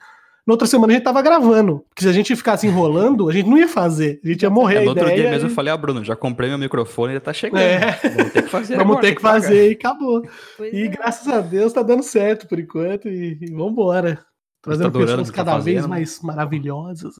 Na 0.49 0.55
outra 0.55 0.67
semana 0.67 0.95
a 0.95 0.97
gente 0.97 1.05
tava 1.05 1.21
gravando. 1.21 1.85
Porque 1.91 2.05
se 2.05 2.09
a 2.09 2.13
gente 2.13 2.35
ficasse 2.35 2.67
enrolando, 2.67 3.29
a 3.29 3.33
gente 3.35 3.47
não 3.47 3.59
ia 3.59 3.69
fazer. 3.69 4.19
A 4.25 4.29
gente 4.29 4.45
ia 4.45 4.49
morrer. 4.49 4.77
É, 4.77 4.79
a 4.79 4.83
no 4.85 4.89
outro 4.89 5.05
ideia, 5.05 5.21
dia 5.21 5.31
mesmo 5.31 5.49
eu 5.49 5.53
e- 5.53 5.55
falei, 5.55 5.71
ah, 5.71 5.77
Bruno, 5.77 6.03
já 6.03 6.17
comprei 6.17 6.49
meu 6.49 6.57
microfone, 6.57 7.13
ele 7.13 7.21
tá 7.21 7.35
chegando. 7.35 7.61
É. 7.61 8.01
Vamos 8.17 8.33
ter 8.33 8.43
que 8.45 8.49
fazer 8.49 8.77
Vamos 8.79 8.93
agora, 8.93 9.07
ter 9.07 9.15
que 9.15 9.21
pagar. 9.21 9.43
fazer 9.43 9.69
e 9.69 9.73
acabou. 9.75 10.23
Pois 10.57 10.73
E 10.73 10.85
é. 10.85 10.89
graças 10.89 11.29
a 11.29 11.41
Deus 11.43 11.71
tá 11.75 11.83
dando 11.83 12.03
certo 12.03 12.49
por 12.49 12.59
enquanto. 12.59 13.09
E, 13.11 13.37
e 13.43 13.53
vambora. 13.53 14.25
Trazendo 14.63 14.87
adorando 14.87 15.11
pessoas 15.11 15.31
que 15.31 15.37
tá 15.37 15.45
cada 15.45 15.59
vez 15.59 15.87
mais 15.87 16.21
maravilhosas. 16.23 17.17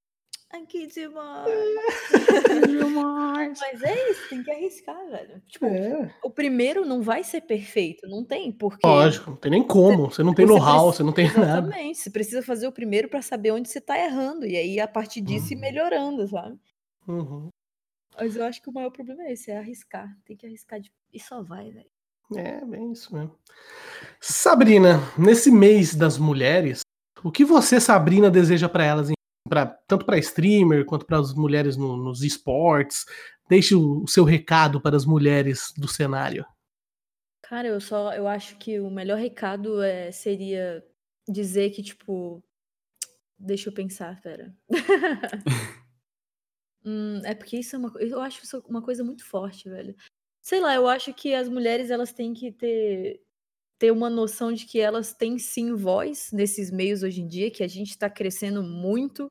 Ai, 0.51 0.65
que 0.67 0.87
demais. 2.67 3.59
Mas 3.61 3.83
é 3.83 4.11
isso, 4.11 4.29
tem 4.31 4.43
que 4.43 4.51
arriscar, 4.51 4.97
velho. 5.11 5.43
Tipo, 5.47 5.67
É, 5.67 6.15
o 6.23 6.31
primeiro 6.31 6.85
não 6.87 7.03
vai 7.03 7.23
ser 7.23 7.43
perfeito, 7.43 8.07
não 8.09 8.25
tem 8.25 8.51
porque. 8.51 8.87
lógico, 8.87 9.31
não 9.31 9.37
tem 9.37 9.51
nem 9.51 9.63
como. 9.63 10.11
Você 10.11 10.23
não 10.23 10.33
tem 10.35 10.47
Você 10.47 10.53
know-how, 10.55 10.93
você 10.93 11.03
não 11.03 11.13
tem 11.13 11.27
nada. 11.27 11.41
Exatamente. 11.69 11.99
Você 11.99 12.11
precisa 12.11 12.43
fazer 12.43 12.67
o 12.67 12.73
primeiro 12.73 13.09
pra 13.09 13.21
saber 13.21 13.51
onde 13.53 13.69
você 13.69 13.81
tá 13.81 13.99
errando. 13.99 14.47
E 14.47 14.57
aí, 14.57 14.81
a 14.81 14.89
partir 14.89 15.21
disso, 15.21 15.53
ir 15.53 15.57
Uhum. 15.57 15.61
melhorando, 15.61 16.27
sabe? 16.29 16.59
Uhum. 17.07 17.49
Mas 18.19 18.35
eu 18.37 18.45
acho 18.45 18.61
que 18.63 18.69
o 18.71 18.73
maior 18.73 18.91
problema 18.91 19.23
é 19.25 19.33
esse, 19.33 19.51
é 19.51 19.59
arriscar. 19.59 20.09
Tem 20.25 20.37
que 20.37 20.47
arriscar 20.47 20.81
de... 20.81 20.91
e 21.13 21.21
só 21.21 21.43
vai, 21.43 21.71
velho. 21.71 21.91
É, 22.37 22.65
bem 22.65 22.93
isso 22.93 23.15
mesmo. 23.15 23.35
Sabrina, 24.21 25.01
nesse 25.17 25.51
mês 25.51 25.95
das 25.95 26.19
mulheres, 26.19 26.81
o 27.23 27.31
que 27.31 27.45
você, 27.45 27.81
Sabrina, 27.81 28.31
deseja 28.31 28.69
pra 28.69 28.85
elas, 28.85 29.09
em- 29.11 29.15
pra, 29.49 29.67
tanto 29.67 30.05
pra 30.05 30.19
streamer 30.19 30.85
quanto 30.85 31.07
para 31.07 31.19
as 31.19 31.35
mulheres 31.35 31.77
no- 31.77 31.97
nos 31.97 32.23
esportes? 32.23 33.05
Deixe 33.49 33.75
o, 33.75 34.03
o 34.03 34.09
seu 34.09 34.25
recado 34.25 34.81
para 34.81 34.97
as 34.97 35.05
mulheres 35.07 35.73
do 35.77 35.89
cenário. 35.89 36.45
Cara, 37.43 37.69
eu 37.69 37.81
só 37.81 38.13
eu 38.13 38.29
acho 38.29 38.57
que 38.59 38.79
o 38.79 38.91
melhor 38.91 39.19
recado 39.19 39.83
é, 39.83 40.13
seria 40.13 40.85
dizer 41.27 41.71
que, 41.71 41.83
tipo. 41.83 42.43
Deixa 43.39 43.69
eu 43.69 43.73
pensar, 43.73 44.21
pera. 44.21 44.55
Hum, 46.85 47.21
é 47.25 47.35
porque 47.35 47.59
isso 47.59 47.77
é 47.77 47.79
uma, 47.79 47.93
eu 47.99 48.21
acho 48.21 48.43
isso 48.45 48.65
uma 48.69 48.81
coisa 48.81 49.03
muito 49.05 49.25
forte, 49.25 49.69
velho. 49.69 49.95
Sei 50.41 50.61
lá, 50.61 50.75
eu 50.75 50.87
acho 50.89 51.13
que 51.13 51.35
as 51.35 51.49
mulheres 51.49 51.91
elas 51.91 52.13
têm 52.13 52.33
que 52.33 52.53
ter 52.53 53.21
ter 53.79 53.93
uma 53.93 54.11
noção 54.11 54.53
de 54.53 54.67
que 54.67 54.81
elas 54.81 55.13
têm 55.15 55.39
sim 55.39 55.75
voz 55.75 56.31
nesses 56.33 56.71
meios 56.71 57.03
hoje 57.03 57.21
em 57.21 57.29
dia, 57.29 57.51
que 57.51 57.63
a 57.63 57.69
gente 57.69 57.97
tá 57.97 58.11
crescendo 58.11 58.63
muito 58.63 59.31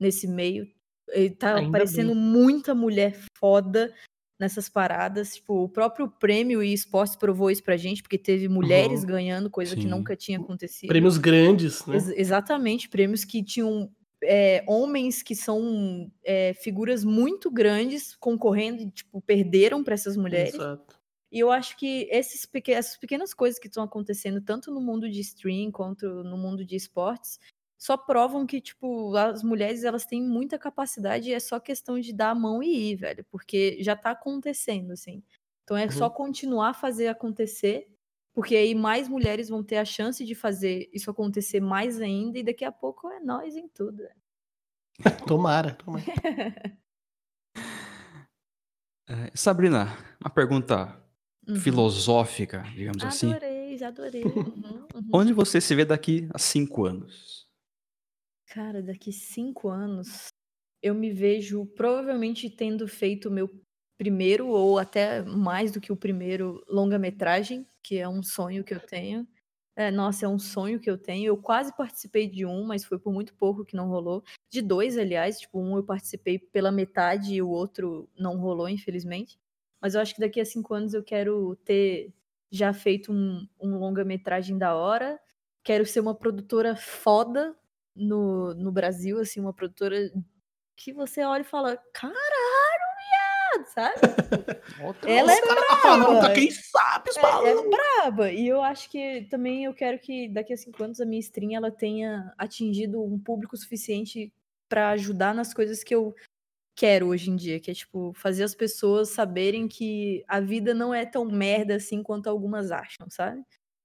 nesse 0.00 0.26
meio. 0.26 0.68
E 1.14 1.30
tá 1.30 1.54
Ainda 1.56 1.68
aparecendo 1.68 2.12
bem. 2.12 2.22
muita 2.22 2.74
mulher 2.74 3.16
foda 3.38 3.94
nessas 4.40 4.68
paradas. 4.68 5.34
Tipo, 5.36 5.64
o 5.64 5.68
próprio 5.68 6.08
prêmio 6.10 6.62
e 6.62 6.72
esportes 6.72 7.16
provou 7.16 7.50
isso 7.50 7.62
pra 7.62 7.76
gente, 7.76 8.02
porque 8.02 8.18
teve 8.18 8.48
mulheres 8.48 9.00
Uhum. 9.02 9.06
ganhando, 9.06 9.50
coisa 9.50 9.74
que 9.76 9.82
Sim. 9.82 9.88
nunca 9.88 10.16
tinha 10.16 10.38
acontecido. 10.38 10.88
Prêmios 10.88 11.16
grandes, 11.16 11.86
né? 11.86 11.94
Ex- 11.96 12.08
exatamente, 12.10 12.88
prêmios 12.88 13.24
que 13.24 13.42
tinham 13.42 13.90
é, 14.24 14.64
homens 14.66 15.22
que 15.22 15.36
são 15.36 16.10
é, 16.24 16.54
figuras 16.54 17.04
muito 17.04 17.50
grandes 17.50 18.16
concorrendo 18.16 18.82
e 18.82 18.90
tipo, 18.90 19.20
perderam 19.20 19.84
para 19.84 19.92
essas 19.94 20.16
mulheres. 20.16 20.54
Exato. 20.54 20.96
E 21.30 21.38
eu 21.38 21.50
acho 21.50 21.76
que 21.76 22.08
esses 22.10 22.46
peque- 22.46 22.72
essas 22.72 22.96
pequenas 22.96 23.34
coisas 23.34 23.58
que 23.60 23.66
estão 23.68 23.82
acontecendo, 23.84 24.40
tanto 24.40 24.70
no 24.72 24.80
mundo 24.80 25.08
de 25.08 25.20
stream 25.20 25.70
quanto 25.70 26.06
no 26.24 26.36
mundo 26.38 26.64
de 26.64 26.74
esportes, 26.76 27.38
só 27.78 27.96
provam 27.96 28.46
que, 28.46 28.60
tipo, 28.60 29.14
as 29.16 29.42
mulheres 29.42 29.84
elas 29.84 30.06
têm 30.06 30.22
muita 30.22 30.58
capacidade 30.58 31.28
e 31.30 31.34
é 31.34 31.40
só 31.40 31.60
questão 31.60 31.98
de 32.00 32.12
dar 32.12 32.30
a 32.30 32.34
mão 32.34 32.62
e 32.62 32.92
ir, 32.92 32.96
velho. 32.96 33.24
Porque 33.30 33.76
já 33.82 33.94
tá 33.96 34.10
acontecendo, 34.12 34.92
assim. 34.92 35.22
Então 35.64 35.76
é 35.76 35.88
só 35.90 36.06
Uhum. 36.06 36.10
continuar 36.12 36.70
a 36.70 36.74
fazer 36.74 37.08
acontecer, 37.08 37.88
porque 38.32 38.54
aí 38.56 38.74
mais 38.74 39.08
mulheres 39.08 39.48
vão 39.48 39.62
ter 39.64 39.76
a 39.78 39.84
chance 39.84 40.24
de 40.24 40.34
fazer 40.34 40.88
isso 40.92 41.10
acontecer 41.10 41.60
mais 41.60 42.00
ainda, 42.00 42.38
e 42.38 42.42
daqui 42.44 42.64
a 42.64 42.72
pouco 42.72 43.10
é 43.10 43.20
nós 43.20 43.56
em 43.56 43.68
tudo. 43.68 43.98
velho. 43.98 44.14
Tomara, 45.26 45.74
tomara. 45.74 46.04
É, 49.08 49.30
Sabrina, 49.36 49.96
uma 50.20 50.30
pergunta 50.30 51.00
Uhum. 51.48 51.54
filosófica, 51.54 52.62
digamos 52.74 53.04
assim. 53.04 53.30
Adorei, 53.30 53.78
já 53.78 53.86
adorei. 53.86 54.24
Uhum, 54.24 54.88
uhum. 54.94 55.08
Onde 55.12 55.32
você 55.32 55.60
se 55.60 55.72
vê 55.76 55.84
daqui 55.84 56.28
a 56.34 56.38
cinco 56.40 56.84
anos? 56.84 57.45
Cara, 58.46 58.82
daqui 58.82 59.12
cinco 59.12 59.68
anos 59.68 60.28
eu 60.82 60.94
me 60.94 61.10
vejo 61.10 61.66
provavelmente 61.66 62.48
tendo 62.48 62.86
feito 62.86 63.28
o 63.28 63.32
meu 63.32 63.50
primeiro, 63.98 64.48
ou 64.48 64.78
até 64.78 65.22
mais 65.22 65.72
do 65.72 65.80
que 65.80 65.90
o 65.90 65.96
primeiro, 65.96 66.62
longa-metragem, 66.68 67.66
que 67.82 67.98
é 67.98 68.08
um 68.08 68.22
sonho 68.22 68.62
que 68.62 68.74
eu 68.74 68.80
tenho. 68.80 69.26
É, 69.74 69.90
nossa, 69.90 70.26
é 70.26 70.28
um 70.28 70.38
sonho 70.38 70.78
que 70.80 70.88
eu 70.88 70.96
tenho. 70.96 71.26
Eu 71.26 71.36
quase 71.36 71.74
participei 71.76 72.28
de 72.28 72.46
um, 72.46 72.64
mas 72.64 72.84
foi 72.84 72.98
por 72.98 73.12
muito 73.12 73.34
pouco 73.34 73.64
que 73.64 73.76
não 73.76 73.88
rolou. 73.88 74.22
De 74.50 74.62
dois, 74.62 74.96
aliás, 74.96 75.40
tipo, 75.40 75.60
um 75.60 75.76
eu 75.76 75.82
participei 75.84 76.38
pela 76.38 76.70
metade 76.70 77.34
e 77.34 77.42
o 77.42 77.48
outro 77.48 78.08
não 78.18 78.38
rolou, 78.38 78.68
infelizmente. 78.68 79.38
Mas 79.80 79.94
eu 79.94 80.00
acho 80.00 80.14
que 80.14 80.20
daqui 80.20 80.40
a 80.40 80.44
cinco 80.44 80.72
anos 80.74 80.94
eu 80.94 81.02
quero 81.02 81.56
ter 81.64 82.12
já 82.50 82.72
feito 82.72 83.12
um, 83.12 83.46
um 83.60 83.78
longa-metragem 83.78 84.56
da 84.56 84.74
hora. 84.74 85.20
Quero 85.64 85.84
ser 85.84 86.00
uma 86.00 86.14
produtora 86.14 86.76
foda 86.76 87.56
no, 87.96 88.54
no 88.54 88.70
Brasil, 88.70 89.18
assim, 89.18 89.40
uma 89.40 89.52
produtora 89.52 90.12
que 90.76 90.92
você 90.92 91.24
olha 91.24 91.40
e 91.40 91.44
fala, 91.44 91.76
caralho, 91.92 92.16
viado, 93.54 93.66
sabe? 93.72 94.00
Ela 95.06 95.32
é 95.32 95.34
Os 95.36 95.40
caras 95.40 95.66
tá 95.66 95.76
falando 95.78 96.20
braba. 96.20 96.34
quem 96.34 96.50
sabe, 96.50 97.10
É, 97.16 97.48
é 97.48 97.70
braba. 97.70 98.32
E 98.32 98.46
eu 98.46 98.62
acho 98.62 98.90
que 98.90 99.22
também 99.30 99.64
eu 99.64 99.72
quero 99.72 99.98
que 99.98 100.28
daqui 100.28 100.52
a 100.52 100.56
cinco 100.56 100.82
anos 100.82 101.00
a 101.00 101.06
minha 101.06 101.20
stream 101.20 101.52
ela 101.54 101.70
tenha 101.70 102.32
atingido 102.36 103.02
um 103.02 103.18
público 103.18 103.56
suficiente 103.56 104.32
pra 104.68 104.90
ajudar 104.90 105.34
nas 105.34 105.54
coisas 105.54 105.82
que 105.82 105.94
eu 105.94 106.14
quero 106.76 107.06
hoje 107.08 107.30
em 107.30 107.36
dia, 107.36 107.58
que 107.60 107.70
é 107.70 107.74
tipo 107.74 108.12
fazer 108.14 108.44
as 108.44 108.54
pessoas 108.54 109.10
saberem 109.10 109.66
que 109.68 110.22
a 110.28 110.40
vida 110.40 110.74
não 110.74 110.92
é 110.92 111.06
tão 111.06 111.24
merda 111.24 111.76
assim 111.76 112.02
quanto 112.02 112.28
algumas 112.28 112.70
acham, 112.70 113.08
sabe? 113.08 113.42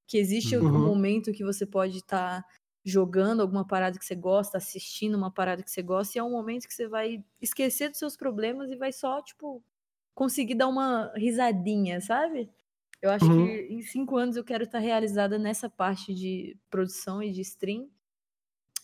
Que 0.07 0.17
existe 0.17 0.57
um 0.57 0.61
Uhum. 0.61 0.79
momento 0.79 1.31
que 1.31 1.43
você 1.43 1.65
pode 1.65 1.97
estar 1.99 2.43
jogando 2.83 3.41
alguma 3.41 3.65
parada 3.67 3.97
que 3.99 4.05
você 4.05 4.15
gosta, 4.15 4.57
assistindo 4.57 5.15
uma 5.17 5.31
parada 5.31 5.63
que 5.63 5.71
você 5.71 5.81
gosta, 5.83 6.17
e 6.17 6.19
é 6.19 6.23
um 6.23 6.31
momento 6.31 6.67
que 6.67 6.73
você 6.73 6.87
vai 6.87 7.23
esquecer 7.41 7.89
dos 7.89 7.99
seus 7.99 8.17
problemas 8.17 8.71
e 8.71 8.75
vai 8.75 8.91
só, 8.91 9.21
tipo, 9.21 9.63
conseguir 10.15 10.55
dar 10.55 10.67
uma 10.67 11.11
risadinha, 11.15 12.01
sabe? 12.01 12.49
Eu 13.01 13.09
acho 13.11 13.31
Uhum. 13.31 13.33
que 13.33 13.67
em 13.71 13.81
cinco 13.81 14.17
anos 14.17 14.35
eu 14.37 14.43
quero 14.43 14.63
estar 14.65 14.79
realizada 14.79 15.37
nessa 15.39 15.69
parte 15.69 16.13
de 16.13 16.57
produção 16.69 17.21
e 17.23 17.31
de 17.31 17.41
stream. 17.41 17.89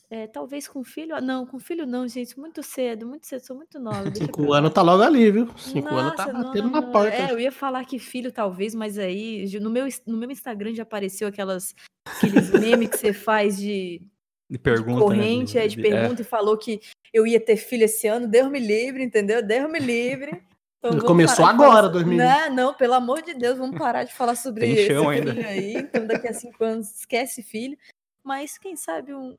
É, 0.10 0.26
talvez 0.26 0.68
com 0.70 0.84
filho. 0.86 1.14
ah, 1.16 1.20
Não, 1.22 1.46
com 1.46 1.60
filho 1.60 1.86
não, 1.86 2.08
gente. 2.08 2.40
Muito 2.40 2.64
cedo, 2.64 3.06
muito 3.06 3.28
cedo. 3.28 3.42
Sou 3.42 3.56
muito 3.58 3.78
nova. 3.78 4.14
Cinco 4.16 4.54
anos 4.54 4.72
tá 4.72 4.82
logo 4.82 5.04
ali, 5.04 5.30
viu? 5.30 5.50
Cinco 5.58 5.94
anos 5.94 6.16
tá 6.16 6.32
não, 6.32 6.44
batendo 6.44 6.64
não, 6.66 6.72
na 6.72 6.82
não. 6.82 6.92
porta. 6.92 7.14
É, 7.16 7.32
eu 7.32 7.40
ia 7.40 7.52
falar 7.52 7.84
que 7.86 8.00
filho 8.00 8.32
talvez, 8.32 8.74
mas 8.74 8.98
aí 8.98 9.46
no 9.60 9.70
meu, 9.70 9.86
no 10.06 10.18
meu 10.18 10.32
Instagram 10.32 10.74
já 10.74 10.84
apareceu 10.84 11.28
aquelas 11.28 11.76
aqueles 12.06 12.50
memes 12.52 12.90
que 12.90 12.98
você 12.98 13.12
faz 13.12 13.58
de, 13.58 14.00
De 14.00 14.08
de 14.52 14.58
pergunta, 14.58 14.94
né, 14.94 15.02
corrente, 15.02 15.58
é, 15.58 15.68
de 15.68 15.76
de- 15.76 15.82
pergunta 15.82 16.22
e 16.22 16.26
falou 16.26 16.58
que 16.58 16.80
eu 17.14 17.28
ia 17.28 17.40
ter 17.40 17.58
filho 17.58 17.84
esse 17.84 18.08
ano. 18.08 18.28
Deus 18.30 18.50
me 18.50 18.60
livre, 18.60 19.04
entendeu? 19.04 19.46
Deus 19.46 19.70
me 19.70 19.80
livre. 19.80 20.42
Então, 20.80 21.00
Começou 21.00 21.44
de 21.44 21.52
agora, 21.52 21.88
so- 21.88 21.94
2020. 21.94 22.26
Não, 22.26 22.56
não, 22.56 22.74
pelo 22.74 22.94
amor 22.94 23.22
de 23.22 23.34
Deus, 23.34 23.58
vamos 23.58 23.78
parar 23.78 24.06
de 24.06 24.14
falar 24.14 24.36
sobre 24.36 24.66
filho 24.86 25.10
aí. 25.46 25.74
Então, 25.76 26.08
daqui 26.08 26.28
a 26.30 26.34
cinco 26.34 26.64
anos, 26.64 27.00
esquece 27.00 27.44
filho. 27.44 27.78
Mas 28.24 28.58
quem 28.58 28.76
sabe 28.78 29.14
um 29.14 29.36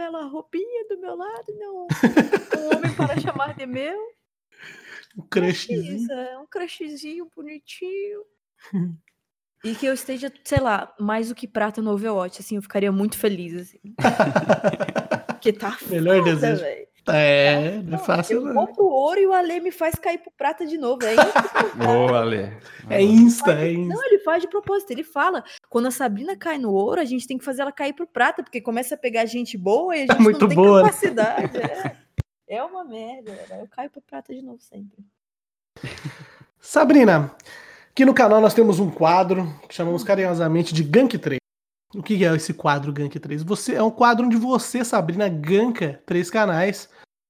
bela 0.00 0.24
roupinha 0.24 0.86
do 0.88 0.98
meu 0.98 1.14
lado, 1.14 1.44
não, 1.58 1.86
um 2.58 2.76
homem 2.76 2.94
para 2.96 3.20
chamar 3.20 3.54
de 3.54 3.66
meu. 3.66 3.98
Um 5.16 5.22
Que 5.22 5.28
crushzinho. 5.28 5.96
isso, 5.96 6.10
é 6.12 6.38
um 6.38 6.46
crushzinho 6.46 7.28
bonitinho. 7.36 8.24
E 9.62 9.74
que 9.74 9.84
eu 9.84 9.92
esteja, 9.92 10.32
sei 10.42 10.58
lá, 10.58 10.90
mais 10.98 11.28
do 11.28 11.34
que 11.34 11.46
prata 11.46 11.82
no 11.82 11.90
Overwatch, 11.92 12.40
assim, 12.40 12.56
eu 12.56 12.62
ficaria 12.62 12.90
muito 12.90 13.18
feliz, 13.18 13.54
assim. 13.54 13.78
Porque 15.26 15.52
tá 15.52 15.76
Melhor 15.86 16.16
foda, 16.20 16.34
desejo. 16.34 16.62
velho. 16.62 16.86
É, 17.08 17.70
não 17.70 17.78
é 17.78 17.82
Não, 17.82 17.98
fácil 17.98 18.36
eu 18.36 18.44
não. 18.44 18.54
vou 18.54 18.66
pro 18.68 18.84
ouro 18.84 19.18
e 19.20 19.26
o 19.26 19.32
Ale 19.32 19.60
me 19.60 19.70
faz 19.70 19.94
cair 19.96 20.18
pro 20.18 20.30
prata 20.30 20.66
de 20.66 20.76
novo. 20.78 21.00
É 21.04 21.14
Ô, 21.86 22.14
Ale. 22.14 22.52
É 22.88 23.02
insta, 23.02 23.52
é 23.52 23.72
insta. 23.72 23.94
Não, 23.94 24.04
ele 24.06 24.18
faz 24.20 24.42
de 24.42 24.48
propósito. 24.48 24.90
Ele 24.90 25.02
fala: 25.02 25.42
quando 25.68 25.86
a 25.86 25.90
Sabrina 25.90 26.36
cai 26.36 26.58
no 26.58 26.72
ouro, 26.72 27.00
a 27.00 27.04
gente 27.04 27.26
tem 27.26 27.38
que 27.38 27.44
fazer 27.44 27.62
ela 27.62 27.72
cair 27.72 27.92
pro 27.94 28.06
prata, 28.06 28.42
porque 28.42 28.60
começa 28.60 28.94
a 28.94 28.98
pegar 28.98 29.24
gente 29.26 29.56
boa 29.56 29.96
e 29.96 30.02
a 30.02 30.06
gente 30.06 30.20
Muito 30.22 30.40
não 30.42 30.48
tem 30.48 30.56
boa, 30.56 30.82
né? 30.82 30.88
capacidade. 30.88 31.56
É. 31.58 31.96
É 32.52 32.64
uma 32.64 32.82
merda. 32.84 33.30
velho. 33.30 33.60
Eu 33.62 33.68
caio 33.68 33.88
pro 33.90 34.00
prata 34.02 34.34
de 34.34 34.42
novo 34.42 34.58
sempre. 34.60 34.98
Sabrina, 36.58 37.34
aqui 37.92 38.04
no 38.04 38.12
canal 38.12 38.40
nós 38.40 38.54
temos 38.54 38.80
um 38.80 38.90
quadro 38.90 39.46
que 39.68 39.74
chamamos 39.74 40.02
carinhosamente 40.02 40.74
de 40.74 40.82
Gank 40.82 41.16
3. 41.16 41.39
O 41.94 42.02
que 42.02 42.24
é 42.24 42.34
esse 42.34 42.54
quadro 42.54 42.92
Gank 42.92 43.18
3? 43.18 43.42
Você, 43.42 43.74
é 43.74 43.82
um 43.82 43.90
quadro 43.90 44.26
onde 44.26 44.36
você, 44.36 44.84
Sabrina, 44.84 45.28
ganka 45.28 46.00
três 46.06 46.30
canais 46.30 46.88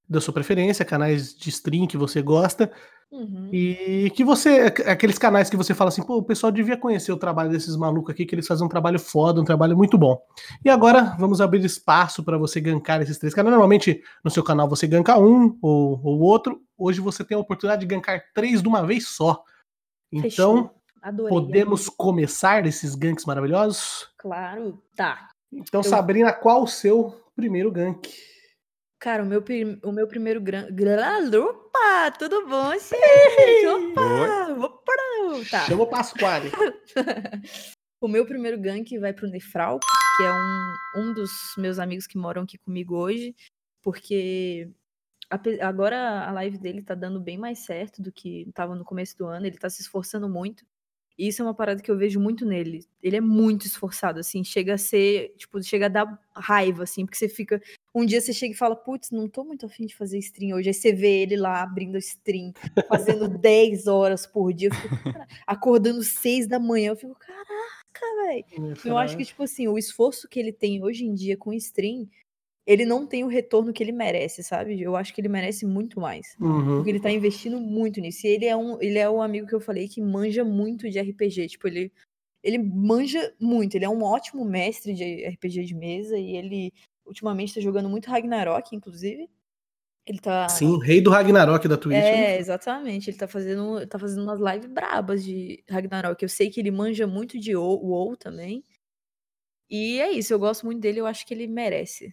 da 0.09 0.21
sua 0.21 0.35
preferência, 0.35 0.85
canais 0.85 1.35
de 1.35 1.49
stream 1.49 1.87
que 1.87 1.97
você 1.97 2.21
gosta, 2.21 2.71
Uhum. 3.13 3.49
e 3.53 4.09
que 4.15 4.23
você. 4.23 4.73
Aqueles 4.87 5.19
canais 5.19 5.51
que 5.51 5.57
você 5.57 5.75
fala 5.75 5.89
assim, 5.89 6.03
pô, 6.03 6.19
o 6.19 6.23
pessoal 6.23 6.53
devia 6.53 6.77
conhecer 6.77 7.11
o 7.11 7.17
trabalho 7.17 7.51
desses 7.51 7.75
malucos 7.75 8.13
aqui, 8.13 8.25
que 8.25 8.35
eles 8.35 8.47
fazem 8.47 8.65
um 8.65 8.69
trabalho 8.69 9.01
foda, 9.01 9.41
um 9.41 9.45
trabalho 9.45 9.77
muito 9.77 9.99
bom. 9.99 10.17
E 10.65 10.71
agora 10.71 11.17
vamos 11.19 11.41
abrir 11.41 11.65
espaço 11.65 12.23
para 12.23 12.39
você 12.39 12.61
gankar 12.61 13.03
esses 13.03 13.19
três 13.19 13.35
canais. 13.35 13.51
Normalmente 13.51 14.01
no 14.23 14.31
seu 14.31 14.45
canal 14.45 14.69
você 14.69 14.87
ganka 14.87 15.19
um 15.19 15.59
ou, 15.61 16.01
ou 16.05 16.21
outro. 16.21 16.63
Hoje 16.79 17.01
você 17.01 17.25
tem 17.25 17.37
a 17.37 17.41
oportunidade 17.41 17.81
de 17.81 17.87
gankar 17.87 18.23
três 18.33 18.63
de 18.63 18.69
uma 18.69 18.87
vez 18.87 19.09
só. 19.09 19.43
Então, 20.13 20.57
Fechou. 20.57 20.80
Adorei. 21.03 21.31
podemos 21.31 21.89
começar 21.89 22.67
esses 22.67 22.95
ganks 22.95 23.25
maravilhosos? 23.25 24.09
Claro, 24.19 24.83
tá. 24.95 25.29
Então, 25.53 25.81
Eu- 25.81 25.85
Sabrina, 25.85 26.33
qual 26.33 26.63
o 26.63 26.69
seu 26.69 27.21
primeiro 27.35 27.71
gank? 27.71 28.09
Cara, 28.99 29.23
o 29.23 29.27
meu, 29.27 29.43
o 29.85 29.93
meu 29.93 30.07
primeiro 30.07 30.41
gran... 30.41 30.67
gra- 30.71 31.19
Opa, 31.39 32.11
tudo 32.19 32.47
bom, 32.47 32.71
gente? 32.73 33.67
Opa, 33.67 34.65
opa. 34.67 34.93
Tá. 35.51 35.61
Chama 35.61 35.85
o 35.85 35.87
Pasquale. 35.87 36.51
O 38.03 38.09
meu 38.09 38.25
primeiro 38.25 38.59
gank 38.59 38.99
vai 38.99 39.13
pro 39.13 39.29
Nefral, 39.29 39.79
que 40.17 40.23
é 40.23 40.33
um, 40.33 41.03
um 41.03 41.13
dos 41.13 41.31
meus 41.59 41.79
amigos 41.79 42.07
que 42.07 42.17
moram 42.17 42.45
aqui 42.45 42.57
comigo 42.57 42.97
hoje, 42.97 43.37
porque 43.83 44.71
agora 45.61 46.27
a 46.27 46.33
live 46.33 46.57
dele 46.57 46.83
tá 46.83 46.95
dando 46.95 47.21
bem 47.21 47.37
mais 47.37 47.59
certo 47.59 48.01
do 48.01 48.11
que 48.11 48.51
tava 48.55 48.75
no 48.75 48.87
começo 48.87 49.19
do 49.19 49.27
ano, 49.27 49.45
ele 49.47 49.59
tá 49.59 49.69
se 49.69 49.83
esforçando 49.83 50.31
muito. 50.31 50.65
E 51.21 51.29
isso 51.29 51.43
é 51.43 51.45
uma 51.45 51.53
parada 51.53 51.83
que 51.83 51.91
eu 51.91 51.99
vejo 51.99 52.19
muito 52.19 52.47
nele. 52.47 52.83
Ele 53.03 53.15
é 53.15 53.21
muito 53.21 53.67
esforçado, 53.67 54.19
assim, 54.19 54.43
chega 54.43 54.73
a 54.73 54.79
ser, 54.79 55.35
tipo, 55.37 55.63
chega 55.63 55.85
a 55.85 55.89
dar 55.91 56.19
raiva, 56.35 56.85
assim, 56.85 57.05
porque 57.05 57.19
você 57.19 57.29
fica. 57.29 57.61
Um 57.95 58.07
dia 58.07 58.23
você 58.23 58.33
chega 58.33 58.55
e 58.55 58.57
fala, 58.57 58.75
putz, 58.75 59.11
não 59.11 59.29
tô 59.29 59.45
muito 59.45 59.67
afim 59.67 59.85
de 59.85 59.95
fazer 59.95 60.17
stream 60.17 60.57
hoje. 60.57 60.71
Aí 60.71 60.75
você 60.75 60.95
vê 60.95 61.21
ele 61.21 61.37
lá 61.37 61.63
abrindo 61.63 61.99
stream, 61.99 62.55
fazendo 62.89 63.29
10 63.39 63.87
horas 63.87 64.27
por 64.27 64.51
dia. 64.55 64.71
Eu 64.71 64.75
fico, 64.75 65.13
"Cara", 65.13 65.29
acordando 65.47 66.03
6 66.03 66.47
da 66.47 66.59
manhã. 66.59 66.93
Eu 66.93 66.97
fico, 66.97 67.15
caraca, 67.19 68.17
velho. 68.27 68.45
Eu 68.87 68.97
acho 68.97 69.15
que, 69.19 69.25
tipo 69.27 69.43
assim, 69.43 69.69
o 69.69 69.77
esforço 69.77 70.27
que 70.27 70.41
ele 70.41 70.55
tem 70.55 70.83
hoje 70.83 71.05
em 71.05 71.13
dia 71.13 71.37
com 71.37 71.53
stream, 71.53 72.09
ele 72.71 72.85
não 72.85 73.05
tem 73.05 73.25
o 73.25 73.27
retorno 73.27 73.73
que 73.73 73.83
ele 73.83 73.91
merece, 73.91 74.45
sabe? 74.45 74.81
Eu 74.81 74.95
acho 74.95 75.13
que 75.13 75.21
ele 75.21 75.29
merece 75.29 75.67
muito 75.67 75.99
mais. 75.99 76.37
Uhum. 76.41 76.77
Porque 76.77 76.91
ele 76.91 77.01
tá 77.01 77.11
investindo 77.11 77.59
muito 77.59 78.01
nisso. 78.01 78.25
E 78.25 78.31
ele 78.31 78.47
é 78.47 78.57
um, 78.57 78.81
ele 78.81 78.97
é 78.97 79.11
um 79.11 79.21
amigo 79.21 79.49
que 79.49 79.55
eu 79.57 79.61
falei 79.61 79.89
que 79.89 80.01
manja 80.01 80.45
muito 80.45 80.89
de 80.89 81.01
RPG. 81.01 81.49
Tipo, 81.49 81.67
ele, 81.67 81.93
ele 82.45 82.59
manja 82.59 83.35
muito. 83.41 83.75
Ele 83.75 83.85
é 83.85 83.89
um 83.89 84.05
ótimo 84.05 84.45
mestre 84.45 84.95
de 84.95 85.27
RPG 85.31 85.65
de 85.65 85.75
mesa. 85.75 86.17
E 86.17 86.37
ele, 86.37 86.73
ultimamente, 87.05 87.57
tá 87.57 87.61
jogando 87.61 87.89
muito 87.89 88.09
Ragnarok, 88.09 88.77
inclusive. 88.77 89.29
Ele 90.07 90.21
tá. 90.21 90.49
Sim, 90.49 90.79
rei 90.81 91.01
do 91.01 91.11
Ragnarok 91.11 91.67
da 91.67 91.77
Twitch. 91.77 91.97
É, 91.97 92.13
né? 92.13 92.39
exatamente. 92.39 93.11
Ele 93.11 93.19
tá 93.19 93.27
fazendo, 93.27 93.85
tá 93.89 93.99
fazendo 93.99 94.23
umas 94.23 94.39
lives 94.39 94.71
brabas 94.71 95.25
de 95.25 95.61
Ragnarok. 95.69 96.23
Eu 96.23 96.29
sei 96.29 96.49
que 96.49 96.61
ele 96.61 96.71
manja 96.71 97.05
muito 97.05 97.37
de 97.37 97.57
WoW 97.57 98.17
também. 98.17 98.63
E 99.69 100.01
é 100.01 100.13
isso, 100.13 100.33
eu 100.33 100.39
gosto 100.39 100.67
muito 100.67 100.81
dele, 100.81 101.01
eu 101.01 101.07
acho 101.07 101.27
que 101.27 101.35
ele 101.35 101.49
merece. 101.49 102.13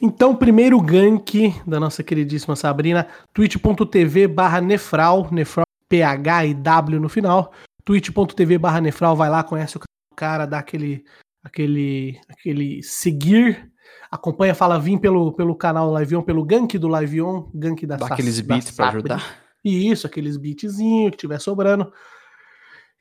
Então, 0.00 0.34
primeiro 0.34 0.80
gank 0.80 1.54
da 1.66 1.78
nossa 1.78 2.02
queridíssima 2.02 2.56
Sabrina, 2.56 3.06
twitch.tv 3.32 4.26
barra 4.26 4.60
nefral, 4.60 5.28
nefral 5.30 5.66
PH 5.88 6.46
e 6.46 6.54
W 6.54 7.00
no 7.00 7.08
final, 7.08 7.52
twitch.tv 7.84 8.58
barra 8.58 8.80
nefral, 8.80 9.14
vai 9.16 9.30
lá, 9.30 9.42
conhece 9.44 9.76
o 9.76 9.80
cara, 10.16 10.44
dá 10.46 10.58
aquele, 10.58 11.04
aquele, 11.42 12.20
aquele 12.28 12.82
seguir, 12.82 13.70
acompanha, 14.10 14.54
fala, 14.54 14.78
vim 14.78 14.98
pelo, 14.98 15.32
pelo 15.32 15.54
canal 15.54 15.90
Live 15.92 16.16
On, 16.16 16.22
pelo 16.22 16.44
gank 16.44 16.76
do 16.78 16.88
Live 16.88 17.22
On, 17.22 17.48
gank 17.54 17.86
da 17.86 17.96
Dá 17.96 18.08
Sa- 18.08 18.14
aqueles 18.14 18.40
beats 18.40 18.70
pra 18.72 18.86
Sabrina. 18.92 19.14
ajudar. 19.16 19.42
Isso, 19.64 20.06
aqueles 20.06 20.36
beatzinhos 20.36 21.12
que 21.12 21.18
tiver 21.18 21.40
sobrando. 21.40 21.92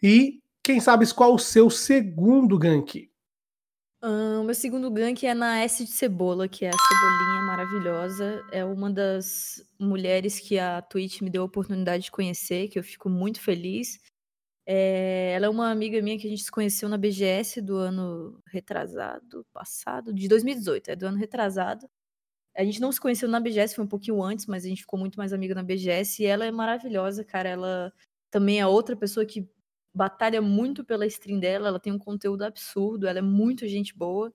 E 0.01 0.39
quem 0.63 0.80
sabe 0.80 1.11
qual 1.13 1.34
o 1.34 1.39
seu 1.39 1.69
segundo 1.72 2.57
gank? 2.57 3.09
Ah, 4.02 4.39
O 4.39 4.43
meu 4.43 4.56
segundo 4.56 4.89
gank 4.89 5.26
é 5.26 5.34
na 5.34 5.60
S 5.62 5.86
de 5.86 5.91
Cebola, 5.91 6.47
que 6.47 6.66
é 6.66 6.70
a 6.70 6.72
cebolinha 6.72 7.41
maravilhosa. 7.43 8.43
É 8.52 8.66
uma 8.66 8.89
das 8.91 9.64
mulheres 9.80 10.39
que 10.39 10.58
a 10.58 10.82
Twitch 10.82 11.22
me 11.22 11.30
deu 11.30 11.43
a 11.43 11.45
oportunidade 11.45 12.06
de 12.06 12.12
conhecer, 12.12 12.68
que 12.70 12.80
eu 12.80 12.84
fico 12.84 13.10
muito 13.10 13.39
feliz. 13.39 13.99
É, 14.66 15.34
ela 15.36 15.47
é 15.47 15.49
uma 15.49 15.72
amiga 15.72 16.02
minha 16.02 16.18
que 16.20 16.28
a 16.28 16.30
gente 16.30 16.43
se 16.43 16.52
conheceu 16.52 16.89
na 16.89 16.97
BGS 16.97 17.62
do 17.62 17.78
ano 17.78 18.41
retrasado, 18.47 19.45
passado, 19.54 20.14
de 20.14 20.28
2018, 20.28 20.89
é 20.91 20.95
do 20.95 21.08
ano 21.08 21.18
retrasado. 21.18 21.88
A 22.56 22.64
gente 22.66 22.82
não 22.82 22.91
se 22.91 23.02
conheceu 23.02 23.30
na 23.30 23.39
BGS, 23.39 23.76
foi 23.76 23.86
um 23.86 23.88
pouquinho 23.88 24.22
antes, 24.24 24.45
mas 24.47 24.66
a 24.66 24.70
gente 24.70 24.82
ficou 24.82 24.99
muito 24.99 25.18
mais 25.18 25.34
amiga 25.34 25.56
na 25.56 25.64
BGS. 25.64 26.24
E 26.24 26.26
ela 26.26 26.45
é 26.45 26.52
maravilhosa, 26.52 27.24
cara. 27.24 27.49
Ela 27.49 27.93
também 28.32 28.60
é 28.60 28.68
outra 28.68 28.95
pessoa 28.95 29.26
que 29.26 29.49
batalha 29.94 30.42
muito 30.42 30.84
pela 30.84 31.06
stream 31.06 31.39
dela. 31.39 31.68
Ela 31.68 31.80
tem 31.80 31.94
um 31.94 32.00
conteúdo 32.00 32.44
absurdo, 32.44 33.08
ela 33.08 33.20
é 33.20 33.22
muito 33.22 33.68
gente 33.68 33.96
boa. 33.96 34.34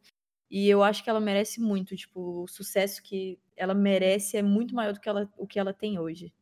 E 0.51 0.69
eu 0.69 0.83
acho 0.83 1.03
que 1.03 1.11
ela 1.11 1.21
merece 1.21 1.61
muito. 1.61 1.97
Tipo, 1.97 2.45
o 2.45 2.49
sucesso 2.49 3.03
que 3.03 3.39
ela 3.57 3.75
merece 3.75 4.37
é 4.37 4.43
muito 4.43 4.75
maior 4.75 4.93
do 4.93 5.01
que 5.01 5.09
ela, 5.09 5.29
o 5.37 5.47
que 5.47 5.59
ela 5.59 5.73
tem 5.73 5.99
hoje. 5.99 6.33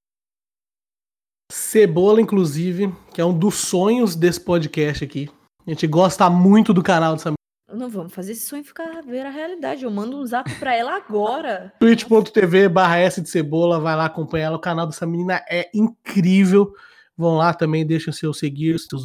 Cebola, 1.50 2.20
inclusive, 2.20 2.92
que 3.12 3.20
é 3.20 3.24
um 3.24 3.36
dos 3.36 3.54
sonhos 3.54 4.16
desse 4.16 4.40
podcast 4.40 5.04
aqui. 5.04 5.30
A 5.66 5.70
gente 5.70 5.86
gosta 5.86 6.28
muito 6.28 6.74
do 6.74 6.82
canal 6.82 7.14
dessa 7.14 7.32
Não 7.72 7.88
vamos 7.88 8.12
fazer 8.12 8.32
esse 8.32 8.46
sonho 8.46 8.64
ficar 8.64 9.02
ver 9.02 9.24
a 9.24 9.30
realidade. 9.30 9.84
Eu 9.84 9.90
mando 9.90 10.18
um 10.18 10.26
zap 10.26 10.52
pra 10.56 10.74
ela 10.74 10.96
agora. 10.96 11.72
twitch.tv 11.80 12.68
barra 12.68 12.98
S 12.98 13.20
de 13.20 13.30
Cebola, 13.30 13.80
vai 13.80 13.96
lá 13.96 14.06
acompanhar 14.06 14.46
ela. 14.46 14.56
O 14.56 14.60
canal 14.60 14.86
dessa 14.86 15.06
menina 15.06 15.42
é 15.48 15.70
incrível. 15.72 16.74
Vão 17.16 17.36
lá 17.36 17.54
também, 17.54 17.86
deixem 17.86 18.12
seu 18.12 18.34
seguir, 18.34 18.78
seus 18.78 19.04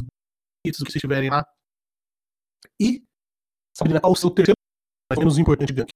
vídeos, 0.64 0.80
o 0.80 0.84
que 0.84 0.92
vocês 0.92 1.00
tiverem 1.00 1.30
lá. 1.30 1.46
E, 2.80 3.02
qual 4.00 4.12
o 4.12 4.16
seu 4.16 4.30
terceiro, 4.30 4.56
mas 5.08 5.18
menos 5.18 5.38
importante 5.38 5.72
gank? 5.72 5.90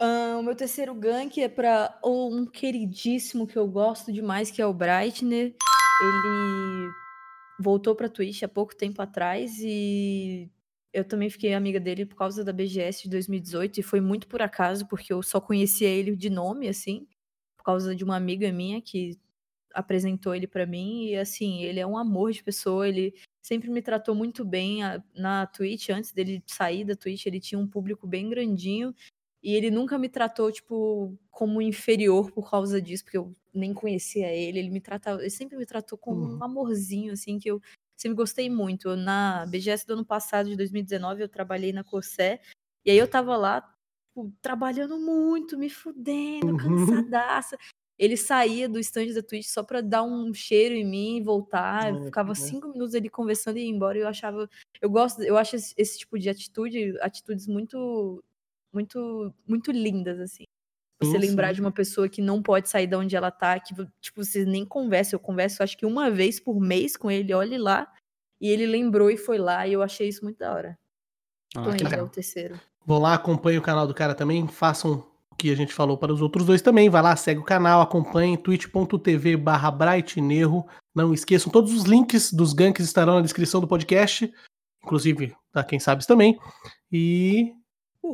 Ah, 0.00 0.36
o 0.38 0.42
meu 0.42 0.54
terceiro 0.54 0.94
gank 0.94 1.42
é 1.42 1.48
pra 1.48 1.98
um 2.04 2.46
queridíssimo 2.46 3.46
que 3.46 3.58
eu 3.58 3.66
gosto 3.66 4.12
demais, 4.12 4.50
que 4.50 4.62
é 4.62 4.66
o 4.66 4.72
Brightner. 4.72 5.56
Ele 6.00 6.90
voltou 7.60 7.96
pra 7.96 8.08
Twitch 8.08 8.44
há 8.44 8.48
pouco 8.48 8.76
tempo 8.76 9.02
atrás 9.02 9.58
e 9.60 10.48
eu 10.92 11.04
também 11.04 11.28
fiquei 11.28 11.52
amiga 11.52 11.80
dele 11.80 12.06
por 12.06 12.14
causa 12.14 12.44
da 12.44 12.52
BGS 12.52 13.02
de 13.02 13.10
2018 13.10 13.80
e 13.80 13.82
foi 13.82 14.00
muito 14.00 14.28
por 14.28 14.40
acaso, 14.40 14.86
porque 14.86 15.12
eu 15.12 15.22
só 15.22 15.40
conhecia 15.40 15.88
ele 15.88 16.14
de 16.14 16.30
nome, 16.30 16.68
assim, 16.68 17.06
por 17.56 17.64
causa 17.64 17.94
de 17.94 18.04
uma 18.04 18.16
amiga 18.16 18.50
minha 18.52 18.80
que 18.80 19.18
apresentou 19.78 20.34
ele 20.34 20.46
pra 20.46 20.66
mim 20.66 21.06
e 21.06 21.16
assim, 21.16 21.62
ele 21.62 21.78
é 21.80 21.86
um 21.86 21.96
amor 21.96 22.32
de 22.32 22.42
pessoa, 22.42 22.88
ele 22.88 23.14
sempre 23.40 23.70
me 23.70 23.80
tratou 23.80 24.14
muito 24.14 24.44
bem 24.44 24.82
a- 24.82 25.02
na 25.14 25.46
Twitch, 25.46 25.90
antes 25.90 26.12
dele 26.12 26.42
sair 26.46 26.84
da 26.84 26.96
Twitch, 26.96 27.26
ele 27.26 27.40
tinha 27.40 27.58
um 27.58 27.66
público 27.68 28.06
bem 28.06 28.28
grandinho 28.28 28.94
e 29.42 29.54
ele 29.54 29.70
nunca 29.70 29.98
me 29.98 30.08
tratou, 30.08 30.50
tipo, 30.50 31.16
como 31.30 31.62
inferior 31.62 32.30
por 32.32 32.50
causa 32.50 32.82
disso, 32.82 33.04
porque 33.04 33.18
eu 33.18 33.34
nem 33.54 33.72
conhecia 33.72 34.26
ele. 34.32 34.58
Ele 34.58 34.70
me 34.70 34.80
tratava, 34.80 35.20
ele 35.20 35.30
sempre 35.30 35.56
me 35.56 35.64
tratou 35.66 35.96
como 35.96 36.20
Uhum. 36.22 36.38
um 36.38 36.44
amorzinho, 36.44 37.12
assim, 37.12 37.38
que 37.38 37.48
eu 37.50 37.60
sempre 37.96 38.16
gostei 38.16 38.50
muito. 38.50 38.96
Na 38.96 39.46
BGS 39.46 39.86
do 39.86 39.92
ano 39.94 40.04
passado, 40.04 40.48
de 40.50 40.56
2019, 40.56 41.22
eu 41.22 41.28
trabalhei 41.28 41.72
na 41.72 41.84
Corsé, 41.84 42.40
e 42.84 42.90
aí 42.90 42.98
eu 42.98 43.08
tava 43.08 43.36
lá, 43.36 43.60
tipo, 44.08 44.32
trabalhando 44.42 44.98
muito, 44.98 45.56
me 45.56 45.70
fudendo, 45.70 46.52
Uhum. 46.54 46.56
cansadaça. 46.56 47.56
Ele 47.98 48.16
saía 48.16 48.68
do 48.68 48.78
stand 48.78 49.12
da 49.12 49.22
Twitch 49.22 49.46
só 49.46 49.62
pra 49.62 49.80
dar 49.80 50.04
um 50.04 50.32
cheiro 50.32 50.74
em 50.74 50.84
mim 50.84 51.16
e 51.16 51.22
voltar. 51.22 51.94
É, 51.94 52.04
ficava 52.04 52.34
cinco 52.34 52.68
minutos 52.68 52.94
ali 52.94 53.08
conversando 53.08 53.58
e 53.58 53.62
ia 53.62 53.68
embora. 53.68 53.98
E 53.98 54.02
eu 54.02 54.08
achava. 54.08 54.48
Eu 54.80 54.88
gosto, 54.88 55.20
eu 55.22 55.36
acho 55.36 55.56
esse, 55.56 55.74
esse 55.76 55.98
tipo 55.98 56.16
de 56.16 56.30
atitude, 56.30 56.96
atitudes 57.00 57.48
muito, 57.48 58.22
muito, 58.72 59.34
muito 59.46 59.72
lindas, 59.72 60.20
assim. 60.20 60.44
Você 61.00 61.12
Sim, 61.12 61.18
lembrar 61.18 61.52
de 61.52 61.60
uma 61.60 61.72
pessoa 61.72 62.08
que 62.08 62.20
não 62.20 62.42
pode 62.42 62.68
sair 62.68 62.86
de 62.86 62.96
onde 62.96 63.14
ela 63.16 63.30
tá, 63.30 63.58
que, 63.58 63.74
tipo, 64.00 64.24
vocês 64.24 64.46
nem 64.46 64.64
conversam. 64.64 65.16
Eu 65.16 65.20
converso, 65.20 65.62
acho 65.62 65.76
que 65.76 65.86
uma 65.86 66.10
vez 66.10 66.38
por 66.38 66.60
mês 66.60 66.96
com 66.96 67.10
ele, 67.10 67.34
olhe 67.34 67.58
lá. 67.58 67.92
E 68.40 68.48
ele 68.48 68.66
lembrou 68.66 69.10
e 69.10 69.16
foi 69.16 69.38
lá, 69.38 69.66
e 69.66 69.72
eu 69.72 69.82
achei 69.82 70.08
isso 70.08 70.22
muito 70.22 70.38
da 70.38 70.52
hora. 70.54 70.78
Ah, 71.56 71.60
Então 71.60 71.76
que 71.76 71.84
ele 71.84 71.94
é 71.94 72.02
o 72.02 72.08
terceiro. 72.08 72.60
Vão 72.86 73.00
lá, 73.00 73.14
acompanhem 73.14 73.58
o 73.58 73.62
canal 73.62 73.86
do 73.86 73.94
cara 73.94 74.14
também, 74.14 74.46
façam 74.46 75.04
que 75.38 75.52
a 75.52 75.56
gente 75.56 75.72
falou 75.72 75.96
para 75.96 76.12
os 76.12 76.20
outros 76.20 76.44
dois 76.44 76.60
também. 76.60 76.90
Vai 76.90 77.00
lá, 77.00 77.14
segue 77.14 77.40
o 77.40 77.44
canal, 77.44 77.80
acompanhe 77.80 78.36
twitch.tv 78.36 79.36
barra 79.36 79.70
brightnerro. 79.70 80.66
Não 80.94 81.14
esqueçam, 81.14 81.50
todos 81.50 81.72
os 81.72 81.84
links 81.84 82.32
dos 82.32 82.52
ganks 82.52 82.84
estarão 82.84 83.14
na 83.14 83.20
descrição 83.22 83.60
do 83.60 83.68
podcast, 83.68 84.30
inclusive 84.84 85.32
da 85.54 85.62
Quem 85.62 85.78
Sabe 85.78 86.04
também. 86.06 86.36
E 86.90 87.52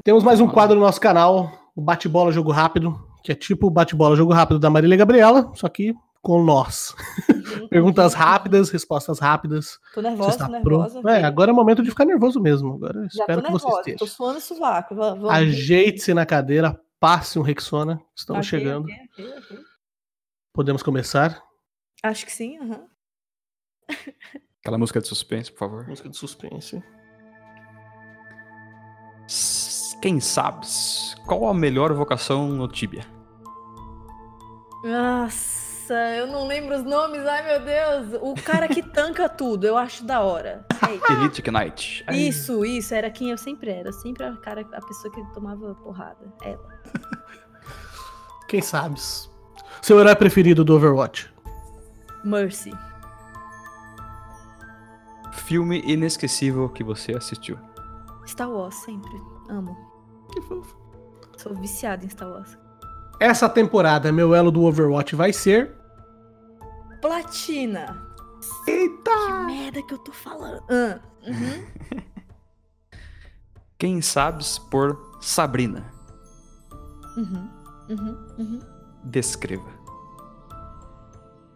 temos 0.04 0.22
mais 0.22 0.38
um 0.40 0.46
quadro 0.46 0.76
no 0.76 0.82
nosso 0.82 1.00
canal, 1.00 1.50
o 1.74 1.80
Bate-Bola 1.80 2.30
Jogo 2.30 2.52
Rápido, 2.52 2.94
que 3.22 3.32
é 3.32 3.34
tipo 3.34 3.68
o 3.68 3.70
Bate-Bola 3.70 4.16
Jogo 4.16 4.34
Rápido 4.34 4.60
da 4.60 4.68
Marília 4.68 4.98
Gabriela, 4.98 5.50
só 5.54 5.68
que 5.68 5.94
com 6.20 6.42
nós. 6.42 6.94
Perguntas 7.70 8.14
rápidas, 8.14 8.70
respostas 8.70 9.18
rápidas. 9.18 9.78
Tô 9.94 10.00
Você 10.00 10.08
nervosa, 10.08 10.30
está 10.30 10.46
tô 10.46 10.52
nervosa. 10.52 11.00
É, 11.06 11.22
agora 11.22 11.50
é 11.50 11.54
momento 11.54 11.82
de 11.82 11.90
ficar 11.90 12.06
nervoso 12.06 12.40
mesmo. 12.40 12.74
Agora 12.74 12.98
eu 12.98 13.02
Já 13.02 13.22
espero 13.22 13.42
tô 13.42 13.46
que 13.46 13.52
você 13.52 13.64
nervosa, 13.66 13.84
tô 13.84 13.90
esteja. 13.90 14.10
suando 14.10 14.38
o 14.38 14.40
sovaco. 14.40 14.94
Ajeite-se 15.28 16.14
na 16.14 16.24
cadeira, 16.24 16.80
passe 17.04 17.38
um 17.38 17.42
Rexona. 17.42 18.02
Estamos 18.16 18.46
Ok, 18.46 18.58
chegando. 18.58 18.84
ok, 18.84 19.08
ok, 19.12 19.38
ok. 19.38 19.58
Podemos 20.54 20.82
começar. 20.82 21.42
Acho 22.02 22.24
que 22.24 22.32
sim, 22.32 22.56
aham. 22.58 22.86
Aquela 24.60 24.78
música 24.78 25.02
de 25.02 25.06
suspense, 25.08 25.52
por 25.52 25.58
favor. 25.58 25.86
Música 25.86 26.08
de 26.08 26.16
suspense. 26.16 26.82
Quem 30.00 30.18
sabe? 30.18 30.66
Qual 31.26 31.46
a 31.46 31.52
melhor 31.52 31.92
vocação 31.92 32.48
no 32.48 32.66
Tibia? 32.68 33.04
Nossa, 34.82 35.53
eu 35.92 36.26
não 36.26 36.46
lembro 36.46 36.76
os 36.76 36.84
nomes, 36.84 37.24
ai 37.26 37.42
meu 37.44 37.60
Deus. 37.60 38.20
O 38.22 38.34
cara 38.34 38.68
que 38.68 38.82
tanca 38.82 39.28
tudo, 39.28 39.66
eu 39.66 39.76
acho 39.76 40.04
da 40.04 40.20
hora. 40.20 40.64
Sei. 40.78 41.00
Elite 41.16 41.42
Knight. 41.50 42.04
Ai, 42.06 42.16
Isso, 42.16 42.64
isso, 42.64 42.94
era 42.94 43.10
quem 43.10 43.30
eu 43.30 43.38
sempre 43.38 43.70
era. 43.70 43.92
Sempre 43.92 44.24
a 44.24 44.36
cara, 44.36 44.62
a 44.72 44.80
pessoa 44.80 45.12
que 45.12 45.22
tomava 45.32 45.74
porrada. 45.76 46.32
Ela. 46.42 46.80
Quem 48.48 48.62
sabe? 48.62 49.00
Seu 49.82 49.98
herói 50.00 50.14
preferido 50.14 50.64
do 50.64 50.74
Overwatch? 50.76 51.32
Mercy. 52.24 52.72
Filme 55.32 55.82
inesquecível 55.84 56.68
que 56.68 56.82
você 56.82 57.12
assistiu. 57.12 57.58
Star 58.26 58.50
Wars, 58.50 58.74
sempre. 58.76 59.12
Amo. 59.50 59.76
Que 60.32 60.40
fofo. 60.40 60.76
Sou 61.36 61.54
viciada 61.54 62.04
em 62.04 62.08
Star 62.08 62.30
Wars. 62.30 62.56
Essa 63.18 63.48
temporada, 63.48 64.12
meu 64.12 64.34
elo 64.34 64.50
do 64.50 64.62
Overwatch 64.62 65.14
vai 65.14 65.32
ser. 65.32 65.72
Platina. 67.00 68.02
Eita! 68.66 69.10
Que 69.10 69.32
merda 69.46 69.82
que 69.82 69.94
eu 69.94 69.98
tô 69.98 70.12
falando. 70.12 70.62
Ah, 70.70 71.00
uhum. 71.26 72.00
Quem 73.78 74.00
sabes 74.00 74.58
por 74.58 75.18
Sabrina. 75.20 75.84
Uhum. 77.16 77.50
Uhum. 77.88 78.26
Uhum. 78.38 78.60
Descreva. 79.04 79.68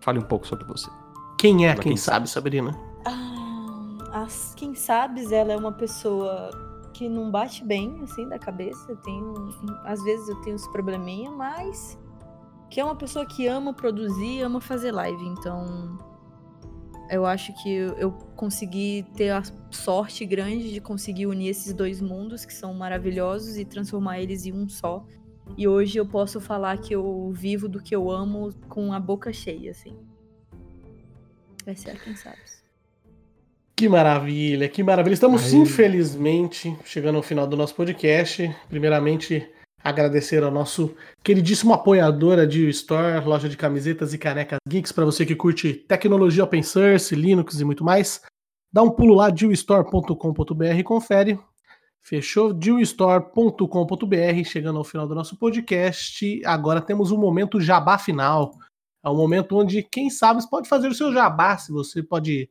Fale 0.01 0.19
um 0.19 0.23
pouco 0.23 0.47
sobre 0.47 0.65
você. 0.67 0.91
Quem 1.39 1.67
é 1.67 1.75
quem 1.75 1.83
quem 1.83 1.97
sabe, 1.97 2.29
Sabrina? 2.29 2.79
Ah, 3.07 4.23
as, 4.25 4.55
quem 4.57 4.75
sabes, 4.75 5.33
ela 5.33 5.53
é 5.53 5.57
uma 5.57 5.73
pessoa 5.73 6.51
que 6.99 7.09
não 7.09 7.30
bate 7.30 7.64
bem, 7.64 8.01
assim, 8.03 8.28
da 8.28 8.40
cabeça. 8.40 8.96
Tenho, 9.05 9.32
às 9.84 10.03
vezes 10.03 10.28
eu 10.28 10.34
tenho 10.40 10.57
uns 10.57 10.66
probleminha, 10.66 11.30
mas 11.30 11.96
que 12.68 12.80
é 12.80 12.84
uma 12.84 12.96
pessoa 12.96 13.24
que 13.24 13.46
ama 13.46 13.72
produzir, 13.72 14.42
ama 14.42 14.61
fazer 14.61 14.90
live. 14.90 15.24
Então, 15.24 15.96
eu 17.09 17.24
acho 17.24 17.55
que 17.62 17.70
eu 17.70 18.11
consegui 18.34 19.07
ter 19.14 19.30
a 19.30 19.42
sorte 19.70 20.26
grande 20.26 20.72
de 20.72 20.80
conseguir 20.80 21.26
unir 21.28 21.51
esses 21.51 21.72
dois 21.72 22.01
mundos 22.01 22.44
que 22.44 22.53
são 22.53 22.74
maravilhosos 22.74 23.57
e 23.57 23.64
transformar 23.64 24.18
eles 24.18 24.44
em 24.44 24.53
um 24.53 24.68
só. 24.68 25.07
E 25.57 25.68
hoje 25.68 25.99
eu 25.99 26.07
posso 26.07 26.40
falar 26.40 26.78
que 26.78 26.92
eu 26.92 27.30
vivo 27.32 27.68
do 27.68 27.80
que 27.80 27.94
eu 27.94 28.11
amo 28.11 28.53
com 28.68 28.92
a 28.92 28.99
boca 28.99 29.32
cheia, 29.32 29.70
assim. 29.70 29.96
Vai 31.64 31.76
ser 31.76 31.96
quem 32.03 32.16
sabe. 32.16 32.38
Que 33.79 33.89
maravilha, 33.89 34.68
que 34.68 34.83
maravilha. 34.83 35.14
Estamos, 35.14 35.55
Aí. 35.55 35.61
infelizmente, 35.61 36.76
chegando 36.85 37.14
ao 37.14 37.22
final 37.22 37.47
do 37.47 37.57
nosso 37.57 37.76
podcast. 37.76 38.53
Primeiramente, 38.68 39.49
agradecer 39.85 40.43
ao 40.43 40.51
nosso 40.51 40.97
queridíssimo 41.22 41.72
apoiador, 41.72 42.45
Dio 42.45 42.68
Store, 42.70 43.24
loja 43.24 43.49
de 43.49 43.57
camisetas 43.57 44.12
e 44.12 44.18
canecas 44.18 44.59
geeks, 44.68 44.91
para 44.91 45.05
você 45.05 45.24
que 45.24 45.37
curte 45.37 45.74
tecnologia 45.74 46.43
open 46.43 46.61
source, 46.61 47.14
Linux 47.14 47.61
e 47.61 47.64
muito 47.64 47.85
mais. 47.85 48.20
Dá 48.72 48.83
um 48.83 48.91
pulo 48.91 49.14
lá, 49.14 49.31
dillstore.com.br 49.31 50.76
e 50.76 50.83
confere. 50.83 51.39
Fechou? 52.03 52.53
dillstore.com.br, 52.53 54.45
chegando 54.45 54.79
ao 54.79 54.85
final 54.85 55.07
do 55.07 55.14
nosso 55.14 55.39
podcast. 55.39 56.45
Agora 56.45 56.81
temos 56.81 57.12
um 57.12 57.16
momento 57.16 57.61
jabá 57.61 57.97
final. 57.97 58.51
É 59.05 59.09
um 59.09 59.16
momento 59.16 59.57
onde, 59.57 59.85
quem 59.85 60.11
sabe, 60.11 60.43
você 60.43 60.51
pode 60.51 60.68
fazer 60.68 60.89
o 60.89 60.95
seu 60.95 61.12
jabá, 61.12 61.57
se 61.57 61.70
você 61.70 62.03
pode 62.03 62.51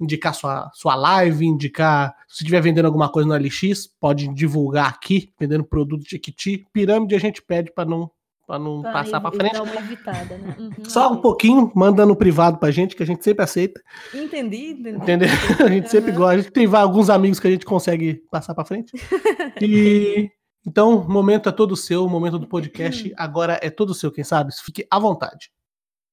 indicar 0.00 0.34
sua, 0.34 0.70
sua 0.74 0.94
live, 0.94 1.46
indicar. 1.46 2.14
Se 2.28 2.42
estiver 2.42 2.60
vendendo 2.60 2.86
alguma 2.86 3.08
coisa 3.08 3.28
no 3.28 3.34
LX, 3.34 3.86
pode 3.98 4.28
divulgar 4.34 4.88
aqui, 4.88 5.32
vendendo 5.38 5.64
produto 5.64 6.04
de 6.04 6.16
Equiti. 6.16 6.66
Pirâmide 6.72 7.14
a 7.14 7.18
gente 7.18 7.42
pede 7.42 7.72
para 7.72 7.88
não, 7.88 8.10
pra 8.46 8.58
não 8.58 8.82
pra 8.82 8.92
passar 8.92 9.20
para 9.20 9.32
frente. 9.32 9.56
Evitada, 9.56 10.36
né? 10.38 10.56
Uhum, 10.58 10.84
Só 10.84 11.12
um 11.12 11.16
pouquinho, 11.16 11.70
manda 11.74 12.04
no 12.06 12.16
privado 12.16 12.58
pra 12.58 12.70
gente, 12.70 12.94
que 12.94 13.02
a 13.02 13.06
gente 13.06 13.24
sempre 13.24 13.44
aceita. 13.44 13.80
Entendi, 14.14 14.70
entendi. 14.70 14.96
Entendeu? 14.96 15.28
A 15.64 15.68
gente 15.68 15.84
uhum. 15.84 15.90
sempre 15.90 16.12
gosta. 16.12 16.34
A 16.34 16.38
gente 16.38 16.52
tem 16.52 16.66
alguns 16.74 17.10
amigos 17.10 17.40
que 17.40 17.46
a 17.46 17.50
gente 17.50 17.64
consegue 17.64 18.22
passar 18.30 18.54
para 18.54 18.64
frente. 18.64 18.92
E. 19.60 20.30
Então, 20.66 20.98
o 20.98 21.08
momento 21.08 21.48
é 21.48 21.52
todo 21.52 21.76
seu, 21.76 22.04
o 22.04 22.10
momento 22.10 22.38
do 22.40 22.48
podcast 22.48 23.12
agora 23.16 23.58
é 23.62 23.70
todo 23.70 23.94
seu, 23.94 24.10
quem 24.10 24.24
sabe? 24.24 24.52
Fique 24.64 24.84
à 24.90 24.98
vontade. 24.98 25.50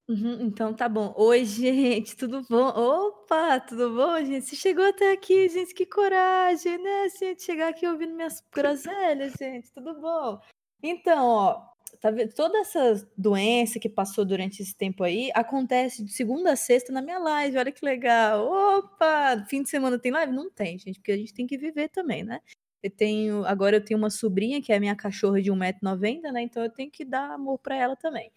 Uhum, 0.07 0.41
então 0.41 0.73
tá 0.73 0.89
bom. 0.89 1.13
Oi, 1.17 1.45
gente, 1.45 2.15
tudo 2.17 2.41
bom? 2.49 2.67
Opa, 2.67 3.59
tudo 3.61 3.95
bom, 3.95 4.17
gente? 4.23 4.45
Você 4.45 4.55
chegou 4.55 4.83
até 4.85 5.13
aqui, 5.13 5.47
gente, 5.47 5.73
que 5.73 5.85
coragem, 5.85 6.77
né? 6.77 7.07
Gente, 7.17 7.41
chegar 7.43 7.69
aqui 7.69 7.87
ouvindo 7.87 8.13
minhas 8.13 8.41
groselhas, 8.53 9.33
gente, 9.39 9.71
tudo 9.71 9.93
bom? 10.01 10.39
Então, 10.81 11.25
ó, 11.25 11.61
tá 12.01 12.11
vendo? 12.11 12.33
Toda 12.33 12.57
essa 12.59 13.09
doença 13.17 13.79
que 13.79 13.87
passou 13.87 14.25
durante 14.25 14.61
esse 14.61 14.75
tempo 14.75 15.03
aí 15.05 15.31
acontece 15.33 16.03
de 16.03 16.11
segunda 16.11 16.51
a 16.51 16.55
sexta 16.57 16.91
na 16.91 17.01
minha 17.01 17.17
live. 17.19 17.57
Olha 17.57 17.71
que 17.71 17.85
legal. 17.85 18.45
Opa, 18.79 19.45
fim 19.49 19.63
de 19.63 19.69
semana 19.69 19.97
tem 19.97 20.11
live? 20.11 20.33
Não 20.33 20.49
tem, 20.51 20.77
gente, 20.77 20.99
porque 20.99 21.13
a 21.13 21.17
gente 21.17 21.33
tem 21.33 21.47
que 21.47 21.57
viver 21.57 21.87
também, 21.89 22.23
né? 22.25 22.41
Eu 22.83 22.91
tenho, 22.91 23.45
agora 23.45 23.77
eu 23.77 23.85
tenho 23.85 23.97
uma 23.97 24.09
sobrinha 24.09 24.61
que 24.61 24.73
é 24.73 24.79
minha 24.81 24.95
cachorra 24.97 25.41
de 25.41 25.49
1,90m, 25.49 26.29
né? 26.33 26.41
Então 26.41 26.61
eu 26.61 26.69
tenho 26.69 26.91
que 26.91 27.05
dar 27.05 27.31
amor 27.31 27.57
para 27.59 27.77
ela 27.77 27.95
também. 27.95 28.29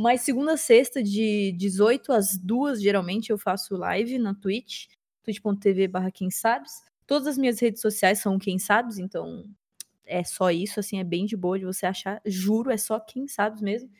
Mas 0.00 0.22
segunda 0.22 0.56
sexta, 0.56 1.02
de 1.02 1.52
18 1.52 2.10
às 2.10 2.34
2, 2.38 2.80
geralmente 2.80 3.28
eu 3.28 3.36
faço 3.36 3.76
live 3.76 4.18
na 4.18 4.34
Twitch, 4.34 4.86
twitch.tv 5.22 5.88
barra 5.88 6.10
quem 6.10 6.30
sabes. 6.30 6.82
Todas 7.06 7.28
as 7.28 7.36
minhas 7.36 7.60
redes 7.60 7.82
sociais 7.82 8.18
são 8.18 8.38
quem 8.38 8.58
sabes, 8.58 8.96
então 8.96 9.44
é 10.06 10.24
só 10.24 10.50
isso, 10.50 10.80
assim, 10.80 11.00
é 11.00 11.04
bem 11.04 11.26
de 11.26 11.36
boa 11.36 11.58
de 11.58 11.66
você 11.66 11.84
achar. 11.84 12.18
Juro, 12.24 12.70
é 12.70 12.78
só 12.78 12.98
quem 12.98 13.28
sabes 13.28 13.60
mesmo. 13.60 13.90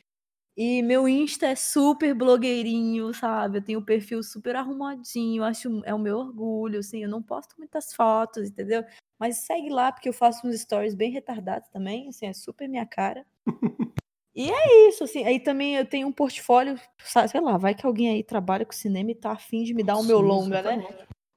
E 0.57 0.81
meu 0.81 1.07
Insta 1.07 1.45
é 1.45 1.55
super 1.55 2.15
blogueirinho, 2.15 3.13
sabe? 3.13 3.59
Eu 3.59 3.63
tenho 3.63 3.79
um 3.79 3.85
perfil 3.85 4.23
super 4.23 4.55
arrumadinho, 4.55 5.43
acho 5.43 5.83
é 5.85 5.93
o 5.93 5.99
meu 5.99 6.17
orgulho, 6.17 6.79
assim, 6.79 7.03
eu 7.03 7.09
não 7.09 7.21
posto 7.21 7.55
muitas 7.59 7.93
fotos, 7.93 8.49
entendeu? 8.49 8.83
Mas 9.19 9.37
segue 9.37 9.69
lá, 9.69 9.91
porque 9.91 10.09
eu 10.09 10.13
faço 10.13 10.47
uns 10.47 10.61
stories 10.61 10.95
bem 10.95 11.11
retardados 11.11 11.69
também, 11.69 12.09
assim, 12.09 12.25
é 12.25 12.33
super 12.33 12.67
minha 12.67 12.87
cara. 12.87 13.23
E 14.33 14.49
é 14.49 14.87
isso, 14.87 15.03
assim. 15.03 15.25
Aí 15.25 15.39
também 15.39 15.75
eu 15.75 15.85
tenho 15.85 16.07
um 16.07 16.11
portfólio, 16.11 16.79
sei 17.27 17.41
lá, 17.41 17.57
vai 17.57 17.75
que 17.75 17.85
alguém 17.85 18.09
aí 18.09 18.23
trabalha 18.23 18.65
com 18.65 18.71
cinema 18.71 19.11
e 19.11 19.15
tá 19.15 19.31
afim 19.31 19.63
de 19.63 19.73
me 19.73 19.83
dar 19.83 19.97
o 19.97 20.03
meu 20.03 20.19
longa, 20.21 20.61
né? 20.61 20.87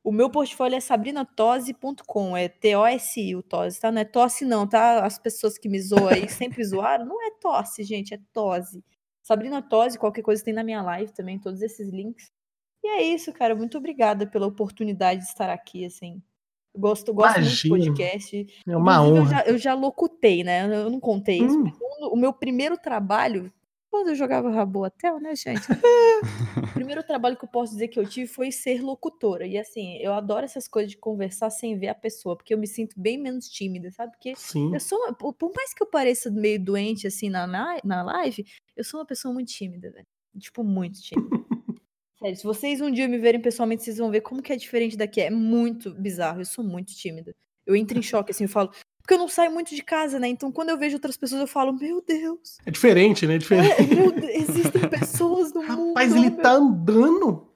O 0.03 0.13
meu 0.13 0.29
portfólio 0.31 0.77
é 0.77 0.81
sabrinatose.com, 0.81 2.37
é 2.37 2.47
T-O-S-I, 2.47 3.35
o 3.35 3.43
Tose, 3.43 3.81
tá? 3.81 3.91
Não 3.91 4.03
é 4.03 4.05
tosse, 4.05 4.45
não, 4.45 4.69
tá? 4.69 5.05
As 5.05 5.19
pessoas 5.19 5.57
que 5.57 5.67
me 5.69 5.81
zoam 5.81 6.09
aí 6.09 6.29
sempre 6.29 6.63
zoaram. 6.63 7.07
Não 7.07 7.27
é 7.27 7.31
tosse, 7.41 7.83
gente, 7.83 8.13
é 8.13 8.21
tose. 8.33 8.85
Sabrina 9.23 9.63
Tose, 9.63 9.99
qualquer 9.99 10.21
coisa 10.21 10.45
tem 10.45 10.53
na 10.53 10.63
minha 10.63 10.83
live 10.83 11.11
também, 11.13 11.39
todos 11.39 11.63
esses 11.63 11.89
links. 11.89 12.31
E 12.83 12.89
é 12.89 13.03
isso, 13.03 13.33
cara. 13.33 13.57
Muito 13.57 13.79
obrigada 13.79 14.27
pela 14.27 14.47
oportunidade 14.47 15.23
de 15.23 15.27
estar 15.27 15.49
aqui, 15.49 15.87
assim. 15.87 16.23
Gosto, 16.77 17.15
gosto 17.15 17.41
muito 17.41 17.55
de 17.55 17.69
podcast. 17.69 18.47
É 18.67 18.77
uma 18.77 19.01
honra. 19.01 19.19
Eu 19.19 19.27
já, 19.27 19.43
eu 19.45 19.59
já 19.59 19.75
locutei, 19.75 20.43
né? 20.43 20.65
Eu 20.67 20.91
não 20.91 20.99
contei 20.99 21.39
isso. 21.39 21.57
Hum. 21.57 21.73
O 22.11 22.17
meu 22.17 22.33
primeiro 22.33 22.77
trabalho, 22.77 23.53
quando 23.89 24.09
eu 24.09 24.15
jogava 24.17 24.51
Rabotel, 24.51 25.21
né, 25.21 25.37
gente? 25.37 25.63
o 26.59 26.75
primeiro 26.75 27.05
trabalho 27.05 27.37
que 27.37 27.45
eu 27.45 27.49
posso 27.49 27.73
dizer 27.73 27.87
que 27.87 27.99
eu 27.99 28.09
tive 28.09 28.27
foi 28.27 28.51
ser 28.51 28.83
locutora. 28.83 29.47
E 29.47 29.57
assim, 29.57 29.99
eu 29.99 30.13
adoro 30.13 30.45
essas 30.45 30.67
coisas 30.67 30.91
de 30.91 30.99
conversar 30.99 31.49
sem 31.51 31.79
ver 31.79 31.89
a 31.89 31.95
pessoa, 31.95 32.37
porque 32.37 32.53
eu 32.53 32.59
me 32.59 32.67
sinto 32.67 32.99
bem 32.99 33.17
menos 33.19 33.49
tímida, 33.49 33.93
sabe? 33.93 34.11
Porque 34.11 34.35
Sim. 34.35 34.75
eu 34.75 34.81
sou, 34.81 34.99
por 35.15 35.53
mais 35.55 35.73
que 35.73 35.83
eu 35.83 35.87
pareça 35.87 36.29
meio 36.29 36.61
doente 36.61 37.07
assim 37.07 37.31
na, 37.31 37.47
na 37.47 38.03
live, 38.03 38.45
eu 38.77 38.83
sou 38.83 38.99
uma 38.99 39.07
pessoa 39.07 39.33
muito 39.33 39.53
tímida, 39.53 39.93
velho. 39.93 40.07
Tipo, 40.39 40.65
muito 40.65 41.01
tímida. 41.01 41.29
Sério, 42.25 42.39
se 42.39 42.45
vocês 42.45 42.81
um 42.81 42.91
dia 42.91 43.07
me 43.07 43.19
verem 43.19 43.39
pessoalmente, 43.39 43.83
vocês 43.83 43.99
vão 43.99 44.11
ver 44.11 44.23
como 44.23 44.41
que 44.41 44.51
é 44.51 44.57
diferente 44.57 44.97
daqui. 44.97 45.21
É 45.21 45.29
muito 45.29 45.93
bizarro. 45.93 46.41
Eu 46.41 46.47
sou 46.47 46.65
muito 46.65 46.95
tímida. 46.95 47.35
Eu 47.67 47.77
entro 47.77 47.99
em 47.99 48.03
choque, 48.03 48.31
assim, 48.31 48.45
eu 48.45 48.49
falo. 48.49 48.71
Porque 49.03 49.13
eu 49.13 49.19
não 49.19 49.29
saio 49.29 49.53
muito 49.53 49.75
de 49.75 49.83
casa, 49.83 50.19
né? 50.19 50.29
Então, 50.29 50.51
quando 50.51 50.71
eu 50.71 50.79
vejo 50.79 50.97
outras 50.97 51.19
pessoas, 51.19 51.43
eu 51.43 51.47
falo, 51.47 51.75
meu 51.75 52.03
Deus. 52.07 52.57
É 52.65 52.71
diferente, 52.71 53.27
né? 53.27 53.35
É 53.35 53.39
diferente. 53.39 53.75
É, 53.79 53.95
meu 53.95 54.11
Deus, 54.11 54.49
existem 54.49 54.89
pessoas 54.89 55.53
no 55.53 55.63
mundo. 55.63 55.93
Mas 55.95 56.15
ele 56.15 56.31
meu... 56.31 56.41
tá 56.41 56.53
andando. 56.53 57.47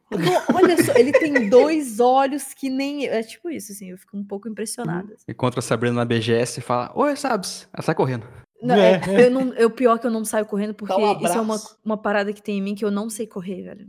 olha 0.54 0.84
só, 0.84 0.92
ele 0.96 1.12
tem 1.12 1.48
dois 1.48 1.98
olhos 1.98 2.52
que 2.52 2.68
nem. 2.68 3.06
É 3.06 3.22
tipo 3.22 3.48
isso, 3.48 3.72
assim, 3.72 3.90
eu 3.90 3.96
fico 3.96 4.18
um 4.18 4.24
pouco 4.24 4.50
impressionada. 4.50 5.14
Assim. 5.14 5.24
Encontra 5.28 5.60
a 5.60 5.62
Sabrina 5.62 5.96
na 5.96 6.04
BGS 6.04 6.60
e 6.60 6.62
fala: 6.62 6.92
Oi, 6.94 7.16
Sabes? 7.16 7.66
Ela 7.72 7.82
sai 7.82 7.94
correndo. 7.94 8.26
Não, 8.60 8.74
é, 8.74 9.00
é. 9.06 9.26
Eu 9.26 9.30
não, 9.30 9.54
eu, 9.54 9.70
pior 9.70 9.98
que 9.98 10.06
eu 10.06 10.10
não 10.10 10.24
saio 10.24 10.44
correndo, 10.44 10.74
porque 10.74 10.92
um 10.92 11.20
isso 11.20 11.38
é 11.38 11.40
uma, 11.40 11.56
uma 11.84 11.96
parada 11.96 12.32
que 12.32 12.42
tem 12.42 12.58
em 12.58 12.62
mim 12.62 12.74
que 12.74 12.84
eu 12.84 12.90
não 12.90 13.08
sei 13.08 13.26
correr, 13.26 13.62
velho. 13.62 13.86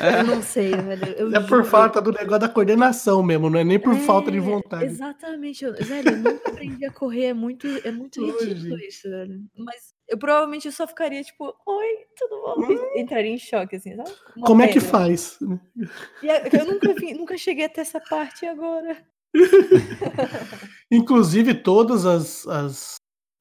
É. 0.00 0.20
Eu 0.20 0.24
não 0.24 0.42
sei, 0.42 0.70
velho. 0.70 1.04
Eu 1.16 1.34
é 1.34 1.40
por 1.40 1.64
falta 1.64 2.02
do 2.02 2.12
negócio 2.12 2.40
da 2.40 2.48
coordenação 2.48 3.22
mesmo, 3.22 3.48
não 3.48 3.58
é 3.58 3.64
nem 3.64 3.78
por 3.78 3.94
é, 3.94 3.98
falta 4.00 4.30
de 4.30 4.38
vontade. 4.38 4.84
Exatamente. 4.84 5.64
Eu, 5.64 5.72
velho, 5.72 6.10
eu 6.10 6.16
nunca 6.18 6.50
aprendi 6.50 6.84
a 6.84 6.92
correr, 6.92 7.26
é 7.26 7.34
muito, 7.34 7.66
é 7.84 7.90
muito 7.90 8.22
ridículo 8.22 8.78
isso, 8.80 9.08
velho. 9.08 9.40
Mas 9.56 9.94
eu 10.08 10.18
provavelmente 10.18 10.70
só 10.70 10.86
ficaria 10.86 11.22
tipo, 11.22 11.44
oi, 11.44 11.86
tudo 12.18 12.42
bom? 12.42 12.72
Hum. 12.72 12.98
Entraria 12.98 13.30
em 13.30 13.38
choque, 13.38 13.76
assim, 13.76 13.96
sabe? 13.96 14.10
Uma 14.36 14.46
Como 14.46 14.62
é 14.62 14.68
que 14.68 14.80
faz? 14.80 15.38
eu 15.40 16.66
nunca, 16.66 16.92
vi, 16.94 17.14
nunca 17.14 17.38
cheguei 17.38 17.64
até 17.64 17.80
essa 17.80 18.00
parte 18.00 18.44
agora. 18.44 18.98
Inclusive, 20.90 21.54
todas 21.54 22.04
as, 22.04 22.46
as 22.46 22.96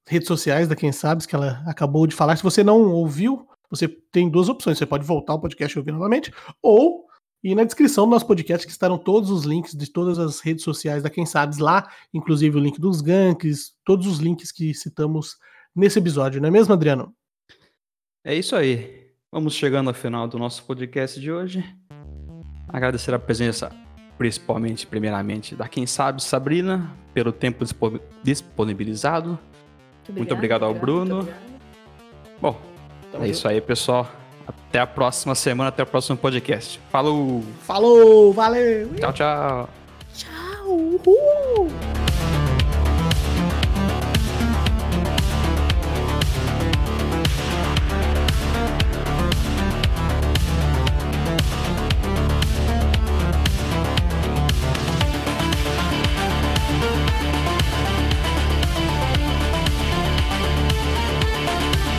redes 0.08 0.28
sociais 0.28 0.68
da 0.68 0.76
Quem 0.76 0.92
Sabes 0.92 1.26
que 1.26 1.36
ela 1.36 1.64
acabou 1.66 2.06
de 2.08 2.16
falar, 2.16 2.36
se 2.36 2.44
você 2.44 2.64
não 2.64 2.92
ouviu, 2.92 3.48
você 3.70 3.88
tem 3.88 4.30
duas 4.30 4.50
opções. 4.50 4.78
Você 4.78 4.86
pode 4.86 5.06
voltar 5.06 5.34
ao 5.34 5.40
podcast 5.40 5.76
e 5.76 5.80
ouvir 5.80 5.92
novamente, 5.92 6.32
ou 6.62 7.08
ir 7.44 7.56
na 7.56 7.64
descrição 7.64 8.06
do 8.06 8.12
nosso 8.12 8.28
podcast, 8.28 8.66
que 8.66 8.72
estarão 8.72 8.98
todos 8.98 9.30
os 9.30 9.44
links 9.44 9.74
de 9.74 9.92
todas 9.92 10.20
as 10.20 10.40
redes 10.40 10.64
sociais 10.64 11.04
da 11.04 11.10
Quem 11.10 11.26
Sabes 11.26 11.58
lá, 11.58 11.90
inclusive 12.14 12.58
o 12.58 12.60
link 12.60 12.80
dos 12.80 13.02
ganks, 13.02 13.74
todos 13.84 14.08
os 14.08 14.20
links 14.20 14.52
que 14.52 14.74
citamos 14.74 15.38
nesse 15.76 16.00
episódio, 16.00 16.40
não 16.40 16.48
é 16.48 16.52
mesmo, 16.52 16.74
Adriano? 16.74 17.14
É 18.24 18.34
isso 18.34 18.56
aí. 18.56 19.12
Vamos 19.32 19.56
chegando 19.56 19.90
ao 19.90 19.94
final 19.94 20.28
do 20.28 20.38
nosso 20.38 20.64
podcast 20.64 21.20
de 21.20 21.32
hoje. 21.32 21.66
Agradecer 22.70 23.14
a 23.14 23.20
presença, 23.20 23.76
principalmente, 24.18 24.86
primeiramente, 24.86 25.56
da 25.56 25.68
Quem 25.68 25.88
Sabe, 25.88 26.24
Sabrina, 26.24 26.96
pelo 27.14 27.32
tempo 27.32 27.66
disponibilizado. 28.24 29.38
Muito 30.10 30.12
obrigado, 30.12 30.18
Muito 30.18 30.34
obrigado 30.34 30.66
ao 30.66 30.74
Bruno. 30.74 31.28
Bom, 32.42 32.60
Tamo 33.12 33.26
é 33.26 33.30
isso 33.30 33.48
aí, 33.48 33.62
pessoal. 33.62 34.10
Até 34.46 34.80
a 34.80 34.88
próxima 34.88 35.36
semana, 35.36 35.70
até 35.70 35.84
o 35.84 35.86
próximo 35.86 36.18
podcast. 36.18 36.80
Falou! 36.90 37.44
Falou, 37.62 38.34
valeu! 38.34 38.90
Tchau, 38.96 39.14
tchau! 39.14 39.70
Tchau! 40.14 40.68
Uhul. 40.68 42.03